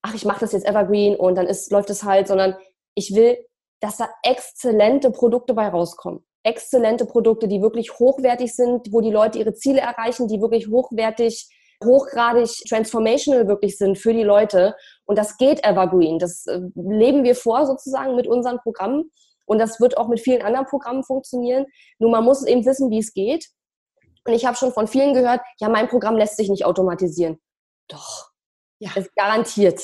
ach, 0.02 0.16
ich 0.16 0.26
mache 0.26 0.42
das 0.42 0.52
jetzt 0.52 0.68
evergreen 0.68 1.16
und 1.16 1.36
dann 1.36 1.48
ist, 1.48 1.72
läuft 1.72 1.90
es 1.90 2.04
halt, 2.04 2.28
sondern 2.28 2.56
ich 2.96 3.16
will, 3.16 3.38
dass 3.80 3.98
da 3.98 4.10
exzellente 4.24 5.12
Produkte 5.12 5.54
bei 5.54 5.68
rauskommen. 5.68 6.26
Exzellente 6.44 7.06
Produkte, 7.06 7.48
die 7.48 7.62
wirklich 7.62 8.00
hochwertig 8.00 8.54
sind, 8.56 8.92
wo 8.92 9.02
die 9.02 9.12
Leute 9.12 9.40
ihre 9.40 9.54
Ziele 9.54 9.82
erreichen, 9.82 10.28
die 10.28 10.42
wirklich 10.42 10.68
hochwertig 10.68 11.50
hochgradig 11.84 12.50
transformational 12.68 13.48
wirklich 13.48 13.78
sind 13.78 13.98
für 13.98 14.14
die 14.14 14.24
Leute. 14.24 14.76
Und 15.06 15.18
das 15.18 15.38
geht 15.38 15.64
evergreen. 15.66 16.20
Das 16.20 16.46
äh, 16.48 16.62
leben 16.76 17.24
wir 17.24 17.36
vor 17.36 17.66
sozusagen 17.66 18.16
mit 18.16 18.28
unseren 18.28 18.60
Programmen. 18.60 19.12
Und 19.46 19.60
das 19.60 19.80
wird 19.80 19.98
auch 19.98 20.08
mit 20.08 20.22
vielen 20.22 20.42
anderen 20.42 20.66
Programmen 20.66 21.04
funktionieren. 21.04 21.66
Nur 22.00 22.12
man 22.12 22.24
muss 22.24 22.46
eben 22.46 22.66
wissen, 22.66 22.90
wie 22.90 23.00
es 23.00 23.14
geht. 23.14 23.50
Und 24.26 24.34
ich 24.34 24.46
habe 24.46 24.56
schon 24.56 24.72
von 24.72 24.88
vielen 24.88 25.14
gehört, 25.14 25.42
ja, 25.60 25.68
mein 25.68 25.90
Programm 25.90 26.16
lässt 26.16 26.38
sich 26.38 26.50
nicht 26.50 26.66
automatisieren. 26.66 27.42
Doch, 27.90 28.30
ja. 28.80 28.92
es 28.96 29.14
garantiert. 29.16 29.82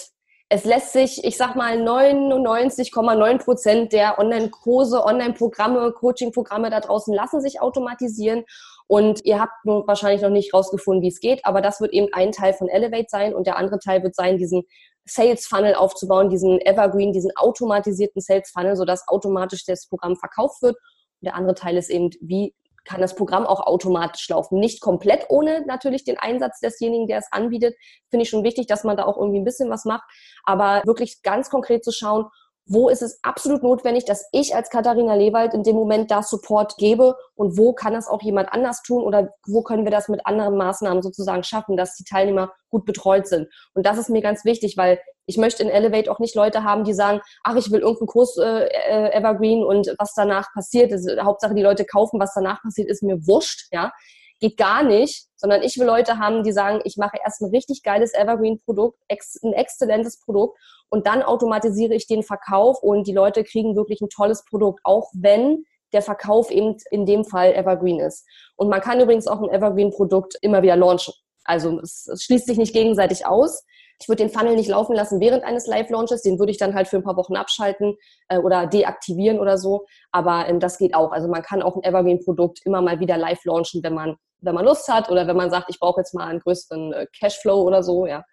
Es 0.48 0.64
lässt 0.64 0.94
sich, 0.94 1.24
ich 1.24 1.38
sag 1.38 1.56
mal, 1.56 1.78
99,9 1.78 3.38
Prozent 3.38 3.94
der 3.94 4.18
Online-Kurse, 4.18 5.06
Online-Programme, 5.06 5.92
Coaching-Programme 5.92 6.72
da 6.72 6.80
draußen 6.80 7.14
lassen 7.14 7.40
sich 7.42 7.62
automatisieren. 7.62 8.46
Und 8.92 9.24
ihr 9.24 9.40
habt 9.40 9.66
nur 9.66 9.86
wahrscheinlich 9.86 10.24
noch 10.24 10.32
nicht 10.32 10.52
rausgefunden, 10.52 11.04
wie 11.04 11.10
es 11.10 11.20
geht, 11.20 11.46
aber 11.46 11.62
das 11.62 11.80
wird 11.80 11.94
eben 11.94 12.08
ein 12.12 12.32
Teil 12.32 12.54
von 12.54 12.68
Elevate 12.68 13.06
sein 13.08 13.36
und 13.36 13.46
der 13.46 13.58
andere 13.58 13.78
Teil 13.78 14.02
wird 14.02 14.16
sein, 14.16 14.40
diesen 14.40 14.64
Sales 15.06 15.46
Funnel 15.46 15.76
aufzubauen, 15.76 16.30
diesen 16.30 16.60
Evergreen, 16.60 17.14
diesen 17.14 17.32
automatisierten 17.36 18.20
Sales 18.20 18.50
Funnel, 18.52 18.76
sodass 18.76 19.08
automatisch 19.08 19.64
das 19.66 19.88
Programm 19.88 20.16
verkauft 20.16 20.64
wird. 20.64 20.76
Und 20.76 21.26
der 21.26 21.36
andere 21.36 21.54
Teil 21.54 21.78
ist 21.78 21.92
eben, 21.92 22.10
wie 22.20 22.56
kann 22.84 23.00
das 23.00 23.14
Programm 23.14 23.46
auch 23.46 23.60
automatisch 23.60 24.28
laufen. 24.30 24.60
Nicht 24.60 24.82
komplett 24.82 25.28
ohne 25.30 25.64
natürlich 25.68 26.04
den 26.04 26.18
Einsatz 26.18 26.60
desjenigen, 26.60 27.06
der 27.06 27.20
es 27.20 27.32
anbietet. 27.32 27.76
Finde 28.10 28.24
ich 28.24 28.30
schon 28.30 28.44
wichtig, 28.44 28.66
dass 28.66 28.84
man 28.84 28.98
da 28.98 29.06
auch 29.06 29.18
irgendwie 29.18 29.40
ein 29.40 29.46
bisschen 29.46 29.70
was 29.70 29.86
macht. 29.86 30.10
Aber 30.46 30.82
wirklich 30.86 31.22
ganz 31.22 31.52
konkret 31.52 31.84
zu 31.84 31.92
schauen, 31.92 32.26
wo 32.70 32.88
ist 32.88 33.02
es 33.02 33.20
absolut 33.24 33.64
notwendig, 33.64 34.06
dass 34.06 34.28
ich 34.32 34.56
als 34.56 34.70
Katharina 34.70 35.16
Lewald 35.16 35.54
in 35.54 35.64
dem 35.64 35.76
Moment 35.76 36.12
da 36.12 36.22
Support 36.22 36.78
gebe? 36.78 37.16
Und 37.36 37.58
wo 37.58 37.74
kann 37.74 37.94
das 37.94 38.08
auch 38.08 38.22
jemand 38.22 38.54
anders 38.54 38.84
tun? 38.84 39.04
Oder 39.04 39.34
wo 39.48 39.64
können 39.64 39.86
wir 39.86 39.92
das 39.92 40.08
mit 40.08 40.26
anderen 40.26 40.56
Maßnahmen 40.56 41.02
sozusagen 41.02 41.44
schaffen, 41.44 41.78
dass 41.78 41.96
die 41.96 42.04
Teilnehmer 42.04 42.54
gut 42.70 42.86
betreut 42.86 43.28
sind. 43.28 43.48
Und 43.74 43.86
das 43.86 43.98
ist 43.98 44.10
mir 44.10 44.22
ganz 44.22 44.46
wichtig, 44.46 44.78
weil 44.78 45.00
ich 45.26 45.38
möchte 45.38 45.64
in 45.64 45.70
Elevate 45.70 46.12
auch 46.12 46.20
nicht 46.20 46.36
Leute 46.36 46.64
haben, 46.64 46.84
die 46.84 46.94
sagen, 46.94 47.22
ach, 47.44 47.56
ich 47.56 47.72
will 47.72 47.82
irgendeinen 47.82 48.08
Kurs 48.08 48.38
äh, 48.38 48.66
äh 48.66 49.12
Evergreen 49.18 49.64
und 49.64 49.94
was 49.98 50.14
danach 50.16 50.48
passiert, 50.54 50.92
ist, 50.92 51.10
Hauptsache 51.22 51.56
die 51.56 51.62
Leute 51.62 51.86
kaufen, 51.86 52.20
was 52.20 52.34
danach 52.34 52.62
passiert, 52.62 52.90
ist 52.90 53.04
mir 53.04 53.18
wurscht, 53.28 53.68
ja? 53.72 53.92
Geht 54.40 54.58
gar 54.58 54.84
nicht, 54.84 55.29
sondern 55.40 55.64
ich 55.64 55.78
will 55.80 55.86
Leute 55.86 56.20
haben, 56.20 56.44
die 56.44 56.52
sagen, 56.52 56.82
ich 56.84 56.98
mache 56.98 57.18
erst 57.24 57.42
ein 57.42 57.50
richtig 57.50 57.82
geiles 57.82 58.14
Evergreen-Produkt, 58.14 59.00
ein 59.10 59.54
exzellentes 59.54 60.20
Produkt 60.20 60.60
und 60.90 61.08
dann 61.08 61.24
automatisiere 61.24 61.94
ich 61.94 62.08
den 62.08 62.24
Verkauf 62.24 62.84
und 62.84 63.08
die 63.08 63.14
Leute 63.14 63.44
kriegen 63.44 63.76
wirklich 63.76 64.02
ein 64.02 64.10
tolles 64.10 64.44
Produkt, 64.44 64.82
auch 64.84 65.10
wenn 65.14 65.64
der 65.94 66.02
Verkauf 66.02 66.52
eben 66.52 66.76
in 66.92 67.06
dem 67.06 67.24
Fall 67.24 67.54
Evergreen 67.54 68.00
ist. 68.00 68.28
Und 68.56 68.70
man 68.70 68.82
kann 68.82 69.00
übrigens 69.00 69.28
auch 69.28 69.42
ein 69.42 69.50
Evergreen-Produkt 69.50 70.38
immer 70.42 70.62
wieder 70.62 70.76
launchen. 70.76 71.14
Also 71.46 71.80
es, 71.80 72.08
es 72.08 72.24
schließt 72.24 72.46
sich 72.46 72.58
nicht 72.58 72.74
gegenseitig 72.74 73.26
aus. 73.26 73.64
Ich 74.02 74.08
würde 74.08 74.24
den 74.24 74.32
Funnel 74.32 74.56
nicht 74.56 74.70
laufen 74.70 74.96
lassen 74.96 75.20
während 75.20 75.44
eines 75.44 75.68
Live-Launches, 75.68 76.22
den 76.22 76.40
würde 76.40 76.52
ich 76.52 76.58
dann 76.58 76.74
halt 76.74 76.88
für 76.88 76.98
ein 76.98 77.04
paar 77.04 77.18
Wochen 77.18 77.36
abschalten 77.36 77.98
äh, 78.30 78.38
oder 78.38 78.68
deaktivieren 78.68 79.40
oder 79.40 79.58
so. 79.58 79.86
Aber 80.12 80.48
ähm, 80.48 80.60
das 80.60 80.78
geht 80.78 80.96
auch. 80.96 81.12
Also 81.12 81.28
man 81.28 81.42
kann 81.42 81.62
auch 81.62 81.76
ein 81.76 81.84
Evergreen-Produkt 81.84 82.62
immer 82.66 82.82
mal 82.82 83.00
wieder 83.00 83.18
live 83.18 83.44
launchen, 83.46 83.84
wenn 83.84 83.94
man 83.94 84.16
wenn 84.42 84.56
man 84.56 84.66
Lust 84.66 84.88
hat 84.88 85.10
oder 85.10 85.28
wenn 85.28 85.36
man 85.36 85.52
sagt, 85.52 85.70
ich 85.70 85.80
brauche 85.80 86.00
jetzt 86.00 86.14
mal 86.14 86.28
einen 86.28 86.40
größeren 86.40 86.94
äh, 86.94 87.08
Cashflow 87.20 87.62
oder 87.62 87.84
so, 87.84 88.06
ja, 88.06 88.24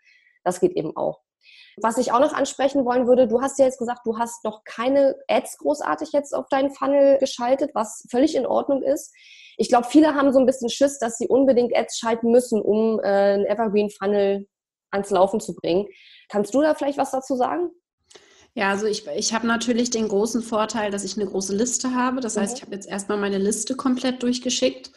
das 0.44 0.60
geht 0.60 0.72
eben 0.72 0.96
auch. 0.96 1.20
Was 1.82 1.98
ich 1.98 2.10
auch 2.10 2.20
noch 2.20 2.32
ansprechen 2.32 2.84
wollen 2.86 3.06
würde, 3.06 3.28
du 3.28 3.42
hast 3.42 3.58
ja 3.58 3.66
jetzt 3.66 3.78
gesagt, 3.78 4.00
du 4.04 4.18
hast 4.18 4.44
noch 4.44 4.64
keine 4.64 5.14
Ads 5.28 5.58
großartig 5.58 6.12
jetzt 6.12 6.34
auf 6.34 6.46
deinen 6.48 6.70
Funnel 6.70 7.18
geschaltet, 7.18 7.72
was 7.74 8.06
völlig 8.10 8.34
in 8.34 8.46
Ordnung 8.46 8.82
ist. 8.82 9.14
Ich 9.58 9.68
glaube, 9.68 9.86
viele 9.88 10.14
haben 10.14 10.32
so 10.32 10.38
ein 10.38 10.46
bisschen 10.46 10.70
Schiss, 10.70 10.98
dass 10.98 11.18
sie 11.18 11.28
unbedingt 11.28 11.76
Ads 11.76 11.98
schalten 11.98 12.30
müssen, 12.30 12.62
um 12.62 12.98
äh, 13.00 13.06
einen 13.06 13.46
Evergreen 13.46 13.90
Funnel 13.90 14.46
ans 14.96 15.10
Laufen 15.10 15.40
zu 15.40 15.54
bringen. 15.54 15.86
Kannst 16.28 16.54
du 16.54 16.60
da 16.60 16.74
vielleicht 16.74 16.98
was 16.98 17.10
dazu 17.10 17.36
sagen? 17.36 17.70
Ja, 18.54 18.70
also 18.70 18.86
ich, 18.86 19.06
ich 19.06 19.34
habe 19.34 19.46
natürlich 19.46 19.90
den 19.90 20.08
großen 20.08 20.42
Vorteil, 20.42 20.90
dass 20.90 21.04
ich 21.04 21.16
eine 21.16 21.28
große 21.28 21.54
Liste 21.54 21.94
habe. 21.94 22.20
Das 22.20 22.38
heißt, 22.38 22.52
mhm. 22.52 22.56
ich 22.56 22.62
habe 22.62 22.74
jetzt 22.74 22.88
erstmal 22.88 23.18
meine 23.18 23.38
Liste 23.38 23.76
komplett 23.76 24.22
durchgeschickt 24.22 24.92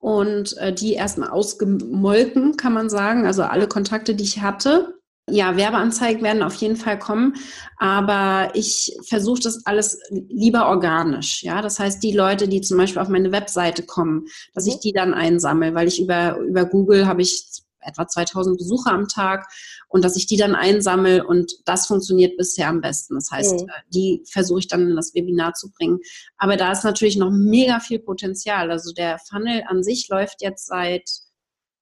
und 0.00 0.56
äh, 0.58 0.72
die 0.72 0.94
erstmal 0.94 1.30
ausgemolken, 1.30 2.56
kann 2.56 2.72
man 2.72 2.90
sagen. 2.90 3.24
Also 3.24 3.44
alle 3.44 3.68
Kontakte, 3.68 4.16
die 4.16 4.24
ich 4.24 4.42
hatte. 4.42 4.98
Ja, 5.30 5.56
Werbeanzeigen 5.56 6.22
werden 6.22 6.42
auf 6.42 6.54
jeden 6.54 6.76
Fall 6.76 6.98
kommen, 6.98 7.34
aber 7.76 8.50
ich 8.54 8.96
versuche 9.06 9.42
das 9.42 9.66
alles 9.66 10.00
lieber 10.10 10.68
organisch. 10.68 11.42
Ja, 11.42 11.60
das 11.60 11.78
heißt, 11.78 12.02
die 12.02 12.12
Leute, 12.12 12.48
die 12.48 12.62
zum 12.62 12.78
Beispiel 12.78 13.02
auf 13.02 13.08
meine 13.08 13.30
Webseite 13.30 13.82
kommen, 13.82 14.24
dass 14.54 14.64
mhm. 14.64 14.72
ich 14.72 14.80
die 14.80 14.92
dann 14.92 15.12
einsammle, 15.12 15.74
weil 15.74 15.86
ich 15.86 16.00
über, 16.00 16.38
über 16.38 16.64
Google 16.64 17.06
habe 17.06 17.20
ich 17.20 17.44
etwa 17.80 18.06
2000 18.06 18.58
Besucher 18.58 18.92
am 18.92 19.08
Tag 19.08 19.46
und 19.88 20.04
dass 20.04 20.16
ich 20.16 20.26
die 20.26 20.36
dann 20.36 20.54
einsammle 20.54 21.26
und 21.26 21.52
das 21.64 21.86
funktioniert 21.86 22.36
bisher 22.36 22.68
am 22.68 22.80
besten. 22.80 23.14
Das 23.14 23.30
heißt, 23.30 23.62
mhm. 23.62 23.68
Äh, 23.68 23.72
die 23.92 24.22
versuche 24.30 24.60
ich 24.60 24.68
dann 24.68 24.88
in 24.88 24.96
das 24.96 25.14
Webinar 25.14 25.54
zu 25.54 25.70
bringen. 25.70 26.00
Aber 26.36 26.56
da 26.56 26.72
ist 26.72 26.84
natürlich 26.84 27.16
noch 27.16 27.30
mega 27.30 27.80
viel 27.80 27.98
Potenzial. 27.98 28.70
Also 28.70 28.92
der 28.92 29.18
Funnel 29.18 29.64
an 29.66 29.82
sich 29.82 30.08
läuft 30.08 30.42
jetzt 30.42 30.66
seit 30.66 31.08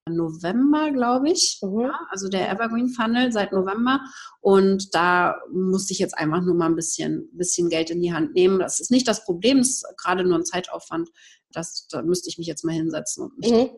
November, 0.09 0.93
glaube 0.93 1.31
ich. 1.31 1.59
Mhm. 1.63 1.81
Ja, 1.81 2.01
also 2.11 2.29
der 2.29 2.51
Evergreen 2.51 2.89
Funnel 2.89 3.33
seit 3.33 3.53
November. 3.53 4.01
Und 4.41 4.95
da 4.95 5.37
musste 5.53 5.93
ich 5.93 5.99
jetzt 5.99 6.17
einfach 6.17 6.43
nur 6.43 6.55
mal 6.55 6.67
ein 6.67 6.77
bisschen, 6.77 7.29
bisschen 7.33 7.69
Geld 7.69 7.91
in 7.91 8.01
die 8.01 8.13
Hand 8.13 8.35
nehmen. 8.35 8.59
Das 8.59 8.81
ist 8.81 8.91
nicht 8.91 9.09
das 9.09 9.25
Problem, 9.25 9.59
es 9.59 9.69
ist 9.69 9.87
gerade 9.97 10.25
nur 10.25 10.39
ein 10.39 10.45
Zeitaufwand. 10.45 11.11
Das, 11.53 11.87
da 11.89 12.03
müsste 12.03 12.29
ich 12.29 12.39
mich 12.39 12.47
jetzt 12.47 12.65
mal 12.65 12.75
hinsetzen 12.75 13.25
und 13.25 13.39
mich 13.39 13.51
mhm. 13.51 13.71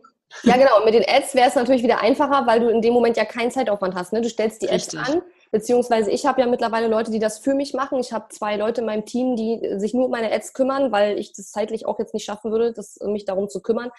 Ja, 0.43 0.57
genau. 0.57 0.85
Mit 0.85 0.95
den 0.95 1.05
Ads 1.07 1.35
wäre 1.35 1.49
es 1.49 1.55
natürlich 1.55 1.83
wieder 1.83 2.01
einfacher, 2.01 2.47
weil 2.47 2.61
du 2.61 2.69
in 2.69 2.83
dem 2.83 2.93
Moment 2.93 3.17
ja 3.17 3.25
keinen 3.25 3.51
Zeitaufwand 3.51 3.95
hast. 3.95 4.13
Ne? 4.13 4.21
Du 4.21 4.29
stellst 4.29 4.63
die 4.63 4.67
Richtig. 4.67 4.99
Ads 4.99 5.11
an, 5.11 5.23
beziehungsweise 5.51 6.11
ich 6.11 6.27
habe 6.27 6.41
ja 6.41 6.47
mittlerweile 6.47 6.87
Leute, 6.87 7.11
die 7.11 7.19
das 7.19 7.39
für 7.39 7.55
mich 7.55 7.75
machen. 7.75 7.99
Ich 7.99 8.13
habe 8.13 8.27
zwei 8.31 8.57
Leute 8.57 8.83
in 8.83 8.87
meinem 8.87 9.05
Team, 9.05 9.37
die 9.37 9.61
sich 9.79 9.95
nur 9.95 10.07
um 10.07 10.11
meine 10.11 10.31
Ads 10.31 10.53
kümmern, 10.53 10.93
weil 10.93 11.19
ich 11.19 11.33
das 11.33 11.51
zeitlich 11.51 11.87
auch 11.87 11.99
jetzt 11.99 12.15
nicht 12.15 12.25
schaffen 12.25 12.53
würde, 12.53 12.73
das, 12.73 12.99
mich 13.03 13.25
darum 13.25 13.49
zu 13.49 13.61
kümmern. 13.63 13.91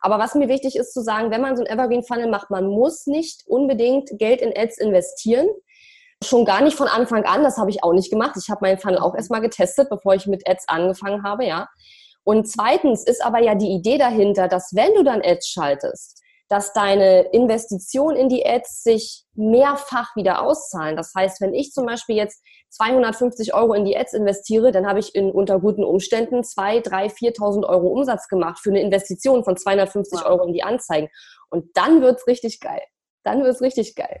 Aber 0.00 0.18
was 0.18 0.34
mir 0.34 0.48
wichtig 0.48 0.76
ist 0.76 0.92
zu 0.92 1.02
sagen, 1.02 1.30
wenn 1.30 1.40
man 1.40 1.56
so 1.56 1.64
ein 1.64 1.70
Evergreen 1.70 2.02
Funnel 2.02 2.28
macht, 2.28 2.50
man 2.50 2.66
muss 2.66 3.06
nicht 3.06 3.44
unbedingt 3.46 4.10
Geld 4.18 4.40
in 4.40 4.52
Ads 4.56 4.78
investieren. 4.78 5.48
Schon 6.24 6.46
gar 6.46 6.62
nicht 6.62 6.76
von 6.76 6.88
Anfang 6.88 7.24
an, 7.24 7.42
das 7.42 7.58
habe 7.58 7.70
ich 7.70 7.84
auch 7.84 7.92
nicht 7.92 8.10
gemacht. 8.10 8.36
Ich 8.42 8.48
habe 8.48 8.60
meinen 8.62 8.78
Funnel 8.78 8.98
auch 8.98 9.14
erstmal 9.14 9.42
getestet, 9.42 9.88
bevor 9.90 10.14
ich 10.14 10.26
mit 10.26 10.48
Ads 10.48 10.68
angefangen 10.68 11.22
habe, 11.22 11.44
ja. 11.44 11.68
Und 12.26 12.48
zweitens 12.48 13.04
ist 13.04 13.24
aber 13.24 13.38
ja 13.38 13.54
die 13.54 13.70
Idee 13.70 13.98
dahinter, 13.98 14.48
dass 14.48 14.74
wenn 14.74 14.92
du 14.94 15.04
dann 15.04 15.22
Ads 15.22 15.48
schaltest, 15.48 16.20
dass 16.48 16.72
deine 16.72 17.20
Investition 17.30 18.16
in 18.16 18.28
die 18.28 18.44
Ads 18.44 18.82
sich 18.82 19.24
mehrfach 19.34 20.16
wieder 20.16 20.42
auszahlen. 20.42 20.96
Das 20.96 21.12
heißt, 21.16 21.40
wenn 21.40 21.54
ich 21.54 21.70
zum 21.70 21.86
Beispiel 21.86 22.16
jetzt 22.16 22.42
250 22.70 23.54
Euro 23.54 23.74
in 23.74 23.84
die 23.84 23.96
Ads 23.96 24.14
investiere, 24.14 24.72
dann 24.72 24.88
habe 24.88 24.98
ich 24.98 25.14
in, 25.14 25.30
unter 25.30 25.60
guten 25.60 25.84
Umständen 25.84 26.42
2, 26.42 26.80
3, 26.80 27.06
4.000 27.06 27.64
Euro 27.64 27.86
Umsatz 27.86 28.26
gemacht 28.26 28.58
für 28.60 28.70
eine 28.70 28.80
Investition 28.80 29.44
von 29.44 29.56
250 29.56 30.18
wow. 30.18 30.26
Euro 30.26 30.46
in 30.46 30.52
die 30.52 30.64
Anzeigen. 30.64 31.08
Und 31.50 31.76
dann 31.76 32.02
wird's 32.02 32.26
richtig 32.26 32.58
geil. 32.58 32.82
Dann 33.22 33.44
wird's 33.44 33.60
richtig 33.60 33.94
geil. 33.94 34.20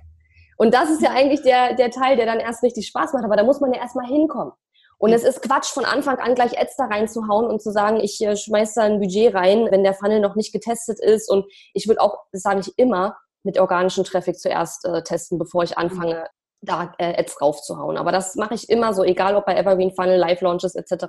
Und 0.56 0.74
das 0.74 0.90
ist 0.90 1.02
ja 1.02 1.10
eigentlich 1.10 1.42
der, 1.42 1.74
der 1.74 1.90
Teil, 1.90 2.16
der 2.16 2.26
dann 2.26 2.38
erst 2.38 2.62
richtig 2.62 2.86
Spaß 2.86 3.14
macht. 3.14 3.24
Aber 3.24 3.36
da 3.36 3.42
muss 3.42 3.60
man 3.60 3.72
ja 3.72 3.80
erstmal 3.80 4.06
hinkommen. 4.06 4.52
Und 4.98 5.12
es 5.12 5.24
ist 5.24 5.42
Quatsch, 5.42 5.72
von 5.72 5.84
Anfang 5.84 6.18
an 6.18 6.34
gleich 6.34 6.58
Ads 6.58 6.76
da 6.76 6.86
reinzuhauen 6.86 7.46
und 7.46 7.60
zu 7.62 7.70
sagen, 7.70 8.00
ich 8.00 8.20
äh, 8.22 8.36
schmeiß 8.36 8.74
da 8.74 8.82
ein 8.82 9.00
Budget 9.00 9.34
rein, 9.34 9.68
wenn 9.70 9.84
der 9.84 9.94
Funnel 9.94 10.20
noch 10.20 10.36
nicht 10.36 10.52
getestet 10.52 10.98
ist. 11.00 11.30
Und 11.30 11.44
ich 11.74 11.86
würde 11.86 12.00
auch, 12.00 12.18
das 12.32 12.42
sage 12.42 12.60
ich 12.60 12.72
immer, 12.78 13.16
mit 13.42 13.58
organischem 13.58 14.04
Traffic 14.04 14.38
zuerst 14.38 14.84
äh, 14.86 15.02
testen, 15.02 15.38
bevor 15.38 15.62
ich 15.62 15.76
anfange, 15.78 16.26
da 16.62 16.94
äh, 16.98 17.18
Ads 17.18 17.40
raufzuhauen. 17.40 17.96
Aber 17.96 18.12
das 18.12 18.34
mache 18.34 18.54
ich 18.54 18.68
immer 18.68 18.94
so, 18.94 19.04
egal 19.04 19.36
ob 19.36 19.46
bei 19.46 19.56
Evergreen 19.56 19.94
Funnel, 19.94 20.18
Live 20.18 20.40
Launches 20.40 20.74
etc. 20.74 21.06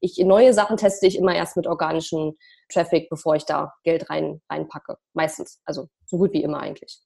Ich 0.00 0.18
neue 0.18 0.52
Sachen 0.52 0.76
teste 0.76 1.06
ich 1.06 1.16
immer 1.16 1.34
erst 1.34 1.56
mit 1.56 1.66
organischem 1.66 2.36
Traffic, 2.70 3.08
bevor 3.08 3.34
ich 3.34 3.44
da 3.44 3.72
Geld 3.82 4.08
rein 4.10 4.40
reinpacke. 4.50 4.96
Meistens, 5.14 5.60
also 5.64 5.88
so 6.06 6.18
gut 6.18 6.32
wie 6.32 6.42
immer 6.42 6.60
eigentlich. 6.60 7.00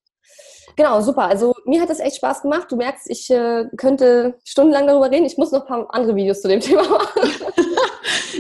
Genau, 0.77 1.01
super. 1.01 1.23
Also 1.23 1.55
mir 1.65 1.81
hat 1.81 1.91
es 1.91 2.01
echt 2.01 2.17
Spaß 2.17 2.43
gemacht. 2.43 2.71
Du 2.71 2.77
merkst, 2.77 3.09
ich 3.11 3.31
äh, 3.31 3.65
könnte 3.77 4.39
stundenlang 4.45 4.87
darüber 4.87 5.11
reden. 5.11 5.25
Ich 5.25 5.39
muss 5.39 5.51
noch 5.51 5.62
ein 5.62 5.67
paar 5.67 5.95
andere 5.95 6.15
Videos 6.17 6.43
zu 6.43 6.49
dem 6.49 6.61
Thema 6.61 6.83
machen. 6.83 7.31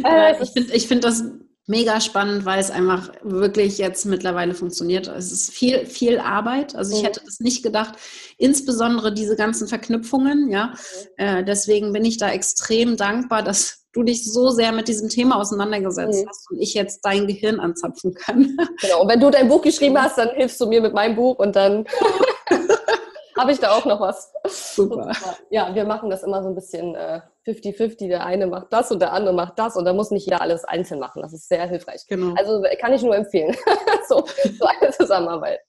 äh, 0.04 0.42
ich 0.42 0.50
finde 0.50 0.74
ich 0.74 0.86
find 0.86 1.04
das 1.04 1.24
mega 1.66 2.00
spannend, 2.00 2.44
weil 2.44 2.60
es 2.60 2.70
einfach 2.70 3.10
wirklich 3.22 3.78
jetzt 3.78 4.06
mittlerweile 4.06 4.54
funktioniert. 4.54 5.08
Es 5.08 5.32
ist 5.32 5.50
viel, 5.50 5.84
viel 5.86 6.18
Arbeit. 6.18 6.76
Also 6.76 6.94
ich 6.94 7.02
mhm. 7.02 7.06
hätte 7.06 7.22
das 7.24 7.40
nicht 7.40 7.62
gedacht. 7.62 7.94
Insbesondere 8.38 9.12
diese 9.12 9.36
ganzen 9.36 9.66
Verknüpfungen, 9.66 10.48
ja. 10.48 10.66
Mhm. 10.66 10.74
Äh, 11.16 11.44
deswegen 11.44 11.92
bin 11.92 12.04
ich 12.04 12.18
da 12.18 12.30
extrem 12.30 12.96
dankbar, 12.96 13.42
dass 13.42 13.86
du 13.92 14.02
dich 14.02 14.30
so 14.30 14.50
sehr 14.50 14.72
mit 14.72 14.88
diesem 14.88 15.08
Thema 15.08 15.36
auseinandergesetzt 15.36 16.24
mhm. 16.24 16.28
hast 16.28 16.50
und 16.50 16.60
ich 16.60 16.74
jetzt 16.74 17.00
dein 17.02 17.26
Gehirn 17.26 17.58
anzapfen 17.58 18.14
kann. 18.14 18.56
Genau, 18.80 19.02
und 19.02 19.08
wenn 19.08 19.20
du 19.20 19.30
dein 19.30 19.48
Buch 19.48 19.62
geschrieben 19.62 20.00
hast, 20.00 20.18
dann 20.18 20.30
hilfst 20.30 20.60
du 20.60 20.66
mir 20.66 20.82
mit 20.82 20.92
meinem 20.92 21.16
Buch 21.16 21.38
und 21.38 21.56
dann 21.56 21.86
habe 23.36 23.52
ich 23.52 23.58
da 23.58 23.72
auch 23.72 23.86
noch 23.86 24.00
was. 24.00 24.32
Super. 24.44 25.12
Ja, 25.50 25.74
wir 25.74 25.84
machen 25.84 26.10
das 26.10 26.22
immer 26.22 26.42
so 26.42 26.50
ein 26.50 26.54
bisschen 26.54 26.94
äh, 26.94 27.20
50-50. 27.46 28.08
Der 28.08 28.24
eine 28.24 28.46
macht 28.46 28.72
das 28.72 28.90
und 28.90 29.00
der 29.00 29.12
andere 29.12 29.34
macht 29.34 29.58
das 29.58 29.76
und 29.76 29.84
da 29.84 29.92
muss 29.92 30.10
nicht 30.10 30.26
jeder 30.26 30.40
alles 30.40 30.64
einzeln 30.64 31.00
machen. 31.00 31.22
Das 31.22 31.32
ist 31.32 31.48
sehr 31.48 31.66
hilfreich. 31.68 32.06
Genau. 32.08 32.34
Also 32.36 32.62
kann 32.80 32.92
ich 32.92 33.02
nur 33.02 33.16
empfehlen. 33.16 33.54
so, 34.08 34.24
so 34.58 34.66
eine 34.66 34.90
Zusammenarbeit. 34.90 35.60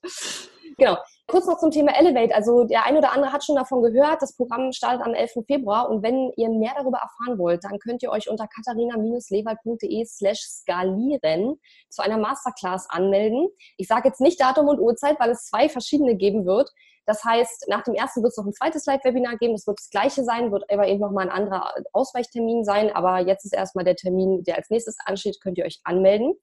Genau. 0.77 0.97
Kurz 1.29 1.45
noch 1.45 1.57
zum 1.57 1.71
Thema 1.71 1.91
Elevate. 1.99 2.33
Also 2.33 2.63
der 2.63 2.85
eine 2.85 2.99
oder 2.99 3.11
andere 3.11 3.33
hat 3.33 3.43
schon 3.43 3.55
davon 3.55 3.81
gehört. 3.81 4.21
Das 4.21 4.35
Programm 4.35 4.71
startet 4.71 5.05
am 5.05 5.13
11. 5.13 5.43
Februar 5.45 5.89
und 5.89 6.01
wenn 6.01 6.31
ihr 6.37 6.49
mehr 6.49 6.73
darüber 6.77 6.99
erfahren 6.99 7.37
wollt, 7.37 7.63
dann 7.63 7.79
könnt 7.79 8.01
ihr 8.01 8.11
euch 8.11 8.29
unter 8.29 8.47
katharina-lewald.de 8.47 10.05
slash 10.05 10.39
skalieren 10.39 11.59
zu 11.89 12.01
einer 12.01 12.17
Masterclass 12.17 12.89
anmelden. 12.89 13.49
Ich 13.75 13.87
sage 13.87 14.07
jetzt 14.07 14.21
nicht 14.21 14.39
Datum 14.39 14.67
und 14.67 14.79
Uhrzeit, 14.79 15.19
weil 15.19 15.31
es 15.31 15.47
zwei 15.47 15.67
verschiedene 15.67 16.15
geben 16.15 16.45
wird. 16.45 16.71
Das 17.07 17.23
heißt, 17.23 17.67
nach 17.69 17.83
dem 17.83 17.95
ersten 17.95 18.21
wird 18.21 18.31
es 18.31 18.37
noch 18.37 18.45
ein 18.45 18.53
zweites 18.53 18.85
Live-Webinar 18.85 19.37
geben. 19.37 19.53
Es 19.53 19.65
wird 19.65 19.79
das 19.79 19.89
gleiche 19.89 20.23
sein, 20.25 20.51
wird 20.51 20.69
aber 20.69 20.87
eben 20.87 20.99
nochmal 20.99 21.29
ein 21.29 21.31
anderer 21.31 21.73
Ausweichtermin 21.93 22.65
sein. 22.65 22.93
Aber 22.93 23.19
jetzt 23.19 23.45
ist 23.45 23.53
erstmal 23.53 23.85
der 23.85 23.95
Termin, 23.95 24.43
der 24.43 24.57
als 24.57 24.69
nächstes 24.69 24.97
ansteht, 25.05 25.39
könnt 25.41 25.57
ihr 25.57 25.65
euch 25.65 25.79
anmelden. 25.85 26.33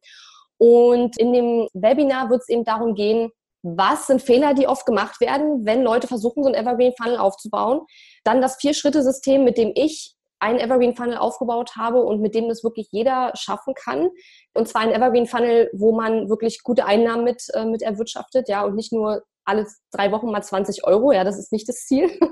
Und 0.56 1.18
in 1.18 1.34
dem 1.34 1.68
Webinar 1.74 2.30
wird 2.30 2.40
es 2.40 2.48
eben 2.48 2.64
darum 2.64 2.94
gehen, 2.94 3.30
was 3.62 4.06
sind 4.06 4.22
Fehler, 4.22 4.54
die 4.54 4.66
oft 4.66 4.86
gemacht 4.86 5.20
werden, 5.20 5.66
wenn 5.66 5.82
Leute 5.82 6.06
versuchen, 6.06 6.42
so 6.42 6.48
ein 6.48 6.54
Evergreen 6.54 6.94
Funnel 6.96 7.18
aufzubauen. 7.18 7.82
Dann 8.24 8.40
das 8.40 8.56
Vier-Schritte-System, 8.56 9.44
mit 9.44 9.58
dem 9.58 9.72
ich 9.74 10.14
einen 10.38 10.60
Evergreen 10.60 10.96
Funnel 10.96 11.18
aufgebaut 11.18 11.76
habe 11.76 12.02
und 12.02 12.20
mit 12.20 12.34
dem 12.34 12.48
das 12.48 12.64
wirklich 12.64 12.88
jeder 12.90 13.32
schaffen 13.34 13.74
kann. 13.74 14.10
Und 14.54 14.68
zwar 14.68 14.82
ein 14.82 14.92
Evergreen 14.92 15.26
Funnel, 15.26 15.70
wo 15.74 15.92
man 15.92 16.30
wirklich 16.30 16.62
gute 16.62 16.86
Einnahmen 16.86 17.24
mit, 17.24 17.44
äh, 17.52 17.66
mit 17.66 17.82
erwirtschaftet, 17.82 18.48
ja, 18.48 18.64
und 18.64 18.74
nicht 18.74 18.92
nur 18.92 19.22
alle 19.44 19.66
drei 19.92 20.12
Wochen 20.12 20.30
mal 20.30 20.42
20 20.42 20.84
Euro. 20.84 21.12
Ja, 21.12 21.24
das 21.24 21.38
ist 21.38 21.52
nicht 21.52 21.68
das 21.68 21.86
Ziel. 21.86 22.10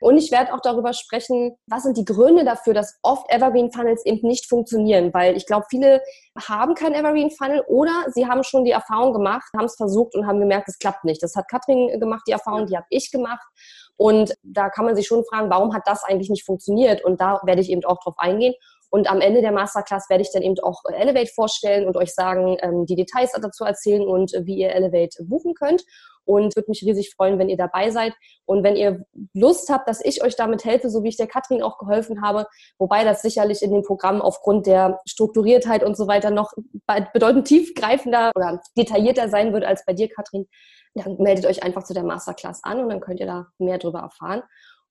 Und 0.00 0.16
ich 0.16 0.30
werde 0.30 0.54
auch 0.54 0.60
darüber 0.60 0.92
sprechen, 0.92 1.56
was 1.66 1.82
sind 1.82 1.96
die 1.96 2.04
Gründe 2.04 2.44
dafür, 2.44 2.72
dass 2.72 2.98
oft 3.02 3.30
Evergreen 3.30 3.70
Funnels 3.70 4.04
eben 4.06 4.26
nicht 4.26 4.48
funktionieren, 4.48 5.12
weil 5.12 5.36
ich 5.36 5.46
glaube, 5.46 5.66
viele 5.68 6.00
haben 6.38 6.74
kein 6.74 6.94
Evergreen 6.94 7.30
Funnel 7.30 7.62
oder 7.66 8.06
sie 8.14 8.26
haben 8.26 8.42
schon 8.42 8.64
die 8.64 8.70
Erfahrung 8.70 9.12
gemacht, 9.12 9.50
haben 9.56 9.66
es 9.66 9.76
versucht 9.76 10.14
und 10.14 10.26
haben 10.26 10.40
gemerkt, 10.40 10.68
es 10.68 10.78
klappt 10.78 11.04
nicht. 11.04 11.22
Das 11.22 11.34
hat 11.34 11.48
Katrin 11.48 12.00
gemacht, 12.00 12.22
die 12.26 12.32
Erfahrung, 12.32 12.66
die 12.66 12.76
habe 12.76 12.86
ich 12.88 13.10
gemacht. 13.10 13.46
Und 13.96 14.34
da 14.42 14.70
kann 14.70 14.86
man 14.86 14.96
sich 14.96 15.06
schon 15.06 15.24
fragen, 15.24 15.50
warum 15.50 15.74
hat 15.74 15.82
das 15.84 16.04
eigentlich 16.04 16.30
nicht 16.30 16.46
funktioniert? 16.46 17.04
Und 17.04 17.20
da 17.20 17.40
werde 17.44 17.60
ich 17.60 17.70
eben 17.70 17.84
auch 17.84 17.98
drauf 18.02 18.14
eingehen. 18.16 18.54
Und 18.88 19.08
am 19.08 19.20
Ende 19.20 19.40
der 19.40 19.52
Masterclass 19.52 20.08
werde 20.08 20.22
ich 20.22 20.32
dann 20.32 20.42
eben 20.42 20.58
auch 20.60 20.80
Elevate 20.92 21.30
vorstellen 21.32 21.86
und 21.86 21.96
euch 21.96 22.12
sagen, 22.12 22.56
ähm, 22.60 22.86
die 22.86 22.96
Details 22.96 23.32
dazu 23.32 23.64
erzählen 23.64 24.06
und 24.06 24.32
wie 24.42 24.56
ihr 24.56 24.74
Elevate 24.74 25.22
buchen 25.24 25.54
könnt 25.54 25.84
und 26.24 26.56
würde 26.56 26.70
mich 26.70 26.82
riesig 26.82 27.14
freuen, 27.14 27.38
wenn 27.38 27.48
ihr 27.48 27.56
dabei 27.56 27.90
seid. 27.90 28.12
Und 28.44 28.62
wenn 28.62 28.76
ihr 28.76 29.04
Lust 29.34 29.68
habt, 29.70 29.88
dass 29.88 30.04
ich 30.04 30.22
euch 30.22 30.36
damit 30.36 30.64
helfe, 30.64 30.90
so 30.90 31.02
wie 31.02 31.08
ich 31.08 31.16
der 31.16 31.26
Katrin 31.26 31.62
auch 31.62 31.78
geholfen 31.78 32.22
habe, 32.22 32.46
wobei 32.78 33.04
das 33.04 33.22
sicherlich 33.22 33.62
in 33.62 33.72
dem 33.72 33.82
Programm 33.82 34.20
aufgrund 34.22 34.66
der 34.66 35.00
Strukturiertheit 35.06 35.82
und 35.82 35.96
so 35.96 36.06
weiter 36.06 36.30
noch 36.30 36.52
bedeutend 37.12 37.46
tiefgreifender 37.46 38.30
oder 38.34 38.60
detaillierter 38.76 39.28
sein 39.28 39.52
wird 39.52 39.64
als 39.64 39.84
bei 39.84 39.92
dir, 39.92 40.08
Katrin, 40.08 40.46
dann 40.94 41.16
meldet 41.18 41.46
euch 41.46 41.62
einfach 41.62 41.84
zu 41.84 41.94
der 41.94 42.04
Masterclass 42.04 42.64
an 42.64 42.80
und 42.80 42.88
dann 42.88 43.00
könnt 43.00 43.20
ihr 43.20 43.26
da 43.26 43.46
mehr 43.58 43.78
darüber 43.78 44.00
erfahren. 44.00 44.42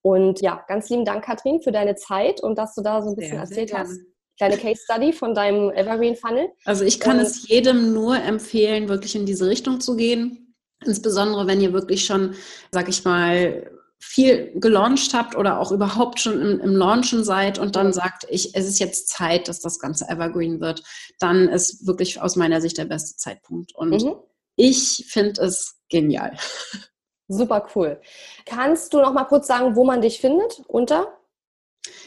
Und 0.02 0.42
ja, 0.42 0.64
ganz 0.68 0.90
lieben 0.90 1.04
Dank, 1.04 1.26
Katrin, 1.26 1.62
für 1.62 1.74
deine 1.74 1.96
Zeit 1.96 2.42
und 2.42 2.58
dass 2.58 2.74
du 2.74 2.82
da 2.82 3.02
so 3.02 3.10
ein 3.10 3.16
bisschen 3.16 3.32
sehr, 3.32 3.40
erzählt 3.42 3.70
sehr 3.70 3.80
hast 3.80 4.00
kleine 4.40 4.58
Case 4.58 4.82
Study 4.84 5.12
von 5.14 5.36
deinem 5.36 5.70
Evergreen 5.72 6.16
Funnel. 6.16 6.50
Also 6.64 6.86
ich 6.86 7.00
kann 7.00 7.18
und 7.18 7.24
es 7.24 7.48
jedem 7.48 7.94
nur 7.94 8.16
empfehlen, 8.16 8.88
wirklich 8.88 9.16
in 9.16 9.26
diese 9.26 9.48
Richtung 9.48 9.82
zu 9.82 9.96
gehen. 9.96 10.49
Insbesondere 10.86 11.48
wenn 11.48 11.62
ihr 11.62 11.74
wirklich 11.74 12.06
schon, 12.06 12.36
sag 12.72 12.88
ich 12.90 13.04
mal, 13.04 13.70
viel 14.00 14.54
gelauncht 14.56 15.14
habt 15.14 15.36
oder 15.36 15.60
auch 15.60 15.72
überhaupt 15.72 16.22
schon 16.22 16.42
im, 16.42 16.60
im 16.62 16.76
Launchen 16.76 17.24
seid 17.24 17.60
und 17.60 17.76
dann 17.76 17.92
sagt, 17.92 18.26
ich, 18.30 18.56
es 18.56 18.66
ist 18.66 18.80
jetzt 18.80 19.10
Zeit, 19.10 19.50
dass 19.50 19.60
das 19.60 19.80
Ganze 19.80 20.08
Evergreen 20.08 20.62
wird, 20.62 20.84
dann 21.20 21.50
ist 21.50 21.86
wirklich 21.86 22.22
aus 22.22 22.38
meiner 22.38 22.62
Sicht 22.62 22.78
der 22.78 22.86
beste 22.86 23.18
Zeitpunkt. 23.18 23.76
Und 23.76 24.04
mhm. 24.04 24.16
ich 24.56 25.06
finde 25.10 25.42
es 25.42 25.82
genial. 25.90 26.38
Super 27.28 27.68
cool. 27.76 28.02
Kannst 28.46 28.94
du 28.94 29.00
noch 29.00 29.14
mal 29.14 29.26
kurz 29.26 29.48
sagen, 29.48 29.76
wo 29.76 29.84
man 29.84 30.02
dich 30.02 30.20
findet? 30.20 30.64
Unter? 30.68 31.16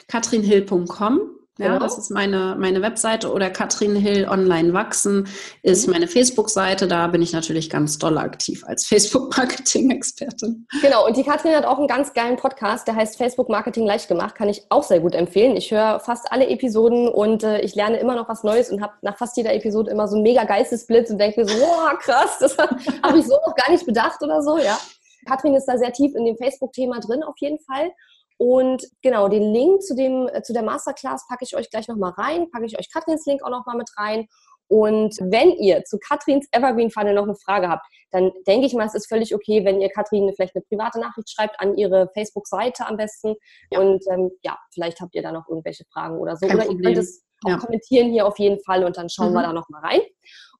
katrinhill.com 0.09 1.41
ja, 1.63 1.75
genau. 1.75 1.85
das 1.85 1.99
ist 1.99 2.11
meine, 2.11 2.57
meine 2.59 2.83
Webseite 2.83 3.33
oder 3.33 3.51
Katrin 3.51 3.97
Hill 3.97 4.29
Online 4.29 4.73
Wachsen 4.73 5.29
ist 5.63 5.87
mhm. 5.87 5.95
meine 5.95 6.09
Facebook-Seite. 6.09 6.87
Da 6.87 7.07
bin 7.07 7.23
ich 7.23 7.33
natürlich 7.33 7.71
ganz 7.71 7.99
doll 7.99 8.19
aktiv 8.19 8.65
als 8.67 8.87
Facebook-Marketing-Expertin. 8.89 10.67
Genau, 10.81 11.07
und 11.07 11.17
die 11.17 11.25
Katrin 11.25 11.55
hat 11.55 11.65
auch 11.65 11.79
einen 11.79 11.89
ganz 11.89 12.13
geilen 12.13 12.37
Podcast, 12.37 12.87
der 12.87 12.97
heißt 12.97 13.17
Facebook 13.17 13.49
Marketing 13.49 13.87
leicht 13.87 14.09
gemacht. 14.09 14.35
Kann 14.35 14.49
ich 14.49 14.63
auch 14.69 14.83
sehr 14.83 15.01
gut 15.01 15.15
empfehlen. 15.15 15.57
Ich 15.57 15.71
höre 15.71 16.01
fast 16.01 16.31
alle 16.33 16.49
Episoden 16.49 17.09
und 17.09 17.43
äh, 17.43 17.61
ich 17.61 17.75
lerne 17.75 17.99
immer 17.99 18.15
noch 18.15 18.29
was 18.29 18.43
Neues 18.43 18.71
und 18.71 18.83
habe 18.83 18.95
nach 19.03 19.17
fast 19.17 19.37
jeder 19.37 19.55
Episode 19.55 19.91
immer 19.91 20.09
so 20.09 20.17
einen 20.17 20.23
mega 20.23 20.45
Geistesblitz 20.45 21.11
und 21.11 21.19
denke 21.19 21.41
mir 21.41 21.49
so, 21.49 21.55
wow, 21.55 21.99
krass, 21.99 22.39
das 22.41 22.57
habe 23.03 23.19
ich 23.19 23.27
so 23.27 23.35
noch 23.47 23.55
gar 23.55 23.71
nicht 23.71 23.87
bedacht 23.87 24.23
oder 24.23 24.43
so, 24.43 24.59
ja. 24.59 24.79
Katrin 25.27 25.55
ist 25.55 25.67
da 25.67 25.79
sehr 25.79 25.93
tief 25.93 26.15
in 26.15 26.25
dem 26.25 26.37
Facebook-Thema 26.37 27.01
drin 27.01 27.23
auf 27.23 27.37
jeden 27.39 27.59
Fall. 27.61 27.93
Und 28.43 28.82
genau, 29.03 29.28
den 29.28 29.53
Link 29.55 29.82
zu, 29.82 29.95
dem, 29.95 30.28
äh, 30.32 30.43
zu 30.43 30.53
der 30.53 30.64
Masterclass 30.64 31.28
packe 31.28 31.45
ich 31.45 31.55
euch 31.55 31.70
gleich 31.70 31.86
nochmal 31.86 32.11
rein, 32.11 32.51
packe 32.51 32.66
ich 32.66 32.76
euch 32.76 32.90
Katrins 32.93 33.24
Link 33.24 33.40
auch 33.45 33.51
nochmal 33.51 33.76
mit 33.76 33.88
rein. 33.97 34.26
Und 34.66 35.16
wenn 35.20 35.53
ihr 35.53 35.84
zu 35.84 35.97
Katrins 36.01 36.49
Evergreen 36.51 36.90
Funnel 36.90 37.14
noch 37.14 37.22
eine 37.22 37.36
Frage 37.36 37.68
habt, 37.68 37.86
dann 38.11 38.32
denke 38.49 38.66
ich 38.66 38.74
mal, 38.74 38.84
es 38.84 38.97
ist 38.97 39.07
völlig 39.07 39.32
okay, 39.32 39.64
wenn 39.64 39.80
ihr 39.80 39.90
Katrin 39.90 40.32
vielleicht 40.34 40.57
eine 40.57 40.64
private 40.68 40.99
Nachricht 40.99 41.30
schreibt 41.30 41.61
an 41.61 41.76
ihre 41.76 42.11
Facebook-Seite 42.14 42.84
am 42.84 42.97
besten. 42.97 43.36
Ja. 43.70 43.78
Und 43.78 44.03
ähm, 44.11 44.32
ja, 44.43 44.59
vielleicht 44.74 45.01
habt 45.01 45.14
ihr 45.14 45.22
da 45.22 45.30
noch 45.30 45.47
irgendwelche 45.49 45.84
Fragen 45.93 46.18
oder 46.18 46.34
so. 46.34 46.49
Kein 46.49 46.57
oder 46.57 46.64
Problem. 46.64 46.88
ihr 46.88 46.95
könnt 46.95 46.99
es 46.99 47.24
auch 47.45 47.51
ja. 47.51 47.59
kommentieren 47.59 48.11
hier 48.11 48.26
auf 48.26 48.40
jeden 48.40 48.59
Fall 48.64 48.82
und 48.82 48.97
dann 48.97 49.09
schauen 49.09 49.30
mhm. 49.30 49.34
wir 49.34 49.43
da 49.43 49.53
nochmal 49.53 49.82
rein. 49.82 50.01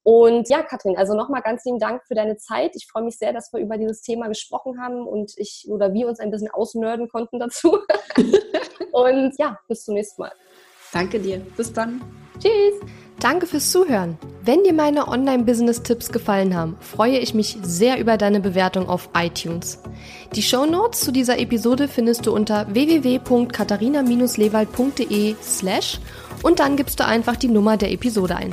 Und 0.05 0.49
ja, 0.49 0.63
Katrin, 0.63 0.97
also 0.97 1.15
nochmal 1.15 1.43
ganz 1.43 1.65
lieben 1.65 1.79
Dank 1.79 2.03
für 2.07 2.15
deine 2.15 2.37
Zeit. 2.37 2.73
Ich 2.75 2.89
freue 2.91 3.05
mich 3.05 3.19
sehr, 3.19 3.33
dass 3.33 3.53
wir 3.53 3.61
über 3.61 3.79
dieses 3.79 4.03
Thema 4.03 4.29
gesprochen 4.29 4.81
haben 4.81 5.07
und 5.07 5.33
ich 5.37 5.67
oder 5.69 5.93
wir 5.93 6.09
uns 6.09 6.19
ein 6.19 6.31
bisschen 6.31 6.51
ausnörden 6.51 7.09
konnten 7.09 7.39
dazu. 7.39 7.79
und 8.93 9.35
ja, 9.39 9.59
bis 9.69 9.85
zum 9.85 9.95
nächsten 9.95 10.23
Mal. 10.23 10.33
Danke 10.93 11.21
dir. 11.21 11.41
Bis 11.57 11.73
dann. 11.73 12.01
Tschüss. 12.39 12.81
Danke 13.21 13.47
fürs 13.47 13.71
Zuhören. 13.71 14.19
Wenn 14.43 14.65
dir 14.65 14.73
meine 14.73 15.07
Online-Business-Tipps 15.07 16.11
gefallen 16.11 16.57
haben, 16.57 16.77
freue 16.81 17.19
ich 17.19 17.35
mich 17.35 17.57
sehr 17.63 18.01
über 18.01 18.17
deine 18.17 18.41
Bewertung 18.41 18.89
auf 18.89 19.11
iTunes. 19.15 19.81
Die 20.35 20.43
Show 20.43 20.67
Notes 20.67 21.03
zu 21.03 21.13
dieser 21.13 21.39
Episode 21.39 21.87
findest 21.87 22.27
du 22.27 22.35
unter 22.35 22.67
www.katharina-lewald.de 22.75 25.37
slash 25.41 26.01
und 26.43 26.59
dann 26.59 26.77
gibst 26.77 26.99
du 26.99 27.07
einfach 27.07 27.37
die 27.37 27.47
Nummer 27.47 27.77
der 27.77 27.93
Episode 27.93 28.35
ein. 28.35 28.53